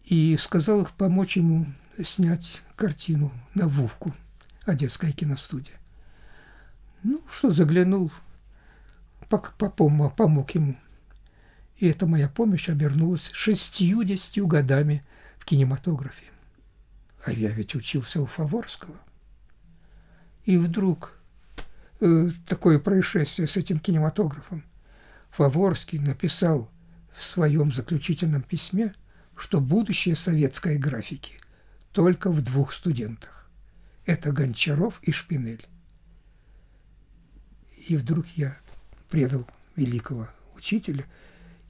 и 0.04 0.36
сказал 0.38 0.88
помочь 0.98 1.38
ему 1.38 1.66
снять 2.04 2.62
картину 2.76 3.32
на 3.54 3.68
Вувку, 3.68 4.14
Одесская 4.66 5.12
киностудия. 5.12 5.76
Ну, 7.04 7.22
что, 7.32 7.50
заглянул, 7.50 8.12
помог 9.30 10.52
ему. 10.52 10.76
И 11.78 11.88
эта 11.88 12.06
моя 12.06 12.30
помощь 12.30 12.70
обернулась 12.70 13.32
шестьюдесятью 13.34 14.46
годами 14.46 15.04
в 15.40 15.46
кинематографе. 15.46 16.26
А 17.26 17.32
я 17.32 17.50
ведь 17.50 17.76
учился 17.76 18.22
у 18.22 18.26
Фаворского. 18.26 18.96
И 20.46 20.58
вдруг 20.58 21.18
Э, 22.02 22.30
такое 22.48 22.80
происшествие 22.80 23.48
с 23.48 23.58
этим 23.58 23.78
кинематографом. 23.78 24.64
Фаворский 25.30 26.00
написал 26.00 26.70
в 27.14 27.24
своем 27.24 27.72
заключительном 27.72 28.42
письме, 28.42 28.96
что 29.38 29.62
будущее 29.62 30.16
советской 30.16 30.80
графики 30.80 31.40
только 31.92 32.32
в 32.32 32.42
двух 32.42 32.74
студентах. 32.74 33.50
Это 34.06 34.32
Гончаров 34.32 35.00
и 35.04 35.12
Шпинель. 35.12 35.68
И 37.88 37.96
вдруг 37.98 38.26
я 38.36 38.58
предал 39.10 39.48
великого 39.76 40.28
учителя 40.56 41.06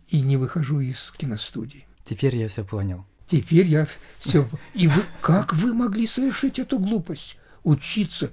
и 0.08 0.22
не 0.22 0.38
выхожу 0.38 0.80
из 0.80 1.12
киностудии. 1.12 1.86
Теперь 2.06 2.38
я 2.38 2.48
все 2.48 2.64
понял. 2.64 3.06
Теперь 3.28 3.66
я 3.66 3.86
все... 4.20 4.48
И 4.74 4.88
вы, 4.88 5.02
как 5.22 5.54
вы 5.54 5.74
могли 5.74 6.08
совершить 6.08 6.58
эту 6.58 6.80
глупость? 6.80 7.38
Учиться 7.64 8.32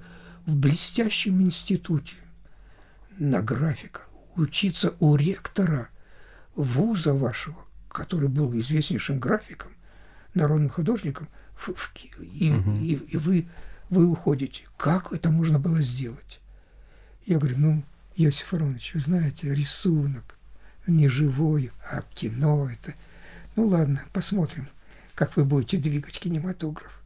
в 0.49 0.55
блестящем 0.55 1.41
институте 1.41 2.15
на 3.19 3.41
графика, 3.41 4.01
учиться 4.35 4.95
у 4.99 5.15
ректора 5.15 5.89
вуза 6.55 7.13
вашего, 7.13 7.57
который 7.87 8.29
был 8.29 8.57
известнейшим 8.59 9.19
графиком, 9.19 9.71
народным 10.33 10.69
художником, 10.69 11.29
в, 11.55 11.73
в, 11.73 11.93
и, 12.19 12.51
угу. 12.51 12.71
и, 12.77 12.93
и 12.93 13.17
вы, 13.17 13.47
вы 13.89 14.07
уходите. 14.07 14.63
Как 14.77 15.13
это 15.13 15.29
можно 15.29 15.59
было 15.59 15.81
сделать? 15.81 16.39
Я 17.25 17.37
говорю, 17.37 17.57
ну, 17.57 17.83
Иосиф 18.15 18.53
Аронович, 18.53 18.95
вы 18.95 18.99
знаете, 19.01 19.53
рисунок 19.53 20.35
не 20.87 21.07
живой, 21.07 21.71
а 21.91 22.01
кино 22.15 22.69
это. 22.69 22.95
Ну 23.55 23.67
ладно, 23.67 24.03
посмотрим, 24.13 24.67
как 25.13 25.37
вы 25.37 25.45
будете 25.45 25.77
двигать 25.77 26.19
кинематограф. 26.19 27.01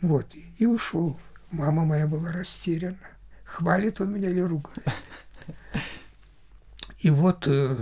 Вот, 0.00 0.34
и 0.56 0.64
ушел. 0.64 1.20
Мама 1.54 1.84
моя 1.84 2.08
была 2.08 2.32
растеряна. 2.32 2.98
Хвалит 3.44 4.00
он 4.00 4.12
меня 4.12 4.28
или 4.28 4.40
ругает. 4.40 4.88
И 6.98 7.10
вот 7.10 7.46
э, 7.46 7.76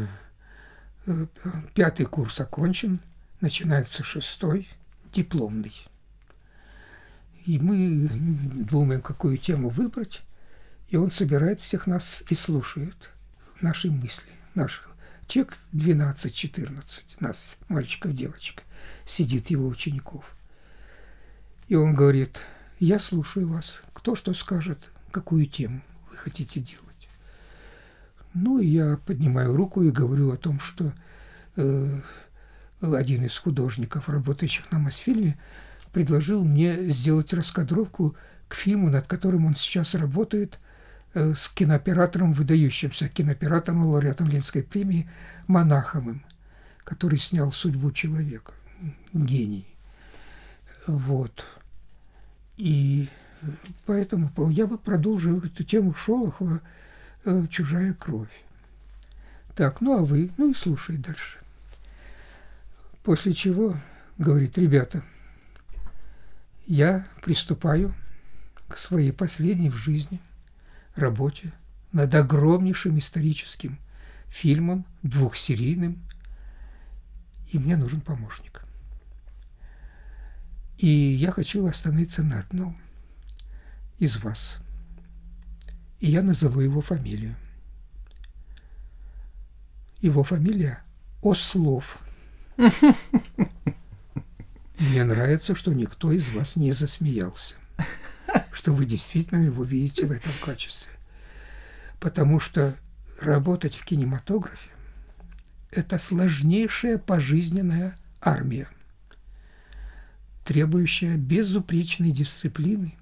э, 1.06 1.26
пятый 1.74 2.04
курс 2.04 2.38
окончен, 2.38 3.00
начинается 3.40 4.02
шестой, 4.02 4.68
дипломный. 5.10 5.72
И 7.46 7.58
мы 7.58 8.10
думаем, 8.10 9.00
какую 9.00 9.38
тему 9.38 9.70
выбрать, 9.70 10.22
и 10.88 10.96
он 10.96 11.10
собирает 11.10 11.60
всех 11.60 11.86
нас 11.86 12.22
и 12.28 12.34
слушает 12.34 13.10
наши 13.62 13.90
мысли, 13.90 14.32
наших 14.54 14.90
человек 15.28 15.56
12-14, 15.72 17.04
нас, 17.20 17.56
мальчиков, 17.68 18.14
девочек, 18.14 18.64
сидит 19.06 19.48
его 19.48 19.66
учеников. 19.66 20.36
И 21.68 21.74
он 21.74 21.94
говорит, 21.94 22.42
я 22.84 22.98
слушаю 22.98 23.48
вас. 23.48 23.80
Кто 23.92 24.16
что 24.16 24.34
скажет, 24.34 24.78
какую 25.12 25.46
тему 25.46 25.82
вы 26.10 26.16
хотите 26.16 26.58
делать. 26.58 27.08
Ну, 28.34 28.58
и 28.58 28.66
я 28.66 28.98
поднимаю 29.06 29.54
руку 29.54 29.82
и 29.82 29.90
говорю 29.90 30.32
о 30.32 30.36
том, 30.36 30.58
что 30.58 30.92
э, 31.56 32.00
один 32.80 33.24
из 33.24 33.38
художников, 33.38 34.08
работающих 34.08 34.72
на 34.72 34.80
Мосфильме, 34.80 35.38
предложил 35.92 36.44
мне 36.44 36.88
сделать 36.88 37.32
раскадровку 37.32 38.16
к 38.48 38.54
фильму, 38.54 38.90
над 38.90 39.06
которым 39.06 39.46
он 39.46 39.54
сейчас 39.54 39.94
работает, 39.94 40.58
э, 41.14 41.34
с 41.34 41.48
кинооператором, 41.50 42.32
выдающимся 42.32 43.08
кинооператором, 43.08 43.86
лауреатом 43.86 44.26
Ленинской 44.26 44.64
премии 44.64 45.08
Монаховым, 45.46 46.24
который 46.82 47.18
снял 47.20 47.52
«Судьбу 47.52 47.92
человека». 47.92 48.54
Гений. 49.12 49.66
Вот. 50.88 51.44
И 52.62 53.08
поэтому 53.86 54.30
я 54.50 54.68
бы 54.68 54.78
продолжил 54.78 55.40
эту 55.40 55.64
тему 55.64 55.94
Шолохова 55.94 56.60
«Чужая 57.50 57.92
кровь». 57.92 58.30
Так, 59.56 59.80
ну 59.80 59.98
а 59.98 60.04
вы? 60.04 60.30
Ну 60.36 60.52
и 60.52 60.54
слушай 60.54 60.96
дальше. 60.96 61.40
После 63.02 63.32
чего 63.32 63.76
говорит, 64.16 64.58
ребята, 64.58 65.02
я 66.64 67.04
приступаю 67.20 67.96
к 68.68 68.76
своей 68.76 69.10
последней 69.10 69.68
в 69.68 69.74
жизни 69.74 70.20
работе 70.94 71.52
над 71.90 72.14
огромнейшим 72.14 72.96
историческим 72.96 73.76
фильмом, 74.28 74.86
двухсерийным, 75.02 76.00
и 77.50 77.58
мне 77.58 77.76
нужен 77.76 78.00
помощник. 78.00 78.61
И 80.78 80.88
я 80.88 81.30
хочу 81.30 81.66
остановиться 81.66 82.22
на 82.22 82.40
одном 82.40 82.76
из 83.98 84.16
вас. 84.16 84.56
И 86.00 86.10
я 86.10 86.22
назову 86.22 86.60
его 86.60 86.80
фамилию. 86.80 87.36
Его 90.00 90.24
фамилия 90.24 90.82
Ослов. 91.22 91.98
Мне 94.78 95.04
нравится, 95.04 95.54
что 95.54 95.72
никто 95.72 96.10
из 96.10 96.28
вас 96.30 96.56
не 96.56 96.72
засмеялся, 96.72 97.54
что 98.50 98.72
вы 98.72 98.84
действительно 98.84 99.44
его 99.44 99.62
видите 99.62 100.06
в 100.06 100.10
этом 100.10 100.32
качестве. 100.44 100.90
Потому 102.00 102.40
что 102.40 102.74
работать 103.20 103.76
в 103.76 103.84
кинематографе– 103.84 104.70
это 105.70 105.98
сложнейшая 105.98 106.98
пожизненная 106.98 107.96
армия, 108.20 108.68
требующая 110.44 111.16
безупречной 111.16 112.10
дисциплины 112.10 112.96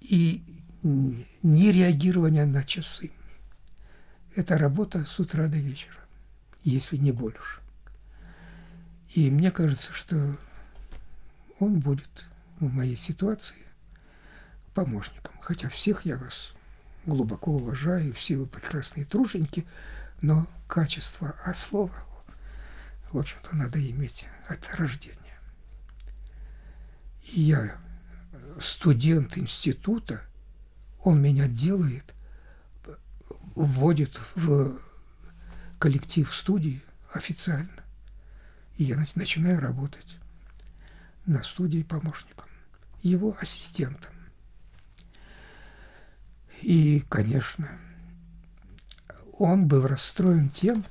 и 0.00 0.44
нереагирования 0.82 2.46
на 2.46 2.62
часы. 2.62 3.10
Это 4.36 4.58
работа 4.58 5.04
с 5.04 5.18
утра 5.18 5.46
до 5.46 5.56
вечера, 5.56 5.96
если 6.62 6.96
не 6.96 7.12
больше. 7.12 7.60
И 9.14 9.30
мне 9.30 9.50
кажется, 9.50 9.92
что 9.92 10.36
он 11.58 11.80
будет 11.80 12.28
в 12.58 12.72
моей 12.72 12.96
ситуации 12.96 13.56
помощником. 14.74 15.34
Хотя 15.40 15.68
всех 15.68 16.04
я 16.04 16.16
вас 16.16 16.52
глубоко 17.06 17.52
уважаю, 17.52 18.12
все 18.12 18.36
вы 18.36 18.46
прекрасные 18.46 19.04
труженики, 19.04 19.66
но 20.20 20.46
качество 20.66 21.34
а 21.44 21.54
слова, 21.54 21.94
в 23.12 23.18
общем-то, 23.18 23.54
надо 23.54 23.78
иметь 23.90 24.26
от 24.48 24.68
рождения. 24.74 25.23
И 27.32 27.42
я 27.42 27.76
студент 28.60 29.38
института, 29.38 30.22
он 31.00 31.20
меня 31.20 31.48
делает, 31.48 32.14
вводит 33.54 34.20
в 34.34 34.78
коллектив 35.78 36.32
студии 36.34 36.82
официально. 37.12 37.70
И 38.76 38.84
я 38.84 39.02
начинаю 39.14 39.60
работать 39.60 40.18
на 41.26 41.42
студии 41.42 41.82
помощником, 41.82 42.48
его 43.02 43.36
ассистентом. 43.40 44.12
И, 46.60 47.04
конечно, 47.08 47.70
он 49.38 49.68
был 49.68 49.86
расстроен 49.86 50.48
тем, 50.48 50.84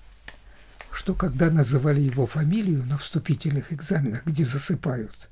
что 0.91 1.15
когда 1.15 1.49
называли 1.49 1.99
его 1.99 2.27
фамилию 2.27 2.85
на 2.85 2.97
вступительных 2.97 3.73
экзаменах, 3.73 4.25
где 4.25 4.45
засыпают, 4.45 5.29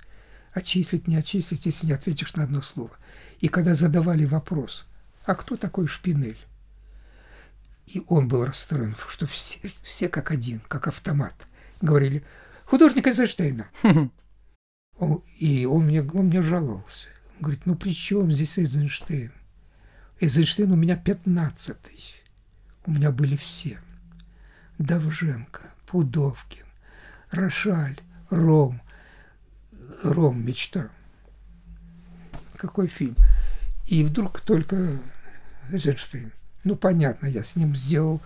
отчислить, 0.53 1.07
не 1.07 1.15
отчислить, 1.15 1.65
если 1.65 1.87
не 1.87 1.93
ответишь 1.93 2.35
на 2.35 2.43
одно 2.43 2.61
слово. 2.61 2.91
И 3.39 3.47
когда 3.47 3.75
задавали 3.75 4.25
вопрос, 4.25 4.85
а 5.25 5.35
кто 5.35 5.57
такой 5.57 5.87
Шпинель? 5.87 6.37
И 7.87 8.01
он 8.07 8.27
был 8.27 8.45
расстроен, 8.45 8.95
что 9.09 9.25
все, 9.25 9.59
все 9.83 10.07
как 10.07 10.31
один, 10.31 10.61
как 10.67 10.87
автомат, 10.87 11.47
говорили, 11.81 12.23
художник 12.65 13.07
Эйзенштейна. 13.07 13.69
И 15.39 15.65
он 15.65 15.85
мне, 15.85 16.03
он 16.03 16.27
мне 16.27 16.41
жаловался. 16.41 17.07
Он 17.35 17.41
говорит, 17.41 17.65
ну 17.65 17.75
при 17.75 17.93
чем 17.93 18.31
здесь 18.31 18.59
Эйзенштейн? 18.59 19.31
Эйзенштейн 20.19 20.71
у 20.71 20.75
меня 20.75 20.95
пятнадцатый. 20.95 21.99
У 22.85 22.91
меня 22.91 23.11
были 23.11 23.35
все. 23.35 23.79
Давженко, 24.77 25.61
Пудовкин, 25.87 26.65
Рошаль, 27.31 27.99
Ром. 28.29 28.81
Ром, 30.03 30.45
мечта. 30.45 30.89
Какой 32.55 32.87
фильм. 32.87 33.15
И 33.87 34.03
вдруг 34.03 34.41
только 34.41 34.99
Эйзенштейн. 35.71 36.31
Ну, 36.63 36.75
понятно, 36.75 37.27
я 37.27 37.43
с 37.43 37.55
ним 37.55 37.75
сделал, 37.75 38.21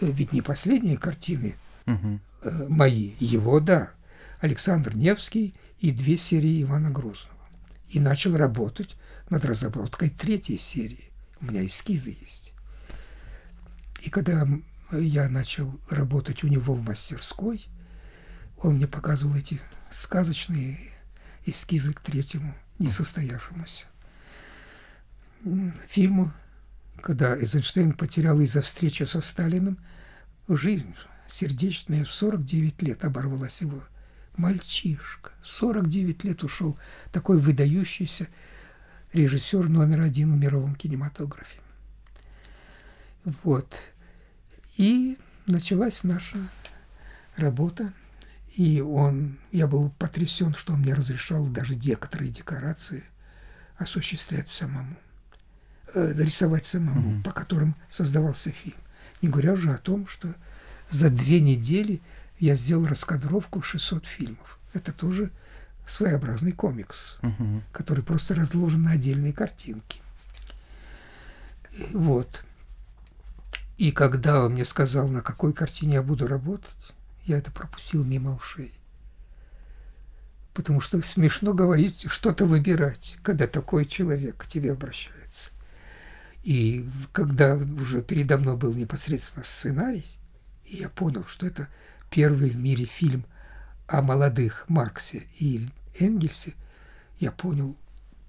э, 0.00 0.10
ведь 0.10 0.32
не 0.32 0.42
последние 0.42 0.96
картины 0.96 1.56
угу. 1.86 2.20
мои, 2.68 3.12
его, 3.20 3.60
да, 3.60 3.90
Александр 4.40 4.96
Невский 4.96 5.54
и 5.78 5.90
две 5.90 6.16
серии 6.16 6.62
Ивана 6.62 6.90
Грозного. 6.90 7.36
И 7.88 8.00
начал 8.00 8.36
работать 8.36 8.96
над 9.30 9.44
разработкой 9.44 10.10
третьей 10.10 10.58
серии. 10.58 11.10
У 11.40 11.46
меня 11.46 11.64
эскизы 11.64 12.10
есть. 12.10 12.52
И 14.02 14.10
когда 14.10 14.46
я 14.92 15.28
начал 15.28 15.78
работать 15.90 16.44
у 16.44 16.48
него 16.48 16.74
в 16.74 16.84
мастерской, 16.86 17.66
он 18.58 18.76
мне 18.76 18.86
показывал 18.86 19.36
эти 19.36 19.60
сказочные 19.90 20.78
эскизы 21.46 21.92
к 21.92 22.00
третьему 22.00 22.54
несостоявшемуся 22.78 23.86
фильму 25.86 26.32
когда 27.06 27.36
Эйзенштейн 27.36 27.92
потерял 27.92 28.40
из-за 28.40 28.62
встречи 28.62 29.04
со 29.04 29.20
Сталиным 29.20 29.78
жизнь 30.48 30.92
сердечная, 31.28 32.04
в 32.04 32.10
49 32.10 32.82
лет 32.82 33.04
оборвалась 33.04 33.60
его. 33.60 33.80
Мальчишка, 34.36 35.30
49 35.42 36.24
лет 36.24 36.42
ушел, 36.42 36.76
такой 37.12 37.38
выдающийся 37.38 38.26
режиссер 39.12 39.68
номер 39.68 40.00
один 40.00 40.34
в 40.34 40.40
мировом 40.40 40.74
кинематографе. 40.74 41.60
Вот. 43.44 43.72
И 44.76 45.16
началась 45.46 46.02
наша 46.02 46.38
работа. 47.36 47.92
И 48.56 48.80
он, 48.80 49.36
я 49.52 49.66
был 49.66 49.90
потрясен, 49.98 50.54
что 50.54 50.72
он 50.72 50.80
мне 50.80 50.94
разрешал 50.94 51.46
даже 51.46 51.74
некоторые 51.76 52.30
декорации 52.30 53.04
осуществлять 53.76 54.48
самому 54.48 54.96
э, 55.94 56.14
рисовать 56.16 56.64
самому, 56.64 57.16
угу. 57.16 57.22
по 57.22 57.32
которым 57.32 57.76
создавался 57.90 58.50
фильм. 58.50 58.76
Не 59.20 59.28
говоря 59.28 59.52
уже 59.52 59.72
о 59.72 59.78
том, 59.78 60.06
что 60.06 60.34
за 60.88 61.10
две 61.10 61.40
недели 61.40 62.00
я 62.38 62.54
сделал 62.54 62.86
раскадровку 62.86 63.60
600 63.60 64.06
фильмов. 64.06 64.58
Это 64.72 64.90
тоже 64.92 65.30
своеобразный 65.86 66.52
комикс, 66.52 67.18
угу. 67.22 67.62
который 67.72 68.02
просто 68.02 68.34
разложен 68.34 68.84
на 68.84 68.92
отдельные 68.92 69.34
картинки. 69.34 70.00
Вот. 71.92 72.42
И 73.76 73.92
когда 73.92 74.44
он 74.44 74.52
мне 74.52 74.64
сказал, 74.64 75.08
на 75.08 75.20
какой 75.20 75.52
картине 75.52 75.94
я 75.94 76.02
буду 76.02 76.26
работать, 76.26 76.94
я 77.26 77.38
это 77.38 77.50
пропустил 77.50 78.04
мимо 78.04 78.36
ушей. 78.36 78.72
Потому 80.54 80.80
что 80.80 81.02
смешно 81.02 81.52
говорить, 81.52 82.06
что-то 82.08 82.46
выбирать, 82.46 83.18
когда 83.22 83.46
такой 83.46 83.84
человек 83.84 84.36
к 84.38 84.46
тебе 84.46 84.72
обращается. 84.72 85.50
И 86.44 86.88
когда 87.12 87.56
уже 87.56 88.00
передо 88.00 88.38
мной 88.38 88.56
был 88.56 88.72
непосредственно 88.72 89.44
сценарий, 89.44 90.06
и 90.64 90.76
я 90.76 90.88
понял, 90.88 91.24
что 91.24 91.46
это 91.46 91.68
первый 92.10 92.50
в 92.50 92.56
мире 92.56 92.84
фильм 92.84 93.26
о 93.88 94.00
молодых 94.02 94.64
Марксе 94.68 95.24
и 95.38 95.66
Энгельсе, 95.98 96.54
я 97.18 97.32
понял, 97.32 97.76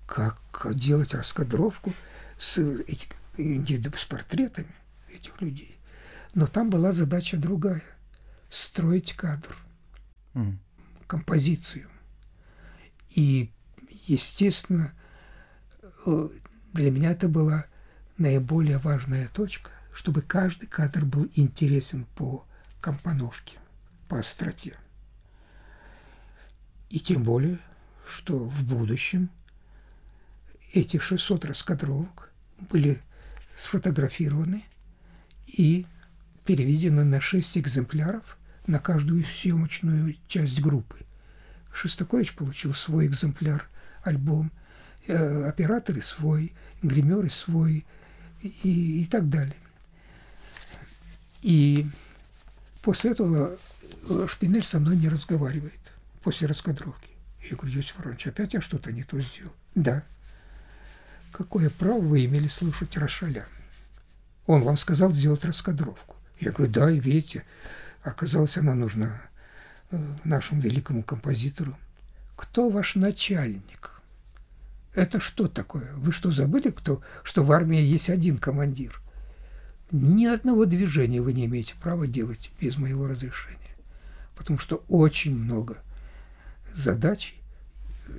как 0.07 0.39
делать 0.73 1.13
раскадровку 1.13 1.93
с, 2.39 2.57
этих, 2.57 3.09
с 3.37 4.05
портретами 4.05 4.73
этих 5.13 5.39
людей. 5.39 5.77
Но 6.33 6.47
там 6.47 6.69
была 6.69 6.91
задача 6.91 7.37
другая– 7.37 7.83
строить 8.49 9.13
кадр, 9.13 9.55
mm. 10.33 10.57
композицию. 11.07 11.89
И, 13.09 13.51
естественно, 14.05 14.93
э, 16.05 16.29
для 16.73 16.91
меня 16.91 17.11
это 17.11 17.27
была 17.27 17.65
наиболее 18.17 18.77
важная 18.77 19.27
точка, 19.29 19.71
чтобы 19.93 20.21
каждый 20.21 20.67
кадр 20.67 21.05
был 21.05 21.29
интересен 21.35 22.05
по 22.15 22.45
компоновке, 22.81 23.57
по 24.07 24.19
остроте. 24.19 24.77
И 26.89 26.99
тем 26.99 27.23
более, 27.23 27.59
что 28.07 28.37
в 28.37 28.63
будущем 28.63 29.29
эти 30.73 30.99
600 30.99 31.45
раскадровок 31.45 32.31
были 32.69 33.01
сфотографированы 33.55 34.63
и 35.45 35.85
переведены 36.47 37.03
на 37.03 37.19
6 37.19 37.57
экземпляров 37.57 38.37
на 38.67 38.79
каждую 38.79 39.25
съемочную 39.25 40.15
часть 40.29 40.61
группы. 40.61 40.95
Шостакович 41.73 42.35
получил 42.35 42.73
свой 42.73 43.05
экземпляр, 43.05 43.67
альбом, 44.01 44.51
э, 45.07 45.43
операторы 45.43 46.01
свой, 46.01 46.53
гримеры 46.81 47.29
свой, 47.29 47.85
и, 48.41 49.01
и 49.01 49.05
так 49.07 49.29
далее. 49.29 49.57
И 51.41 51.85
после 52.81 53.11
этого 53.11 53.57
э, 54.09 54.27
Шпинель 54.29 54.63
со 54.63 54.79
мной 54.79 54.95
не 54.95 55.09
разговаривает, 55.09 55.91
после 56.23 56.47
раскадровки. 56.47 57.09
Я 57.49 57.57
говорю, 57.57 57.75
Йосиф 57.75 57.99
Иванович, 57.99 58.27
опять 58.27 58.53
я 58.53 58.61
что-то 58.61 58.93
не 58.93 59.03
то 59.03 59.19
сделал? 59.19 59.53
Да. 59.75 60.01
Какое 61.33 61.69
право 61.69 61.99
вы 61.99 62.23
имели 62.23 62.47
слушать 62.47 62.95
Рошаля? 62.95 63.45
Он 64.45 64.63
вам 64.63 64.77
сказал 64.77 65.11
сделать 65.11 65.43
раскадровку. 65.43 66.16
Я 66.39 66.51
говорю, 66.51 66.71
да, 66.71 66.91
и 66.91 66.99
видите, 66.99 67.43
оказалось, 68.03 68.57
она 68.57 68.75
нужна 68.75 69.21
э, 69.91 69.97
нашему 70.23 70.61
великому 70.61 71.03
композитору. 71.03 71.75
Кто 72.35 72.69
ваш 72.69 72.95
начальник? 72.95 74.01
Это 74.93 75.19
что 75.19 75.47
такое? 75.47 75.93
Вы 75.95 76.11
что, 76.11 76.31
забыли, 76.31 76.69
кто, 76.69 77.01
что 77.23 77.43
в 77.43 77.51
армии 77.51 77.79
есть 77.79 78.09
один 78.09 78.37
командир? 78.37 79.01
Ни 79.91 80.25
одного 80.25 80.65
движения 80.65 81.21
вы 81.21 81.33
не 81.33 81.45
имеете 81.45 81.75
права 81.81 82.07
делать 82.07 82.51
без 82.59 82.77
моего 82.77 83.07
разрешения. 83.07 83.57
Потому 84.35 84.59
что 84.59 84.83
очень 84.87 85.35
много 85.35 85.77
задач, 86.73 87.35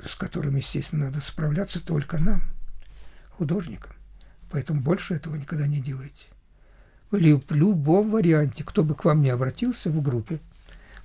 с 0.06 0.14
которыми, 0.14 0.58
естественно, 0.58 1.06
надо 1.06 1.20
справляться 1.20 1.84
только 1.84 2.18
нам, 2.18 2.42
художникам. 3.30 3.92
Поэтому 4.50 4.80
больше 4.80 5.14
этого 5.14 5.36
никогда 5.36 5.66
не 5.66 5.80
делайте. 5.80 6.26
В 7.10 7.16
любом 7.16 8.10
варианте, 8.10 8.64
кто 8.64 8.84
бы 8.84 8.94
к 8.94 9.04
вам 9.04 9.22
не 9.22 9.30
обратился 9.30 9.90
в 9.90 10.02
группе, 10.02 10.40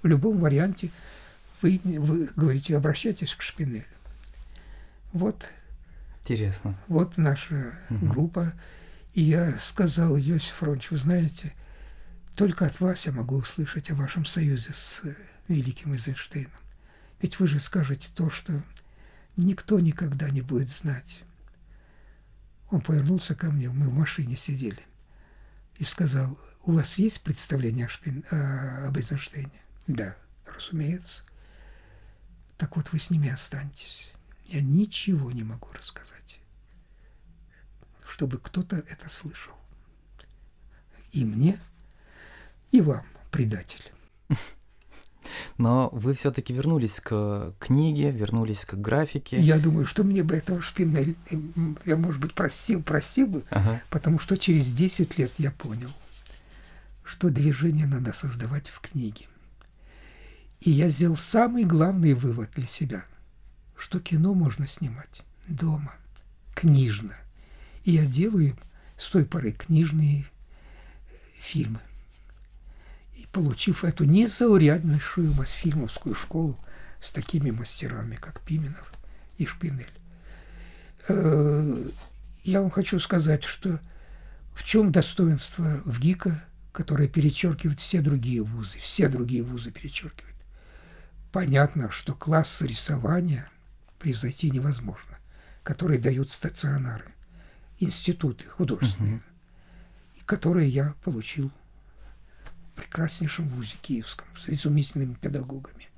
в 0.02 0.08
любом 0.08 0.40
варианте 0.40 0.90
вы, 1.62 1.80
вы 1.84 2.30
говорите, 2.36 2.76
обращайтесь 2.76 3.34
к 3.34 3.42
Шпинелю. 3.42 3.86
Вот. 5.14 5.50
Интересно. 6.22 6.78
Вот 6.88 7.18
наша 7.18 7.74
угу. 7.90 8.06
группа. 8.08 8.54
И 9.14 9.22
я 9.22 9.58
сказал, 9.58 10.18
Иосиф 10.18 10.54
Фронч, 10.56 10.92
вы 10.92 10.98
знаете, 10.98 11.54
только 12.36 12.66
от 12.66 12.80
вас 12.80 13.06
я 13.06 13.12
могу 13.12 13.38
услышать 13.38 13.92
о 13.92 13.96
вашем 13.96 14.26
союзе 14.26 14.72
с 14.74 15.02
э, 15.04 15.14
великим 15.48 15.94
Эйзенштейном. 15.94 16.52
Ведь 17.22 17.40
вы 17.40 17.48
же 17.48 17.60
скажете 17.60 18.10
то, 18.14 18.30
что 18.30 18.62
никто 19.38 19.80
никогда 19.80 20.30
не 20.30 20.42
будет 20.42 20.70
знать. 20.70 21.22
Он 22.72 22.82
повернулся 22.82 23.36
ко 23.36 23.52
мне, 23.52 23.70
мы 23.70 23.88
в 23.88 23.94
машине 23.94 24.36
сидели, 24.36 24.80
и 25.78 25.84
сказал, 25.84 26.38
у 26.64 26.74
вас 26.74 26.98
есть 26.98 27.24
представление 27.24 27.86
о 27.86 27.90
Шпин... 27.90 28.24
о... 28.32 28.88
об 28.88 28.98
Эйзенштейне? 28.98 29.62
Да, 29.88 30.16
разумеется. 30.46 31.24
Так 32.58 32.76
вот, 32.76 32.92
вы 32.94 33.00
с 33.00 33.10
ними 33.10 33.30
останетесь. 33.30 34.12
Я 34.46 34.62
ничего 34.62 35.32
не 35.32 35.44
могу 35.44 35.72
рассказать, 35.74 36.40
чтобы 38.08 38.38
кто-то 38.38 38.78
это 38.78 39.10
слышал. 39.10 39.56
И 41.12 41.26
мне, 41.26 41.60
и 42.72 42.82
вам, 42.82 43.06
предатель. 43.32 43.92
Но 45.58 45.90
вы 45.92 46.14
все-таки 46.14 46.54
вернулись 46.54 47.00
к 47.00 47.54
книге, 47.60 48.12
вернулись 48.12 48.66
к 48.66 48.74
графике. 48.74 49.40
Я 49.40 49.60
думаю, 49.60 49.86
что 49.86 50.04
мне 50.04 50.24
бы 50.24 50.36
этого 50.36 50.62
Шпинель, 50.62 51.16
я, 51.86 51.96
может 51.96 52.20
быть, 52.22 52.34
простил, 52.34 52.82
простил 52.82 53.28
бы, 53.28 53.44
ага. 53.50 53.82
потому 53.90 54.20
что 54.20 54.38
через 54.38 54.74
10 54.74 55.18
лет 55.18 55.32
я 55.38 55.52
понял, 55.52 55.90
что 57.04 57.30
движение 57.30 57.86
надо 57.86 58.14
создавать 58.14 58.68
в 58.68 58.80
книге. 58.80 59.28
И 60.62 60.72
я 60.72 60.88
сделал 60.88 61.18
самый 61.18 61.66
главный 61.66 62.14
вывод 62.14 62.50
для 62.56 62.66
себя, 62.66 63.06
что 63.78 64.00
кино 64.00 64.34
можно 64.34 64.66
снимать 64.66 65.24
дома, 65.48 65.94
книжно. 66.56 67.16
И 67.84 67.92
я 67.92 68.06
делаю 68.06 68.56
с 68.98 69.10
той 69.10 69.26
поры 69.26 69.52
книжные 69.52 70.26
фильмы. 71.38 71.80
И 73.16 73.28
получив 73.32 73.84
эту 73.84 74.06
незауряднейшую 74.06 75.34
Мосфильмовскую 75.34 76.16
школу 76.16 76.58
с 77.02 77.12
такими 77.12 77.52
мастерами, 77.52 78.16
как 78.16 78.42
Пименов 78.42 78.94
и 79.38 79.46
Шпинель, 79.46 79.92
э, 81.08 81.90
я 82.44 82.62
вам 82.62 82.72
хочу 82.72 83.00
сказать, 83.00 83.44
что 83.44 83.80
в 84.54 84.64
чем 84.64 84.92
достоинство 84.92 85.82
в 85.86 86.00
ГИКа, 86.00 86.44
которое 86.72 87.08
перечеркивает 87.08 87.80
все 87.80 88.02
другие 88.02 88.42
вузы, 88.42 88.78
все 88.80 89.08
другие 89.08 89.44
вузы 89.44 89.72
перечеркивает 89.72 90.34
понятно, 91.34 91.92
что 91.92 92.14
класс 92.14 92.62
рисования 92.62 93.50
превзойти 94.00 94.52
невозможно, 94.52 95.18
который 95.64 95.98
дают 95.98 96.32
стационары, 96.32 97.12
институты 97.80 98.46
художественные, 98.46 99.16
угу. 99.16 99.24
которые 100.26 100.70
я 100.70 100.94
получил 101.04 101.52
прекраснейшем 102.76 103.48
вузе 103.50 103.76
киевском, 103.82 104.28
с 104.38 104.50
изумительными 104.50 105.14
педагогами, 105.16 105.90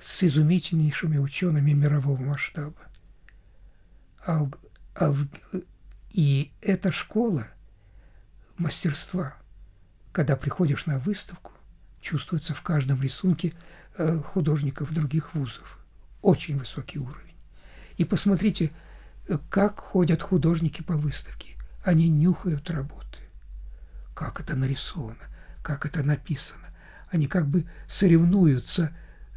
с 0.00 0.22
изумительнейшими 0.22 1.18
учеными 1.18 1.72
мирового 1.72 2.20
масштаба. 2.20 2.80
А, 4.26 4.48
а 4.94 5.10
в, 5.10 5.26
и 6.10 6.52
эта 6.60 6.90
школа 6.90 7.46
мастерства, 8.56 9.36
когда 10.12 10.36
приходишь 10.36 10.86
на 10.86 10.98
выставку, 10.98 11.52
чувствуется 12.00 12.54
в 12.54 12.62
каждом 12.62 13.02
рисунке 13.02 13.52
Э, 13.96 14.18
художников 14.18 14.92
других 14.92 15.34
вузов. 15.34 15.78
Очень 16.20 16.58
высокий 16.58 16.98
уровень. 16.98 17.36
И 17.96 18.04
посмотрите, 18.04 18.72
э, 19.28 19.38
как 19.48 19.78
ходят 19.78 20.20
художники 20.20 20.82
по 20.82 20.96
выставке. 20.96 21.56
Они 21.84 22.08
нюхают 22.08 22.70
работы. 22.70 23.18
Как 24.14 24.40
это 24.40 24.56
нарисовано, 24.56 25.22
как 25.64 25.86
это 25.86 26.02
написано. 26.02 26.68
Они 27.10 27.26
как 27.26 27.48
бы 27.48 27.64
соревнуются 27.88 28.96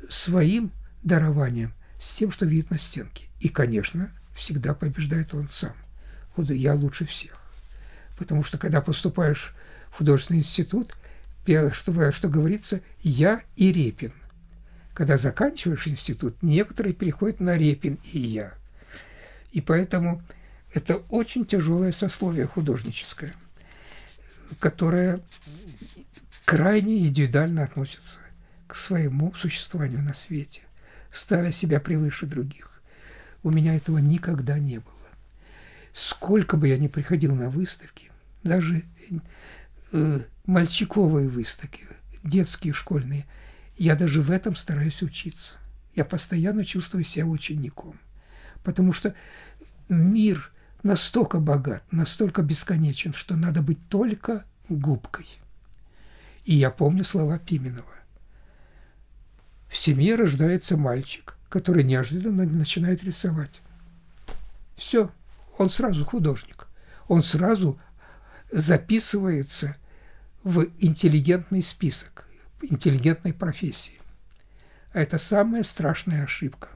своим 0.09 0.71
дарованием 1.01 1.73
с 1.99 2.13
тем, 2.15 2.31
что 2.31 2.45
видит 2.45 2.69
на 2.69 2.77
стенке. 2.77 3.25
И, 3.39 3.49
конечно, 3.49 4.11
всегда 4.35 4.75
побеждает 4.75 5.33
он 5.33 5.49
сам. 5.49 5.73
Вот 6.35 6.51
я 6.51 6.75
лучше 6.75 7.05
всех. 7.05 7.39
Потому 8.17 8.43
что, 8.43 8.59
когда 8.59 8.81
поступаешь 8.81 9.55
в 9.89 9.97
художественный 9.97 10.41
институт, 10.41 10.95
что, 11.71 12.11
что 12.11 12.29
говорится, 12.29 12.81
я 13.01 13.41
и 13.55 13.71
Репин– 13.71 14.13
когда 14.97 15.15
заканчиваешь 15.15 15.87
институт, 15.87 16.41
некоторые 16.41 16.91
переходят 16.91 17.39
на 17.39 17.55
Репин 17.55 17.99
и 18.13 18.17
я. 18.17 18.55
И 19.51 19.61
поэтому 19.61 20.23
это 20.73 20.95
очень 21.11 21.45
тяжелое 21.45 21.91
сословие 21.91 22.47
художническое, 22.47 23.31
которое 24.57 25.19
крайне 26.47 27.07
индивидуально 27.07 27.63
относится 27.63 28.19
к 28.67 28.75
своему 28.75 29.33
существованию 29.33 30.01
на 30.01 30.13
свете, 30.13 30.61
ставя 31.11 31.51
себя 31.51 31.79
превыше 31.79 32.25
других. 32.25 32.81
У 33.43 33.51
меня 33.51 33.75
этого 33.75 33.97
никогда 33.99 34.57
не 34.57 34.79
было. 34.79 34.93
Сколько 35.91 36.57
бы 36.57 36.67
я 36.67 36.77
ни 36.77 36.87
приходил 36.87 37.35
на 37.35 37.49
выставки, 37.49 38.11
даже 38.43 38.83
э, 39.91 40.19
мальчиковые 40.45 41.29
выставки, 41.29 41.85
детские, 42.23 42.73
школьные– 42.73 43.25
я 43.77 43.95
даже 43.95 44.21
в 44.21 44.31
этом 44.31 44.55
стараюсь 44.55 45.03
учиться. 45.03 45.55
Я 45.95 46.03
постоянно 46.03 46.65
чувствую 46.65 47.03
себя 47.03 47.25
учеником. 47.25 47.99
Потому 48.63 48.91
что 48.91 49.13
мир 49.87 50.51
настолько 50.83 51.39
богат, 51.39 51.83
настолько 51.91 52.41
бесконечен, 52.41 53.13
что 53.13 53.35
надо 53.35 53.61
быть 53.61 53.87
только 53.87 54.45
губкой. 54.67 55.27
И 56.47 56.55
я 56.55 56.71
помню 56.71 57.03
слова 57.03 57.39
Пименова. 57.39 57.93
В 59.67 59.75
семье 59.75 60.15
рождается 60.15 60.77
мальчик, 60.77 61.35
который 61.49 61.83
неожиданно 61.83 62.45
начинает 62.45 63.03
рисовать. 63.03 63.59
Все, 64.77 65.11
он 65.57 65.69
сразу 65.69 66.05
художник. 66.05 66.67
Он 67.09 67.21
сразу 67.21 67.77
записывается 68.49 69.75
в 70.43 70.67
интеллигентный 70.79 71.61
список 71.61 72.29
интеллигентной 72.61 73.33
профессии. 73.33 73.99
А 74.93 75.01
это 75.01 75.17
самая 75.17 75.63
страшная 75.63 76.23
ошибка 76.23 76.69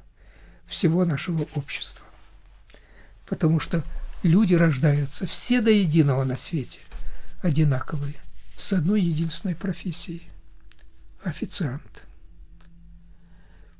всего 0.65 1.05
нашего 1.05 1.47
общества. 1.55 2.05
Потому 3.25 3.61
что 3.61 3.83
люди 4.21 4.53
рождаются 4.53 5.25
все 5.25 5.61
до 5.61 5.71
единого 5.71 6.25
на 6.25 6.35
свете 6.35 6.81
одинаковые, 7.41 8.15
с 8.61 8.73
одной 8.73 9.01
единственной 9.01 9.55
профессией– 9.55 10.29
официант. 11.23 12.05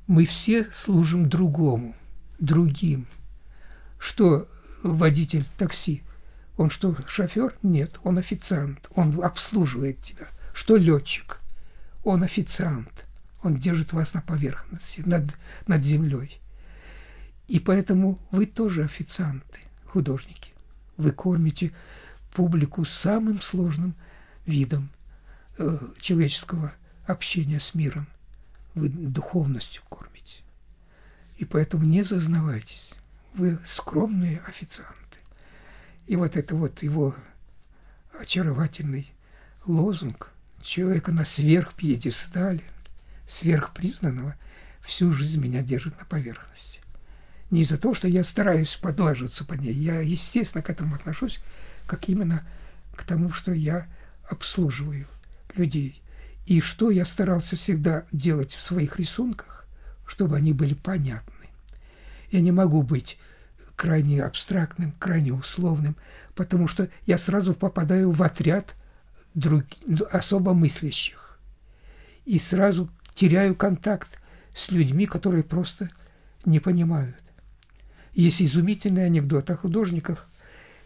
Мы 0.08 0.26
все 0.26 0.64
служим 0.72 1.28
другому, 1.28 1.94
другим. 2.40 3.06
Что 3.98 4.48
водитель 4.82 5.46
такси? 5.56 6.02
Он 6.56 6.68
что, 6.68 6.96
шофер? 7.06 7.56
Нет, 7.62 8.00
он 8.02 8.18
официант, 8.18 8.90
он 8.96 9.22
обслуживает 9.22 10.02
тебя. 10.02 10.28
Что 10.52 10.76
летчик? 10.76 11.38
Он 12.02 12.24
официант, 12.24 13.06
он 13.44 13.56
держит 13.56 13.92
вас 13.92 14.14
на 14.14 14.20
поверхности, 14.20 15.02
над, 15.06 15.32
над 15.68 15.82
землей. 15.84 16.40
И 17.46 17.60
поэтому 17.60 18.18
вы 18.32 18.46
тоже 18.46 18.82
официанты, 18.82 19.60
художники. 19.86 20.52
Вы 20.96 21.12
кормите 21.12 21.72
публику 22.32 22.84
самым 22.84 23.40
сложным 23.40 23.94
видом 24.46 24.90
э, 25.58 25.78
человеческого 26.00 26.72
общения 27.06 27.60
с 27.60 27.74
миром. 27.74 28.06
Вы 28.74 28.88
духовностью 28.88 29.82
кормите. 29.88 30.42
И 31.36 31.44
поэтому 31.44 31.84
не 31.84 32.02
зазнавайтесь. 32.02 32.94
Вы 33.34 33.58
скромные 33.64 34.40
официанты. 34.46 35.18
И 36.06 36.16
вот 36.16 36.36
это 36.36 36.54
вот 36.54 36.82
его 36.82 37.14
очаровательный 38.18 39.12
лозунг 39.66 40.30
человека 40.60 41.12
на 41.12 41.24
сверхпьедестале, 41.24 42.62
сверхпризнанного, 43.26 44.36
всю 44.80 45.12
жизнь 45.12 45.40
меня 45.40 45.62
держит 45.62 45.98
на 45.98 46.04
поверхности. 46.04 46.80
Не 47.50 47.62
из-за 47.62 47.78
того, 47.78 47.94
что 47.94 48.08
я 48.08 48.24
стараюсь 48.24 48.76
подлаживаться 48.76 49.44
под 49.44 49.60
ней. 49.60 49.72
Я, 49.72 50.00
естественно, 50.00 50.62
к 50.62 50.70
этому 50.70 50.94
отношусь, 50.94 51.40
как 51.86 52.08
именно 52.08 52.46
к 52.96 53.04
тому, 53.04 53.30
что 53.32 53.52
я 53.52 53.86
обслуживаю 54.28 55.06
людей. 55.54 56.02
И 56.46 56.60
что 56.60 56.90
я 56.90 57.04
старался 57.04 57.56
всегда 57.56 58.04
делать 58.10 58.52
в 58.52 58.62
своих 58.62 58.98
рисунках, 58.98 59.66
чтобы 60.06 60.36
они 60.36 60.52
были 60.52 60.74
понятны. 60.74 61.48
Я 62.30 62.40
не 62.40 62.52
могу 62.52 62.82
быть 62.82 63.18
крайне 63.76 64.22
абстрактным, 64.22 64.92
крайне 64.98 65.32
условным, 65.32 65.96
потому 66.34 66.68
что 66.68 66.88
я 67.06 67.18
сразу 67.18 67.54
попадаю 67.54 68.10
в 68.10 68.22
отряд 68.22 68.74
друг, 69.34 69.64
особо 70.10 70.52
мыслящих. 70.52 71.38
И 72.24 72.38
сразу 72.38 72.90
теряю 73.14 73.54
контакт 73.54 74.18
с 74.54 74.70
людьми, 74.70 75.06
которые 75.06 75.42
просто 75.42 75.90
не 76.44 76.60
понимают. 76.60 77.16
Есть 78.14 78.42
изумительный 78.42 79.06
анекдот 79.06 79.50
о 79.50 79.56
художниках, 79.56 80.28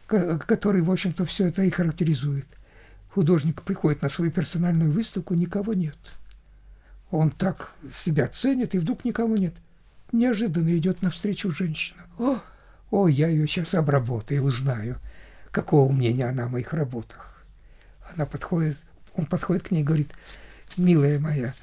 который, 0.06 0.82
в 0.82 0.90
общем-то, 0.90 1.24
все 1.24 1.46
это 1.48 1.62
и 1.62 1.70
характеризует. 1.70 2.46
Художник 3.16 3.62
приходит 3.62 4.02
на 4.02 4.10
свою 4.10 4.30
персональную 4.30 4.90
выставку, 4.90 5.32
никого 5.32 5.72
нет. 5.72 5.96
Он 7.10 7.30
так 7.30 7.72
себя 7.90 8.28
ценит, 8.28 8.74
и 8.74 8.78
вдруг 8.78 9.06
никого 9.06 9.38
нет. 9.38 9.54
Неожиданно 10.12 10.76
идет 10.76 11.00
навстречу 11.00 11.50
женщина. 11.50 12.02
О, 12.18 12.40
о, 12.90 13.08
я 13.08 13.28
ее 13.28 13.48
сейчас 13.48 13.72
обработаю 13.72 14.42
и 14.42 14.44
узнаю, 14.44 14.98
какого 15.50 15.90
мнения 15.90 16.26
она 16.26 16.44
о 16.44 16.48
моих 16.50 16.74
работах. 16.74 17.42
Она 18.14 18.26
подходит, 18.26 18.76
он 19.14 19.24
подходит 19.24 19.62
к 19.62 19.70
ней 19.70 19.80
и 19.80 19.84
говорит, 19.84 20.10
милая 20.76 21.18
моя, 21.18 21.54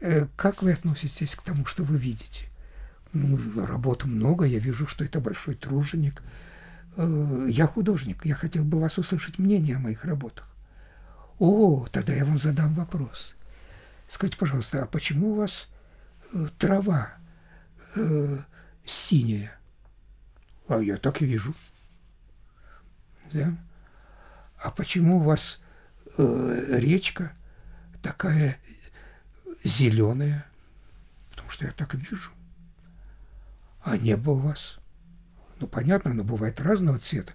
э, 0.00 0.26
как 0.34 0.62
вы 0.62 0.72
относитесь 0.72 1.36
к 1.36 1.42
тому, 1.42 1.66
что 1.66 1.84
вы 1.84 1.98
видите? 1.98 2.46
Ну, 3.12 3.38
работы 3.66 4.06
много, 4.06 4.46
я 4.46 4.58
вижу, 4.58 4.86
что 4.86 5.04
это 5.04 5.20
большой 5.20 5.56
труженик. 5.56 6.22
Э, 6.96 7.46
я 7.50 7.66
художник, 7.66 8.24
я 8.24 8.34
хотел 8.34 8.64
бы 8.64 8.80
вас 8.80 8.96
услышать 8.96 9.38
мнение 9.38 9.76
о 9.76 9.80
моих 9.80 10.06
работах. 10.06 10.55
О, 11.38 11.86
тогда 11.90 12.14
я 12.14 12.24
вам 12.24 12.38
задам 12.38 12.72
вопрос. 12.74 13.34
Скажите, 14.08 14.38
пожалуйста, 14.38 14.82
а 14.82 14.86
почему 14.86 15.32
у 15.32 15.34
вас 15.34 15.68
э, 16.32 16.48
трава 16.58 17.12
э, 17.94 18.38
синяя? 18.84 19.58
А 20.68 20.78
я 20.78 20.96
так 20.96 21.20
и 21.20 21.26
вижу. 21.26 21.54
Да? 23.32 23.56
А 24.62 24.70
почему 24.70 25.18
у 25.18 25.22
вас 25.22 25.60
э, 26.16 26.78
речка 26.78 27.32
такая 28.02 28.58
зеленая? 29.62 30.46
Потому 31.30 31.50
что 31.50 31.66
я 31.66 31.72
так 31.72 31.94
вижу. 31.94 32.30
А 33.82 33.98
небо 33.98 34.30
у 34.30 34.38
вас? 34.38 34.78
Ну, 35.60 35.66
понятно, 35.66 36.12
оно 36.12 36.24
бывает 36.24 36.60
разного 36.60 36.98
цвета, 36.98 37.32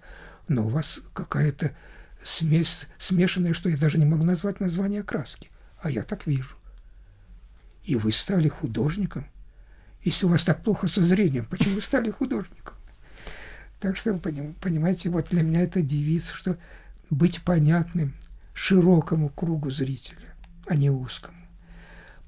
но 0.48 0.66
у 0.66 0.68
вас 0.68 1.00
какая-то 1.12 1.74
смесь 2.22 2.86
смешанная, 2.98 3.52
что 3.52 3.68
я 3.68 3.76
даже 3.76 3.98
не 3.98 4.04
могу 4.04 4.24
назвать 4.24 4.60
название 4.60 5.02
краски. 5.02 5.50
А 5.80 5.90
я 5.90 6.02
так 6.02 6.26
вижу. 6.26 6.56
И 7.84 7.96
вы 7.96 8.12
стали 8.12 8.48
художником? 8.48 9.26
Если 10.02 10.26
у 10.26 10.28
вас 10.28 10.44
так 10.44 10.62
плохо 10.62 10.88
со 10.88 11.02
зрением, 11.02 11.44
почему 11.44 11.74
вы 11.76 11.82
стали 11.82 12.10
художником? 12.10 12.74
Так 13.80 13.96
что, 13.96 14.14
понимаете, 14.14 15.10
вот 15.10 15.28
для 15.30 15.42
меня 15.42 15.62
это 15.62 15.82
девиз, 15.82 16.30
что 16.30 16.56
быть 17.10 17.42
понятным 17.42 18.14
широкому 18.54 19.28
кругу 19.28 19.70
зрителя, 19.70 20.34
а 20.66 20.76
не 20.76 20.90
узкому. 20.90 21.36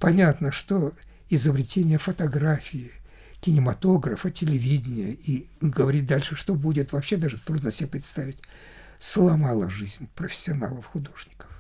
Понятно, 0.00 0.50
что 0.50 0.92
изобретение 1.28 1.98
фотографии, 1.98 2.90
кинематографа, 3.40 4.30
телевидения 4.30 5.12
и 5.12 5.48
говорить 5.60 6.06
дальше, 6.06 6.34
что 6.34 6.54
будет, 6.54 6.92
вообще 6.92 7.16
даже 7.16 7.38
трудно 7.38 7.70
себе 7.70 7.88
представить, 7.88 8.42
сломало 8.98 9.68
жизнь 9.68 10.08
профессионалов-художников. 10.14 11.50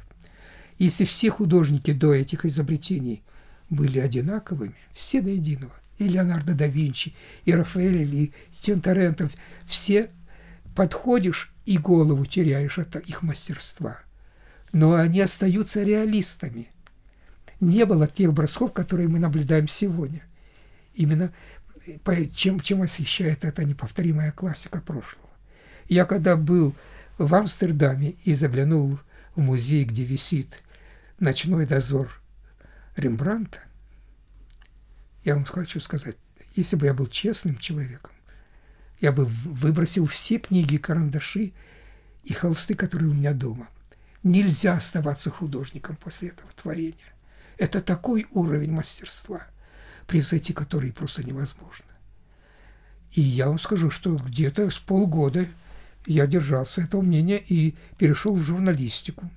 Если 0.78 1.04
все 1.04 1.30
художники 1.30 1.92
до 1.92 2.14
этих 2.14 2.44
изобретений 2.44 3.22
были 3.70 3.98
одинаковыми, 3.98 4.74
все 4.92 5.20
до 5.20 5.30
единого, 5.30 5.72
и 5.98 6.08
Леонардо 6.08 6.54
да 6.54 6.66
Винчи, 6.66 7.14
и 7.44 7.52
Рафаэль, 7.52 8.14
и 8.14 8.32
Тинторентов, 8.52 9.32
все 9.66 10.10
подходишь 10.74 11.52
и 11.64 11.78
голову 11.78 12.26
теряешь 12.26 12.78
от 12.78 12.96
их 12.96 13.22
мастерства. 13.22 13.98
Но 14.72 14.94
они 14.94 15.20
остаются 15.20 15.82
реалистами. 15.82 16.68
Не 17.60 17.86
было 17.86 18.08
тех 18.08 18.32
бросков, 18.32 18.72
которые 18.72 19.08
мы 19.08 19.20
наблюдаем 19.20 19.68
сегодня. 19.68 20.22
Именно 20.94 21.32
чем, 22.34 22.60
чем 22.60 22.82
освещает 22.82 23.44
эта 23.44 23.64
неповторимая 23.64 24.32
классика 24.32 24.80
прошлого. 24.80 25.28
Я 25.88 26.04
когда 26.06 26.36
был 26.36 26.74
в 27.18 27.34
Амстердаме 27.34 28.10
и 28.24 28.34
заглянул 28.34 28.98
в 29.34 29.40
музей, 29.40 29.84
где 29.84 30.04
висит 30.04 30.62
«Ночной 31.18 31.66
дозор» 31.66 32.20
Рембранта, 32.96 33.60
я 35.24 35.34
вам 35.34 35.44
хочу 35.44 35.80
сказать, 35.80 36.16
если 36.54 36.76
бы 36.76 36.86
я 36.86 36.94
был 36.94 37.06
честным 37.06 37.58
человеком, 37.58 38.12
я 39.00 39.10
бы 39.10 39.24
выбросил 39.24 40.06
все 40.06 40.38
книги, 40.38 40.76
карандаши 40.76 41.52
и 42.22 42.32
холсты, 42.32 42.74
которые 42.74 43.10
у 43.10 43.14
меня 43.14 43.32
дома. 43.32 43.68
Нельзя 44.22 44.74
оставаться 44.74 45.30
художником 45.30 45.96
после 45.96 46.28
этого 46.28 46.50
творения. 46.52 46.94
Это 47.58 47.80
такой 47.80 48.26
уровень 48.30 48.72
мастерства, 48.72 49.46
превзойти 50.06 50.52
который 50.52 50.92
просто 50.92 51.22
невозможно. 51.22 51.86
И 53.12 53.20
я 53.20 53.48
вам 53.48 53.58
скажу, 53.58 53.90
что 53.90 54.16
где-то 54.16 54.70
с 54.70 54.78
полгода 54.78 55.48
я 56.06 56.26
держался 56.26 56.82
этого 56.82 57.02
мнения 57.02 57.38
и 57.38 57.74
перешел 57.98 58.34
в 58.34 58.42
журналистику. 58.42 59.30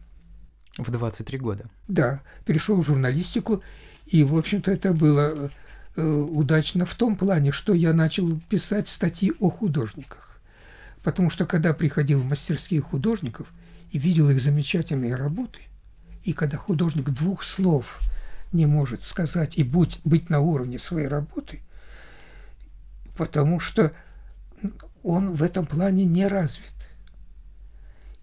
В 0.77 0.91
23 0.91 1.37
года? 1.39 1.65
Да, 1.87 2.21
перешел 2.45 2.81
в 2.81 2.85
журналистику, 2.85 3.63
и, 4.05 4.23
в 4.23 4.37
общем-то, 4.37 4.71
это 4.71 4.93
было 4.93 5.51
э, 5.95 6.01
удачно 6.01 6.85
в 6.85 6.93
том 6.95 7.15
плане, 7.15 7.51
что 7.51 7.73
я 7.73 7.93
начал 7.93 8.39
писать 8.49 8.87
статьи 8.87 9.33
о 9.39 9.49
художниках. 9.49 10.39
Потому 11.03 11.29
что, 11.29 11.45
когда 11.45 11.73
приходил 11.73 12.19
в 12.19 12.25
мастерские 12.25 12.81
художников 12.81 13.47
и 13.91 13.97
видел 13.97 14.29
их 14.29 14.39
замечательные 14.39 15.15
работы, 15.15 15.61
и 16.23 16.33
когда 16.33 16.57
художник 16.57 17.09
двух 17.09 17.43
слов 17.43 17.99
не 18.51 18.65
может 18.65 19.03
сказать 19.03 19.57
и 19.57 19.63
будь, 19.63 19.99
быть 20.03 20.29
на 20.29 20.41
уровне 20.41 20.79
своей 20.79 21.07
работы, 21.07 21.61
потому 23.15 23.59
что 23.59 23.93
он 25.07 25.33
в 25.33 25.41
этом 25.41 25.65
плане 25.65 26.03
не 26.03 26.27
развит. 26.27 26.73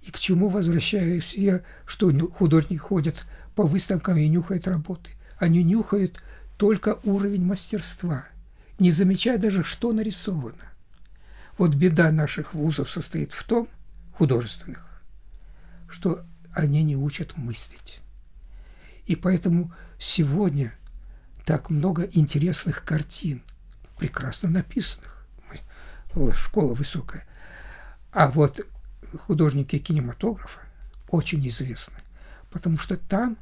И 0.02 0.10
к 0.10 0.18
чему 0.18 0.50
возвращаюсь 0.50 1.32
я, 1.34 1.62
что 1.86 2.12
художники 2.28 2.76
ходят 2.76 3.24
по 3.54 3.62
выставкам 3.62 4.18
и 4.18 4.28
нюхают 4.28 4.68
работы. 4.68 5.10
Они 5.38 5.64
нюхают 5.64 6.22
только 6.58 6.98
уровень 7.04 7.42
мастерства, 7.42 8.26
не 8.78 8.90
замечая 8.90 9.38
даже, 9.38 9.64
что 9.64 9.92
нарисовано. 9.92 10.72
Вот 11.56 11.74
беда 11.74 12.12
наших 12.12 12.52
вузов 12.52 12.90
состоит 12.90 13.32
в 13.32 13.44
том, 13.44 13.66
художественных, 14.12 15.02
что 15.88 16.26
они 16.52 16.82
не 16.82 16.96
учат 16.96 17.34
мыслить. 17.38 18.00
И 19.06 19.16
поэтому 19.16 19.72
сегодня 19.98 20.74
так 21.46 21.70
много 21.70 22.02
интересных 22.12 22.84
картин, 22.84 23.42
прекрасно 23.98 24.50
написанных, 24.50 25.13
школа 26.34 26.74
высокая. 26.74 27.26
А 28.12 28.28
вот 28.28 28.60
художники 29.18 29.78
кинематографа 29.78 30.60
очень 31.08 31.46
известны, 31.48 31.96
потому 32.50 32.78
что 32.78 32.96
там 32.96 33.36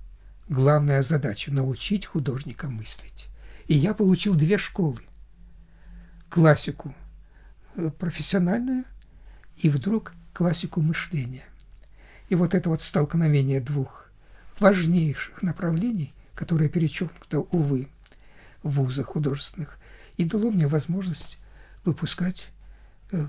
главная 0.49 1.03
задача– 1.03 1.51
научить 1.53 2.07
художника 2.07 2.69
мыслить. 2.69 3.29
И 3.67 3.75
я 3.75 3.95
получил 3.95 4.35
две 4.35 4.59
школы. 4.59 5.01
Классику 6.29 6.95
э, 7.77 7.91
профессиональную 7.91 8.85
и 9.57 9.69
вдруг 9.69 10.13
классику 10.33 10.81
мышления. 10.81 11.45
И 12.29 12.35
вот 12.35 12.55
это 12.55 12.71
вот 12.71 12.83
столкновение 12.83 13.61
двух 13.61 14.07
важнейших 14.59 15.43
направлений, 15.43 16.15
которое 16.35 16.69
перечеркнуто, 16.69 17.41
увы, 17.41 17.89
в 18.63 18.71
вузах 18.71 19.09
художественных, 19.09 19.79
и 20.17 20.25
дало 20.25 20.51
мне 20.51 20.67
возможность 20.67 21.39
выпускать 21.85 22.49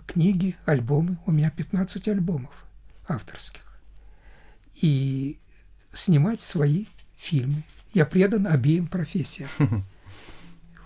книги, 0.08 0.56
альбомы. 0.66 1.18
У 1.26 1.32
меня 1.32 1.50
15 1.50 2.08
альбомов 2.08 2.66
авторских. 3.08 3.80
И 4.82 5.40
снимать 5.92 6.42
свои 6.42 6.86
фильмы. 7.16 7.64
Я 7.94 8.06
предан 8.06 8.48
обеим 8.48 8.88
профессиям. 8.88 9.50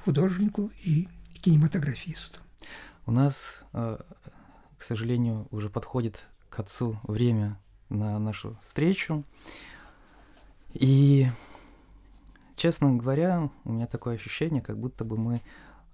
Художнику 0.05 0.71
и 0.83 1.07
кинематографисту. 1.41 2.39
У 3.05 3.11
нас, 3.11 3.59
э, 3.73 3.97
к 4.77 4.83
сожалению, 4.83 5.47
уже 5.51 5.69
подходит 5.69 6.27
к 6.49 6.59
отцу 6.59 6.99
время 7.03 7.57
на 7.89 8.19
нашу 8.19 8.59
встречу. 8.63 9.23
И, 10.73 11.27
честно 12.55 12.93
говоря, 12.95 13.49
у 13.63 13.71
меня 13.71 13.87
такое 13.87 14.15
ощущение, 14.15 14.61
как 14.61 14.77
будто 14.77 15.05
бы 15.05 15.17
мы 15.17 15.41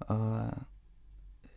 э, 0.08 0.54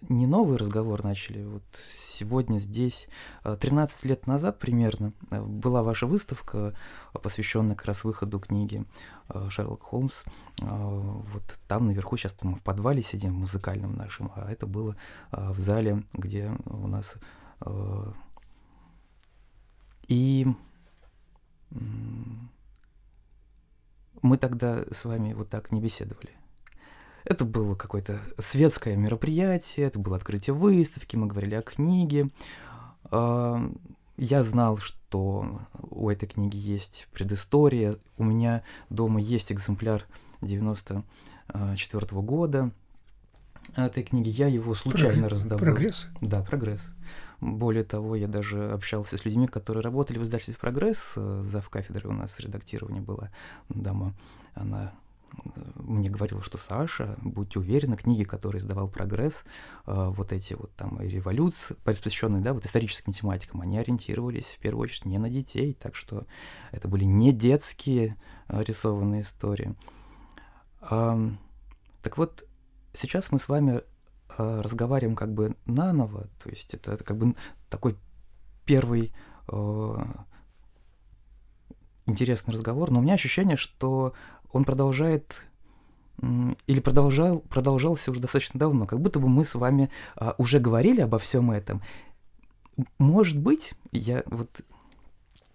не 0.03 0.27
новый 0.27 0.57
разговор 0.57 1.03
начали. 1.03 1.45
Вот 1.45 1.65
сегодня 1.97 2.59
здесь, 2.59 3.09
13 3.43 4.05
э, 4.05 4.09
лет 4.09 4.27
назад 4.27 4.59
примерно, 4.59 5.13
э, 5.31 5.41
была 5.43 5.83
ваша 5.83 6.07
выставка, 6.07 6.75
посвященная 7.13 7.75
как 7.75 7.87
раз 7.87 8.05
выходу 8.05 8.39
книги 8.39 8.85
э, 9.29 9.49
Шерлок 9.51 9.83
Холмс. 9.83 10.25
Вот 10.61 11.59
там 11.67 11.87
наверху, 11.87 12.17
сейчас 12.17 12.37
мы 12.43 12.55
в 12.55 12.63
подвале 12.63 13.03
сидим, 13.03 13.35
в 13.35 13.41
музыкальном 13.41 13.97
нашем, 13.97 14.33
а 14.35 14.51
это 14.51 14.67
было 14.67 14.97
в 15.31 15.59
зале, 15.61 16.05
где 16.13 16.53
у 16.67 16.87
нас... 16.87 17.17
И 20.09 20.47
мы 24.23 24.39
тогда 24.39 24.85
с 24.93 25.05
вами 25.05 25.33
вот 25.33 25.51
так 25.51 25.73
не 25.73 25.81
беседовали. 25.81 26.31
Это 27.27 27.45
было 27.45 27.75
какое-то 27.75 28.21
светское 28.39 28.97
мероприятие, 28.97 29.87
это 29.87 29.99
было 29.99 30.17
открытие 30.17 30.55
выставки, 30.55 31.17
мы 31.17 31.27
говорили 31.27 31.57
о 31.57 31.63
книге. 31.63 32.31
А, 33.11 33.61
я 34.17 34.45
знал, 34.45 34.77
что 34.77 35.61
у 35.91 36.09
этой 36.09 36.29
книги 36.29 36.57
есть 36.57 37.09
предыстория. 37.13 37.97
У 38.17 38.23
меня 38.23 38.63
дома 38.91 39.21
есть 39.21 39.51
экземпляр 39.51 40.07
94 40.41 42.07
-го 42.07 42.23
года 42.23 42.71
этой 43.75 44.05
книги. 44.05 44.29
Я 44.29 44.47
его 44.47 44.77
случайно 44.77 45.23
Прогресс. 45.23 45.33
раздобыл. 45.33 45.59
Прогресс? 45.59 46.07
Да, 46.21 46.43
прогресс. 46.43 46.93
Более 47.41 47.83
того, 47.83 48.15
я 48.15 48.29
даже 48.29 48.71
общался 48.71 49.19
с 49.19 49.25
людьми, 49.25 49.49
которые 49.49 49.83
работали 49.83 50.19
в 50.19 50.23
издательстве 50.23 50.55
«Прогресс». 50.61 51.15
Зав 51.17 51.69
кафедры 51.69 52.09
у 52.09 52.13
нас 52.13 52.39
редактирование 52.39 53.03
была 53.03 53.31
дама. 53.69 54.15
Она 54.55 54.95
мне 55.75 56.09
говорил, 56.09 56.43
что 56.43 56.59
Саша, 56.59 57.17
будьте 57.23 57.59
уверены, 57.59 57.97
книги, 57.97 58.25
которые 58.25 58.61
издавал 58.61 58.89
«Прогресс», 58.89 59.45
э, 59.87 60.09
вот 60.09 60.33
эти 60.33 60.55
вот 60.55 60.75
там 60.75 61.01
революции, 61.01 61.77
посвященные, 61.85 62.43
да, 62.43 62.53
вот 62.53 62.65
историческим 62.65 63.13
тематикам, 63.13 63.61
они 63.61 63.79
ориентировались 63.79 64.47
в 64.47 64.59
первую 64.59 64.85
очередь 64.85 65.05
не 65.05 65.19
на 65.19 65.31
детей, 65.31 65.75
так 65.75 65.95
что 65.95 66.27
это 66.73 66.89
были 66.89 67.05
не 67.05 67.33
детские 67.33 68.17
э, 68.49 68.63
рисованные 68.63 69.23
истории. 69.23 69.75
Так 70.81 72.19
вот, 72.19 72.45
сейчас 72.93 73.33
мы 73.33 73.39
с 73.41 73.49
вами 73.49 73.83
э, 74.39 74.61
разговариваем 74.61 75.17
как 75.17 75.33
бы 75.33 75.57
наново, 75.65 76.29
то 76.43 76.51
есть 76.51 76.75
это, 76.75 76.93
это 76.93 77.05
как 77.05 77.17
бы 77.17 77.35
такой 77.69 77.97
первый 78.65 79.13
интересный 82.07 82.55
разговор, 82.55 82.91
но 82.91 83.01
у 83.01 83.03
меня 83.03 83.15
ощущение, 83.15 83.57
что 83.57 84.15
он 84.57 84.65
продолжает 84.65 85.43
или 86.67 86.81
продолжал, 86.81 87.41
продолжался 87.41 88.11
уже 88.11 88.21
достаточно 88.21 88.59
давно, 88.59 88.87
как 88.87 89.01
будто 89.01 89.19
бы 89.19 89.29
мы 89.29 89.45
с 89.45 89.55
вами 89.55 89.91
а, 90.17 90.35
уже 90.39 90.61
говорили 90.61 91.03
обо 91.03 91.19
всем 91.19 91.51
этом. 91.51 91.83
Может 92.99 93.39
быть, 93.39 93.75
я 93.93 94.23
вот 94.27 94.63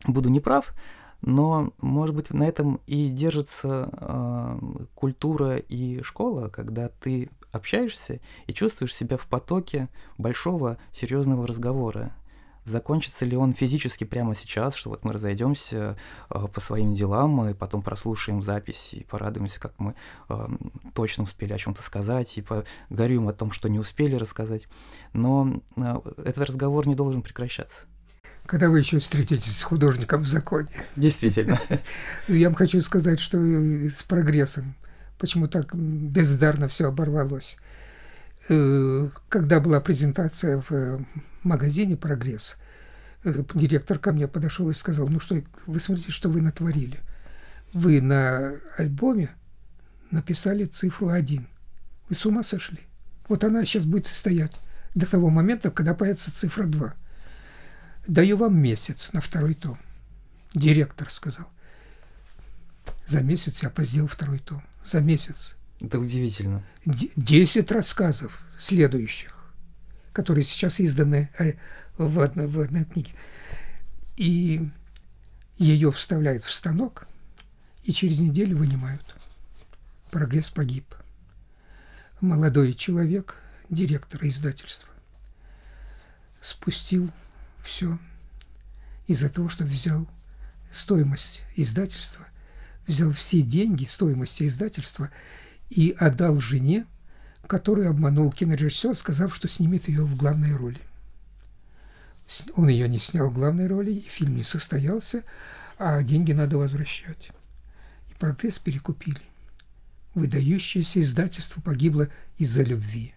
буду 0.05 0.29
неправ, 0.29 0.73
но, 1.21 1.71
может 1.79 2.15
быть, 2.15 2.31
на 2.31 2.43
этом 2.43 2.79
и 2.87 3.09
держится 3.09 3.89
э, 3.91 4.59
культура 4.95 5.57
и 5.57 6.01
школа, 6.01 6.49
когда 6.49 6.89
ты 6.89 7.29
общаешься 7.51 8.19
и 8.47 8.53
чувствуешь 8.53 8.95
себя 8.95 9.17
в 9.17 9.27
потоке 9.27 9.87
большого 10.17 10.77
серьезного 10.91 11.45
разговора 11.45 12.13
закончится 12.65 13.25
ли 13.25 13.35
он 13.35 13.53
физически 13.53 14.03
прямо 14.03 14.35
сейчас, 14.35 14.75
что 14.75 14.89
вот 14.89 15.03
мы 15.03 15.13
разойдемся 15.13 15.97
э, 16.29 16.47
по 16.53 16.59
своим 16.61 16.93
делам, 16.93 17.49
и 17.49 17.53
потом 17.53 17.81
прослушаем 17.81 18.41
запись 18.41 18.93
и 18.93 19.03
порадуемся, 19.03 19.59
как 19.59 19.73
мы 19.77 19.95
э, 20.29 20.47
точно 20.93 21.23
успели 21.23 21.53
о 21.53 21.57
чем-то 21.57 21.81
сказать, 21.81 22.37
и 22.37 22.41
поговорим 22.41 23.27
о 23.27 23.33
том, 23.33 23.51
что 23.51 23.69
не 23.69 23.79
успели 23.79 24.15
рассказать. 24.15 24.67
Но 25.13 25.61
э, 25.75 26.01
этот 26.25 26.49
разговор 26.49 26.87
не 26.87 26.95
должен 26.95 27.21
прекращаться. 27.21 27.87
Когда 28.45 28.69
вы 28.69 28.79
еще 28.79 28.99
встретитесь 28.99 29.57
с 29.57 29.63
художником 29.63 30.23
в 30.23 30.27
законе. 30.27 30.69
Действительно. 30.95 31.59
Я 32.27 32.49
вам 32.49 32.55
хочу 32.55 32.81
сказать, 32.81 33.19
что 33.19 33.37
с 33.37 34.03
прогрессом, 34.03 34.75
почему 35.17 35.47
так 35.47 35.73
бездарно 35.75 36.67
все 36.67 36.87
оборвалось. 36.87 37.57
Э, 38.49 39.09
когда 39.29 39.59
была 39.59 39.79
презентация 39.79 40.61
в 40.61 40.71
э, 40.71 40.99
магазине 41.43 41.95
«Прогресс», 41.95 42.57
э, 43.23 43.43
директор 43.53 43.99
ко 43.99 44.11
мне 44.11 44.27
подошел 44.27 44.69
и 44.69 44.73
сказал, 44.73 45.07
ну 45.09 45.19
что, 45.19 45.41
вы 45.67 45.79
смотрите, 45.79 46.11
что 46.11 46.29
вы 46.29 46.41
натворили. 46.41 46.99
Вы 47.73 48.01
на 48.01 48.53
альбоме 48.77 49.29
написали 50.09 50.65
цифру 50.65 51.09
один. 51.09 51.47
Вы 52.09 52.15
с 52.15 52.25
ума 52.25 52.43
сошли? 52.43 52.79
Вот 53.27 53.43
она 53.43 53.63
сейчас 53.63 53.85
будет 53.85 54.07
стоять 54.07 54.59
до 54.95 55.09
того 55.09 55.29
момента, 55.29 55.71
когда 55.71 55.93
появится 55.93 56.35
цифра 56.35 56.65
2. 56.65 56.93
Даю 58.07 58.37
вам 58.37 58.59
месяц 58.59 59.13
на 59.13 59.21
второй 59.21 59.53
том. 59.53 59.77
Директор 60.53 61.09
сказал. 61.09 61.47
За 63.07 63.21
месяц 63.21 63.63
я 63.63 63.69
поздел 63.69 64.07
второй 64.07 64.39
том. 64.39 64.63
За 64.83 64.99
месяц. 64.99 65.55
Это 65.81 65.99
удивительно. 65.99 66.63
Десять 66.85 67.71
рассказов 67.71 68.41
следующих, 68.59 69.35
которые 70.13 70.43
сейчас 70.43 70.79
изданы 70.79 71.29
э, 71.39 71.53
в 71.97 72.19
одной, 72.19 72.47
в 72.47 72.59
одной 72.59 72.85
книге. 72.85 73.11
И 74.15 74.69
ее 75.57 75.91
вставляют 75.91 76.43
в 76.43 76.51
станок, 76.51 77.07
и 77.83 77.91
через 77.91 78.19
неделю 78.19 78.57
вынимают. 78.57 79.15
Прогресс 80.11 80.49
погиб. 80.51 80.85
Молодой 82.19 82.73
человек, 82.73 83.35
директор 83.69 84.23
издательства, 84.23 84.89
спустил 86.41 87.09
все 87.63 87.97
из-за 89.07 89.29
того, 89.29 89.49
что 89.49 89.63
взял 89.63 90.07
стоимость 90.71 91.41
издательства, 91.55 92.25
взял 92.85 93.11
все 93.11 93.41
деньги 93.41 93.85
стоимости 93.85 94.43
издательства 94.43 95.09
и 95.71 95.95
отдал 95.97 96.39
жене, 96.39 96.85
которую 97.47 97.89
обманул 97.89 98.31
кинорежиссер, 98.31 98.93
сказав, 98.93 99.33
что 99.33 99.47
снимет 99.47 99.87
ее 99.87 100.03
в 100.03 100.15
главной 100.15 100.55
роли. 100.55 100.79
Он 102.55 102.67
ее 102.67 102.87
не 102.87 102.99
снял 102.99 103.29
в 103.29 103.33
главной 103.33 103.67
роли, 103.67 103.91
и 103.91 104.01
фильм 104.01 104.35
не 104.35 104.43
состоялся, 104.43 105.23
а 105.77 106.03
деньги 106.03 106.33
надо 106.33 106.57
возвращать. 106.57 107.31
И 108.09 108.13
прогресс 108.19 108.59
перекупили. 108.59 109.21
Выдающееся 110.13 110.99
издательство 110.99 111.61
погибло 111.61 112.09
из-за 112.37 112.63
любви. 112.63 113.13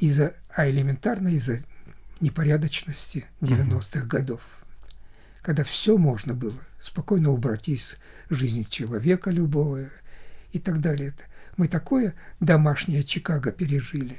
Из-за, 0.00 0.34
а 0.54 0.68
элементарно 0.68 1.28
из-за 1.28 1.60
непорядочности 2.20 3.24
90-х 3.40 4.06
годов, 4.06 4.42
когда 5.40 5.64
все 5.64 5.96
можно 5.96 6.34
было 6.34 6.58
спокойно 6.82 7.30
убрать 7.30 7.68
из 7.68 7.96
жизни 8.28 8.62
человека 8.62 9.30
любого, 9.30 9.88
и 10.52 10.58
так 10.58 10.80
далее. 10.80 11.14
Мы 11.56 11.68
такое 11.68 12.14
домашнее 12.40 13.02
Чикаго 13.04 13.52
пережили. 13.52 14.18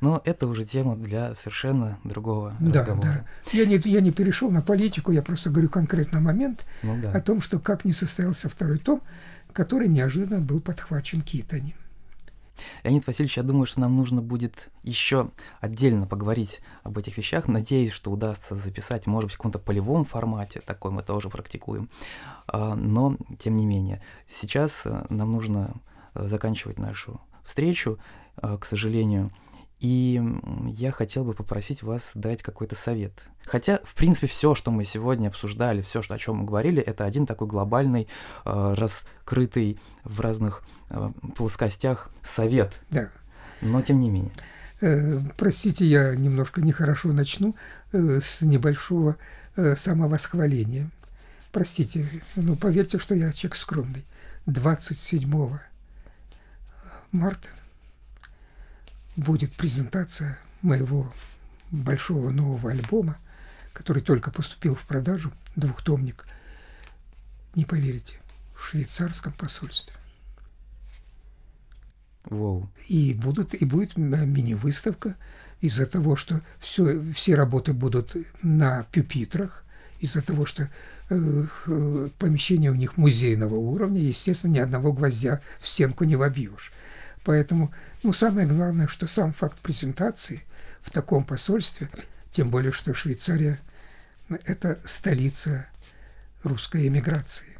Но 0.00 0.20
это 0.24 0.46
уже 0.46 0.64
тема 0.64 0.96
для 0.96 1.34
совершенно 1.34 1.98
другого 2.04 2.54
да, 2.60 2.80
разговора. 2.80 3.26
Да. 3.44 3.50
Я 3.52 3.64
не, 3.64 3.80
я 3.84 4.00
не 4.00 4.10
перешел 4.10 4.50
на 4.50 4.60
политику, 4.60 5.12
я 5.12 5.22
просто 5.22 5.50
говорю 5.50 5.68
конкретно 5.68 6.20
момент 6.20 6.66
ну, 6.82 7.00
да. 7.00 7.10
о 7.10 7.20
том, 7.20 7.40
что 7.40 7.58
как 7.58 7.84
не 7.84 7.92
состоялся 7.92 8.48
второй 8.48 8.78
том, 8.78 9.02
который 9.52 9.88
неожиданно 9.88 10.40
был 10.40 10.60
подхвачен 10.60 11.22
Китани. 11.22 11.74
Леонид 12.84 13.06
Васильевич, 13.06 13.36
я 13.36 13.42
думаю, 13.42 13.66
что 13.66 13.80
нам 13.80 13.96
нужно 13.96 14.22
будет 14.22 14.70
еще 14.82 15.30
отдельно 15.60 16.06
поговорить 16.06 16.60
об 16.82 16.98
этих 16.98 17.16
вещах. 17.16 17.48
Надеюсь, 17.48 17.92
что 17.92 18.10
удастся 18.10 18.54
записать, 18.54 19.06
может 19.06 19.28
быть, 19.28 19.34
в 19.34 19.36
каком-то 19.38 19.58
полевом 19.58 20.04
формате, 20.04 20.60
такой 20.64 20.90
мы 20.90 21.02
тоже 21.02 21.28
практикуем. 21.28 21.88
А, 22.46 22.74
но, 22.74 23.16
тем 23.38 23.56
не 23.56 23.66
менее, 23.66 24.02
сейчас 24.28 24.86
э, 24.86 25.06
нам 25.08 25.32
нужно 25.32 25.74
э, 26.14 26.26
заканчивать 26.28 26.78
нашу 26.78 27.20
встречу, 27.44 27.98
э, 28.36 28.56
к 28.58 28.64
сожалению. 28.64 29.30
И 29.82 30.22
я 30.68 30.92
хотел 30.92 31.24
бы 31.24 31.34
попросить 31.34 31.82
вас 31.82 32.12
дать 32.14 32.40
какой-то 32.40 32.76
совет. 32.76 33.24
Хотя, 33.44 33.80
в 33.82 33.96
принципе, 33.96 34.28
все, 34.28 34.54
что 34.54 34.70
мы 34.70 34.84
сегодня 34.84 35.26
обсуждали, 35.26 35.82
все, 35.82 36.02
о 36.08 36.18
чем 36.18 36.36
мы 36.36 36.44
говорили, 36.44 36.80
это 36.80 37.04
один 37.04 37.26
такой 37.26 37.48
глобальный, 37.48 38.06
э, 38.44 38.74
раскрытый 38.76 39.80
в 40.04 40.20
разных 40.20 40.62
э, 40.88 41.10
плоскостях 41.36 42.10
совет. 42.22 42.80
Да. 42.90 43.10
Но 43.60 43.82
тем 43.82 43.98
не 43.98 44.08
менее. 44.08 44.30
Э, 44.82 45.18
простите, 45.36 45.84
я 45.84 46.14
немножко 46.14 46.60
нехорошо 46.60 47.12
начну 47.12 47.56
с 47.90 48.40
небольшого 48.40 49.16
самовосхваления. 49.56 50.90
простите, 51.50 52.06
ну 52.36 52.54
поверьте, 52.54 53.00
что 53.00 53.16
я 53.16 53.32
человек 53.32 53.56
скромный. 53.56 54.04
27 54.46 55.58
марта 57.10 57.48
будет 59.16 59.52
презентация 59.52 60.38
моего 60.62 61.12
большого 61.70 62.30
нового 62.30 62.70
альбома, 62.70 63.18
который 63.72 64.02
только 64.02 64.30
поступил 64.30 64.74
в 64.74 64.84
продажу, 64.84 65.32
двухтомник. 65.56 66.26
Не 67.54 67.64
поверите, 67.64 68.18
в 68.54 68.64
швейцарском 68.64 69.32
посольстве. 69.32 69.94
Воу. 72.24 72.70
И, 72.88 73.14
будут, 73.14 73.54
и 73.54 73.64
будет 73.64 73.96
мини-выставка 73.96 75.16
из-за 75.60 75.86
того, 75.86 76.16
что 76.16 76.40
все, 76.60 77.02
все 77.12 77.34
работы 77.34 77.72
будут 77.72 78.16
на 78.42 78.84
пюпитрах, 78.92 79.64
из-за 80.00 80.22
того, 80.22 80.46
что 80.46 80.68
э, 81.10 82.08
помещение 82.18 82.70
у 82.70 82.74
них 82.74 82.96
музейного 82.96 83.54
уровня, 83.54 84.00
естественно, 84.00 84.52
ни 84.52 84.58
одного 84.58 84.92
гвоздя 84.92 85.40
в 85.60 85.66
стенку 85.66 86.04
не 86.04 86.16
вобьешь. 86.16 86.72
Поэтому, 87.24 87.72
ну, 88.02 88.12
самое 88.12 88.46
главное, 88.46 88.88
что 88.88 89.06
сам 89.06 89.32
факт 89.32 89.58
презентации 89.58 90.42
в 90.80 90.90
таком 90.90 91.24
посольстве, 91.24 91.88
тем 92.32 92.50
более, 92.50 92.72
что 92.72 92.94
Швейцария– 92.94 93.60
это 94.44 94.80
столица 94.84 95.66
русской 96.42 96.88
эмиграции. 96.88 97.58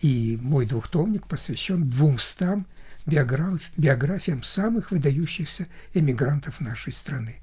И 0.00 0.38
мой 0.42 0.66
двухтомник 0.66 1.26
посвящен 1.26 1.88
двумстам 1.88 2.66
биограф, 3.06 3.62
биографиям 3.76 4.42
самых 4.42 4.90
выдающихся 4.90 5.66
эмигрантов 5.94 6.60
нашей 6.60 6.92
страны. 6.92 7.36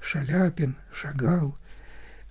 Шаляпин, 0.00 0.76
Шагал, 0.92 1.56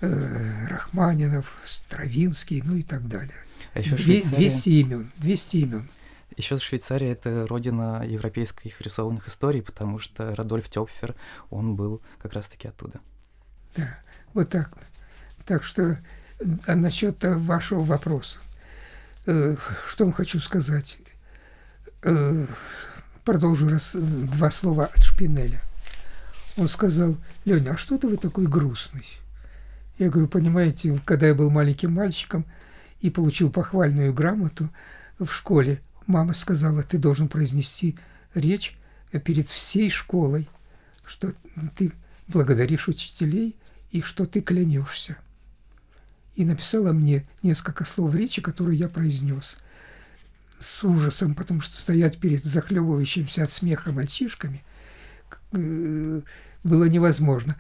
э, 0.02 0.68
Рахманинов, 0.68 1.60
Стравинский, 1.64 2.62
ну 2.64 2.76
и 2.76 2.84
так 2.84 3.08
далее. 3.08 3.36
А 3.74 3.80
еще 3.80 3.96
Две, 3.96 4.22
Швейцария... 4.22 4.38
200 4.38 4.70
имен, 4.70 5.12
200 5.18 5.58
имен. 5.58 5.90
Еще 6.38 6.58
Швейцария— 6.60 7.12
это 7.14 7.46
родина 7.48 8.04
европейских 8.06 8.82
рисованных 8.82 9.28
историй, 9.28 9.62
потому 9.62 10.00
что 10.00 10.36
Радольф 10.36 10.70
Тёпфер, 10.70 11.16
он 11.50 11.76
был 11.76 12.02
как 12.20 12.34
раз-таки 12.34 12.68
оттуда. 12.68 13.02
Да, 13.76 13.98
вот 14.34 14.50
так. 14.50 14.72
Так 15.46 15.64
что 15.64 16.00
а 16.66 16.76
насчет 16.76 17.24
вашего 17.24 17.84
вопроса. 17.84 18.40
Э, 19.26 19.56
что 19.88 20.06
вам 20.06 20.14
хочу 20.14 20.40
сказать? 20.40 20.98
Э, 22.02 22.46
продолжу 23.24 23.70
раз 23.70 23.96
два 23.96 24.52
слова 24.52 24.86
от 24.86 25.04
Шпинеля. 25.04 25.62
Он 26.58 26.68
сказал, 26.68 27.18
Леня, 27.46 27.72
а 27.72 27.78
что 27.78 27.98
ты 27.98 28.08
вы 28.08 28.18
такой 28.18 28.46
грустный? 28.46 29.06
Я 29.98 30.10
говорю, 30.10 30.28
понимаете, 30.28 31.00
когда 31.06 31.28
я 31.28 31.36
был 31.36 31.50
маленьким 31.50 31.94
мальчиком 31.94 32.46
и 33.00 33.10
получил 33.10 33.52
похвальную 33.52 34.14
грамоту 34.14 34.70
в 35.20 35.32
школе, 35.32 35.82
мама 36.08 36.34
сказала, 36.34 36.84
ты 36.84 36.98
должен 36.98 37.28
произнести 37.28 37.98
речь 38.34 38.78
перед 39.24 39.48
всей 39.48 39.90
школой, 39.90 40.50
что 41.06 41.34
ты 41.76 41.92
благодаришь 42.28 42.88
учителей 42.88 43.56
и 43.92 44.02
что 44.02 44.26
ты 44.26 44.42
клянешься. 44.42 45.18
И 46.36 46.46
написала 46.46 46.94
мне 46.94 47.28
несколько 47.44 47.86
слов 47.86 48.16
речи, 48.16 48.42
которые 48.42 48.80
я 48.80 48.90
произнес 48.90 49.58
с 50.60 50.84
ужасом, 50.84 51.36
потому 51.36 51.62
что 51.62 51.78
стоять 51.78 52.18
перед 52.18 52.44
захлебывающимся 52.44 53.44
от 53.44 53.52
смеха 53.52 53.92
мальчишками 53.92 54.64
э, 55.52 56.22
было 56.64 56.86
невозможно. 56.86 57.56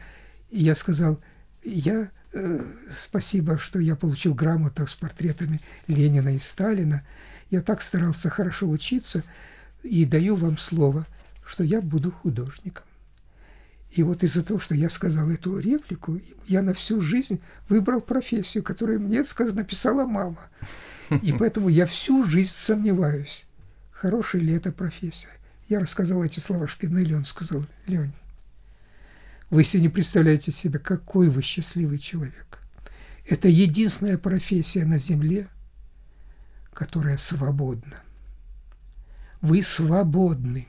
И 0.49 0.59
я 0.63 0.73
сказал, 0.73 1.19
я 1.63 2.09
э, 2.31 2.59
спасибо, 2.97 3.57
что 3.57 3.79
я 3.79 3.95
получил 3.95 4.33
грамоту 4.33 4.87
с 4.87 4.95
портретами 4.95 5.61
Ленина 5.87 6.35
и 6.35 6.39
Сталина. 6.39 7.03
Я 7.49 7.61
так 7.61 7.81
старался 7.81 8.29
хорошо 8.29 8.67
учиться 8.67 9.23
и 9.83 10.05
даю 10.05 10.35
вам 10.35 10.57
слово, 10.57 11.05
что 11.45 11.63
я 11.63 11.81
буду 11.81 12.11
художником. 12.11 12.85
И 13.91 14.01
вот 14.01 14.23
из-за 14.23 14.43
того, 14.43 14.59
что 14.59 14.73
я 14.73 14.89
сказал 14.89 15.29
эту 15.29 15.59
реплику, 15.59 16.19
я 16.47 16.63
на 16.63 16.73
всю 16.73 16.99
жизнь 16.99 17.39
выбрал 17.69 18.01
профессию, 18.01 18.63
которую 18.63 18.99
мне 18.99 19.23
написала 19.53 20.05
мама. 20.05 20.49
И 21.21 21.31
поэтому 21.39 21.69
я 21.69 21.85
всю 21.85 22.23
жизнь 22.23 22.53
сомневаюсь, 22.53 23.45
хорошая 23.91 24.41
ли 24.41 24.53
эта 24.53 24.71
профессия. 24.71 25.29
Я 25.69 25.79
рассказал 25.79 26.23
эти 26.23 26.39
слова 26.39 26.67
Шпинелли, 26.67 27.13
он 27.13 27.23
сказал, 27.23 27.65
Лень, 27.85 28.13
вы 29.51 29.63
себе 29.63 29.83
не 29.83 29.89
представляете 29.89 30.51
себе, 30.51 30.79
какой 30.79 31.29
вы 31.29 31.43
счастливый 31.43 31.99
человек. 31.99 32.59
Это 33.27 33.47
единственная 33.47 34.17
профессия 34.17 34.85
на 34.85 34.97
Земле, 34.97 35.47
которая 36.73 37.17
свободна. 37.17 38.01
Вы 39.41 39.63
свободны. 39.63 40.67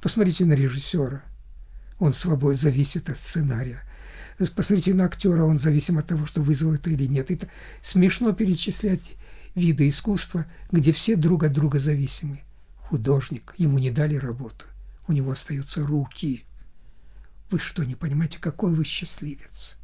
Посмотрите 0.00 0.44
на 0.44 0.52
режиссера. 0.52 1.22
Он 1.98 2.12
свободен, 2.12 2.60
зависит 2.60 3.08
от 3.08 3.16
сценария. 3.16 3.82
Посмотрите 4.38 4.92
на 4.92 5.06
актера, 5.06 5.44
он 5.44 5.58
зависим 5.58 5.98
от 5.98 6.06
того, 6.06 6.26
что 6.26 6.42
вызовет 6.42 6.86
или 6.88 7.06
нет. 7.06 7.30
Это 7.30 7.48
смешно 7.82 8.32
перечислять 8.32 9.16
виды 9.54 9.88
искусства, 9.88 10.46
где 10.70 10.92
все 10.92 11.16
друг 11.16 11.44
от 11.44 11.52
друга 11.52 11.78
зависимы. 11.78 12.40
Художник, 12.76 13.54
ему 13.56 13.78
не 13.78 13.90
дали 13.90 14.14
работу, 14.16 14.66
у 15.08 15.12
него 15.12 15.32
остаются 15.32 15.84
руки. 15.84 16.44
Вы 17.50 17.58
что, 17.58 17.82
не 17.82 17.94
понимаете, 17.94 18.38
какой 18.38 18.74
вы 18.74 18.84
счастливец? 18.84 19.76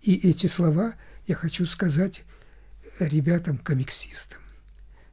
И 0.00 0.14
эти 0.14 0.46
слова 0.46 0.94
я 1.26 1.34
хочу 1.34 1.66
сказать 1.66 2.22
ребятам-комиксистам. 2.98 4.40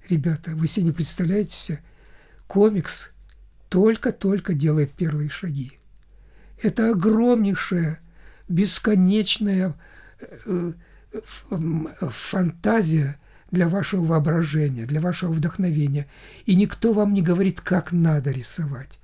Ребята, 0.07 0.51
вы 0.55 0.67
себе 0.67 0.87
не 0.87 0.91
представляете 0.91 1.55
себе, 1.55 1.79
комикс 2.47 3.11
только-только 3.69 4.53
делает 4.53 4.91
первые 4.93 5.29
шаги. 5.29 5.79
Это 6.61 6.89
огромнейшая, 6.91 7.99
бесконечная 8.47 9.75
э, 10.45 10.73
фантазия 12.01 13.19
для 13.51 13.67
вашего 13.67 14.03
воображения, 14.03 14.85
для 14.85 14.99
вашего 14.99 15.31
вдохновения. 15.31 16.07
И 16.45 16.55
никто 16.55 16.93
вам 16.93 17.13
не 17.13 17.21
говорит, 17.21 17.61
как 17.61 17.91
надо 17.91 18.31
рисовать. 18.31 18.99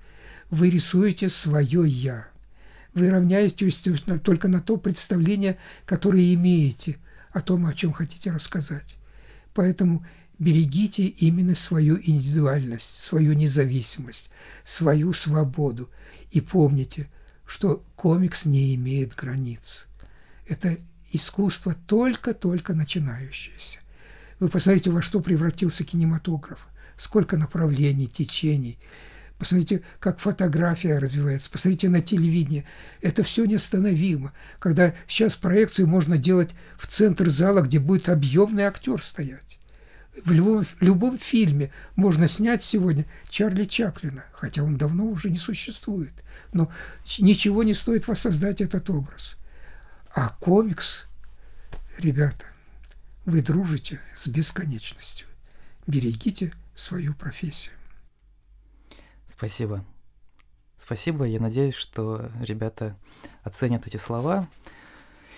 Вы 0.49 0.69
рисуете 0.69 1.29
свое 1.29 1.87
«я». 1.87 2.27
Вы 2.93 3.09
равняетесь 3.09 3.85
только 4.23 4.47
на 4.47 4.61
то 4.61 4.77
представление, 4.77 5.57
которое 5.85 6.33
имеете 6.33 6.97
о 7.35 7.41
том, 7.41 7.65
о 7.65 7.73
чем 7.73 7.91
хотите 7.91 8.31
рассказать. 8.31 8.95
Поэтому 9.53 10.05
берегите 10.39 11.03
именно 11.05 11.53
свою 11.53 11.97
индивидуальность, 11.97 13.03
свою 13.03 13.33
независимость, 13.33 14.29
свою 14.63 15.11
свободу. 15.11 15.89
И 16.31 16.39
помните, 16.39 17.09
что 17.45 17.83
комикс 17.97 18.45
не 18.45 18.73
имеет 18.75 19.15
границ. 19.15 19.87
Это 20.47 20.77
искусство 21.11 21.75
только-только 21.87 22.73
начинающееся. 22.73 23.79
Вы 24.39 24.47
посмотрите, 24.47 24.89
во 24.89 25.01
что 25.01 25.19
превратился 25.19 25.83
кинематограф. 25.83 26.65
Сколько 26.95 27.35
направлений, 27.35 28.07
течений. 28.07 28.79
Посмотрите, 29.37 29.81
как 29.99 30.19
фотография 30.19 30.97
развивается. 30.97 31.49
Посмотрите 31.49 31.89
на 31.89 32.01
телевидение. 32.01 32.63
Это 33.01 33.21
все 33.23 33.45
неостановимо. 33.45 34.31
Когда 34.59 34.95
сейчас 35.07 35.35
проекции 35.35 35.83
можно 35.83 36.17
делать 36.17 36.51
в 36.77 36.87
центр 36.87 37.29
зала, 37.29 37.61
где 37.61 37.79
будет 37.79 38.07
объемный 38.07 38.63
актер 38.63 39.01
стоять. 39.01 39.59
В 40.23 40.31
любом, 40.31 40.63
в 40.63 40.81
любом 40.81 41.19
фильме 41.19 41.71
можно 41.97 42.29
снять 42.29 42.63
сегодня 42.63 43.05
Чарли 43.29 43.65
Чаплина, 43.65 44.23
хотя 44.31 44.63
он 44.63 44.77
давно 44.77 45.05
уже 45.05 45.29
не 45.29 45.37
существует. 45.37 46.13
Но 46.53 46.71
ничего 47.19 47.63
не 47.63 47.73
стоит 47.73 48.07
воссоздать 48.07 48.61
этот 48.61 48.89
образ. 48.89 49.37
А 50.13 50.29
комикс, 50.29 51.07
ребята, 51.97 52.45
вы 53.25 53.41
дружите 53.41 53.99
с 54.15 54.27
бесконечностью. 54.27 55.27
Берегите 55.87 56.53
свою 56.73 57.13
профессию. 57.13 57.73
Спасибо. 59.37 59.83
Спасибо. 60.77 61.25
Я 61.25 61.39
надеюсь, 61.39 61.73
что 61.73 62.29
ребята 62.41 62.97
оценят 63.43 63.87
эти 63.87 63.97
слова. 63.97 64.47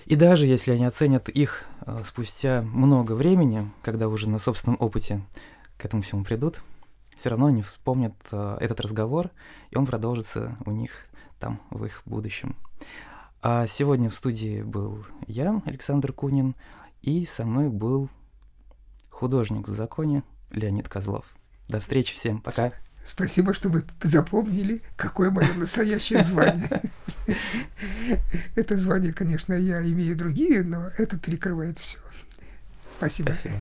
И 0.06 0.15
даже 0.15 0.48
если 0.48 0.72
они 0.72 0.86
оценят 0.86 1.30
их 1.30 1.65
э, 1.86 2.02
спустя 2.06 2.61
много 2.61 3.14
времени, 3.14 3.69
когда 3.82 4.07
уже 4.07 4.30
на 4.30 4.40
собственном 4.40 4.78
опыте 4.80 5.22
к 5.78 5.86
этому 5.86 6.02
всему 6.02 6.24
придут, 6.24 6.64
все 7.15 7.30
равно 7.30 7.48
они 7.48 7.61
вспомнят 7.61 8.14
э, 8.32 8.57
этот 8.61 8.80
разговор, 8.80 9.32
и 9.69 9.78
он 9.78 9.86
продолжится 9.86 10.57
у 10.65 10.72
них 10.72 11.07
там, 11.40 11.60
в 11.72 11.84
их 11.84 12.03
будущем. 12.06 12.56
А 13.41 13.68
сегодня 13.68 14.10
в 14.10 14.15
студии 14.15 14.61
был 14.61 15.06
я, 15.28 15.61
Александр 15.65 16.14
Кунин, 16.14 16.56
и 17.02 17.26
со 17.26 17.45
мной 17.45 17.69
был 17.69 18.10
художник 19.10 19.68
в 19.68 19.72
законе 19.72 20.24
Леонид 20.52 20.88
Козлов. 20.88 21.26
До 21.68 21.80
встречи 21.80 22.14
всем. 22.14 22.41
Пока. 22.41 22.72
Спасибо, 23.07 23.53
что 23.53 23.69
вы 23.69 23.85
запомнили, 24.03 24.81
какое 24.97 25.31
мое 25.31 25.53
настоящее 25.53 26.23
звание. 26.23 26.81
Это 28.55 28.75
звание, 28.75 29.13
конечно, 29.13 29.53
я 29.53 29.81
имею 29.81 30.17
другие, 30.17 30.61
но 30.61 30.91
это 30.97 31.17
перекрывает 31.17 31.77
все. 31.77 31.99
Спасибо. 32.91 33.31
Спасибо. 33.31 33.59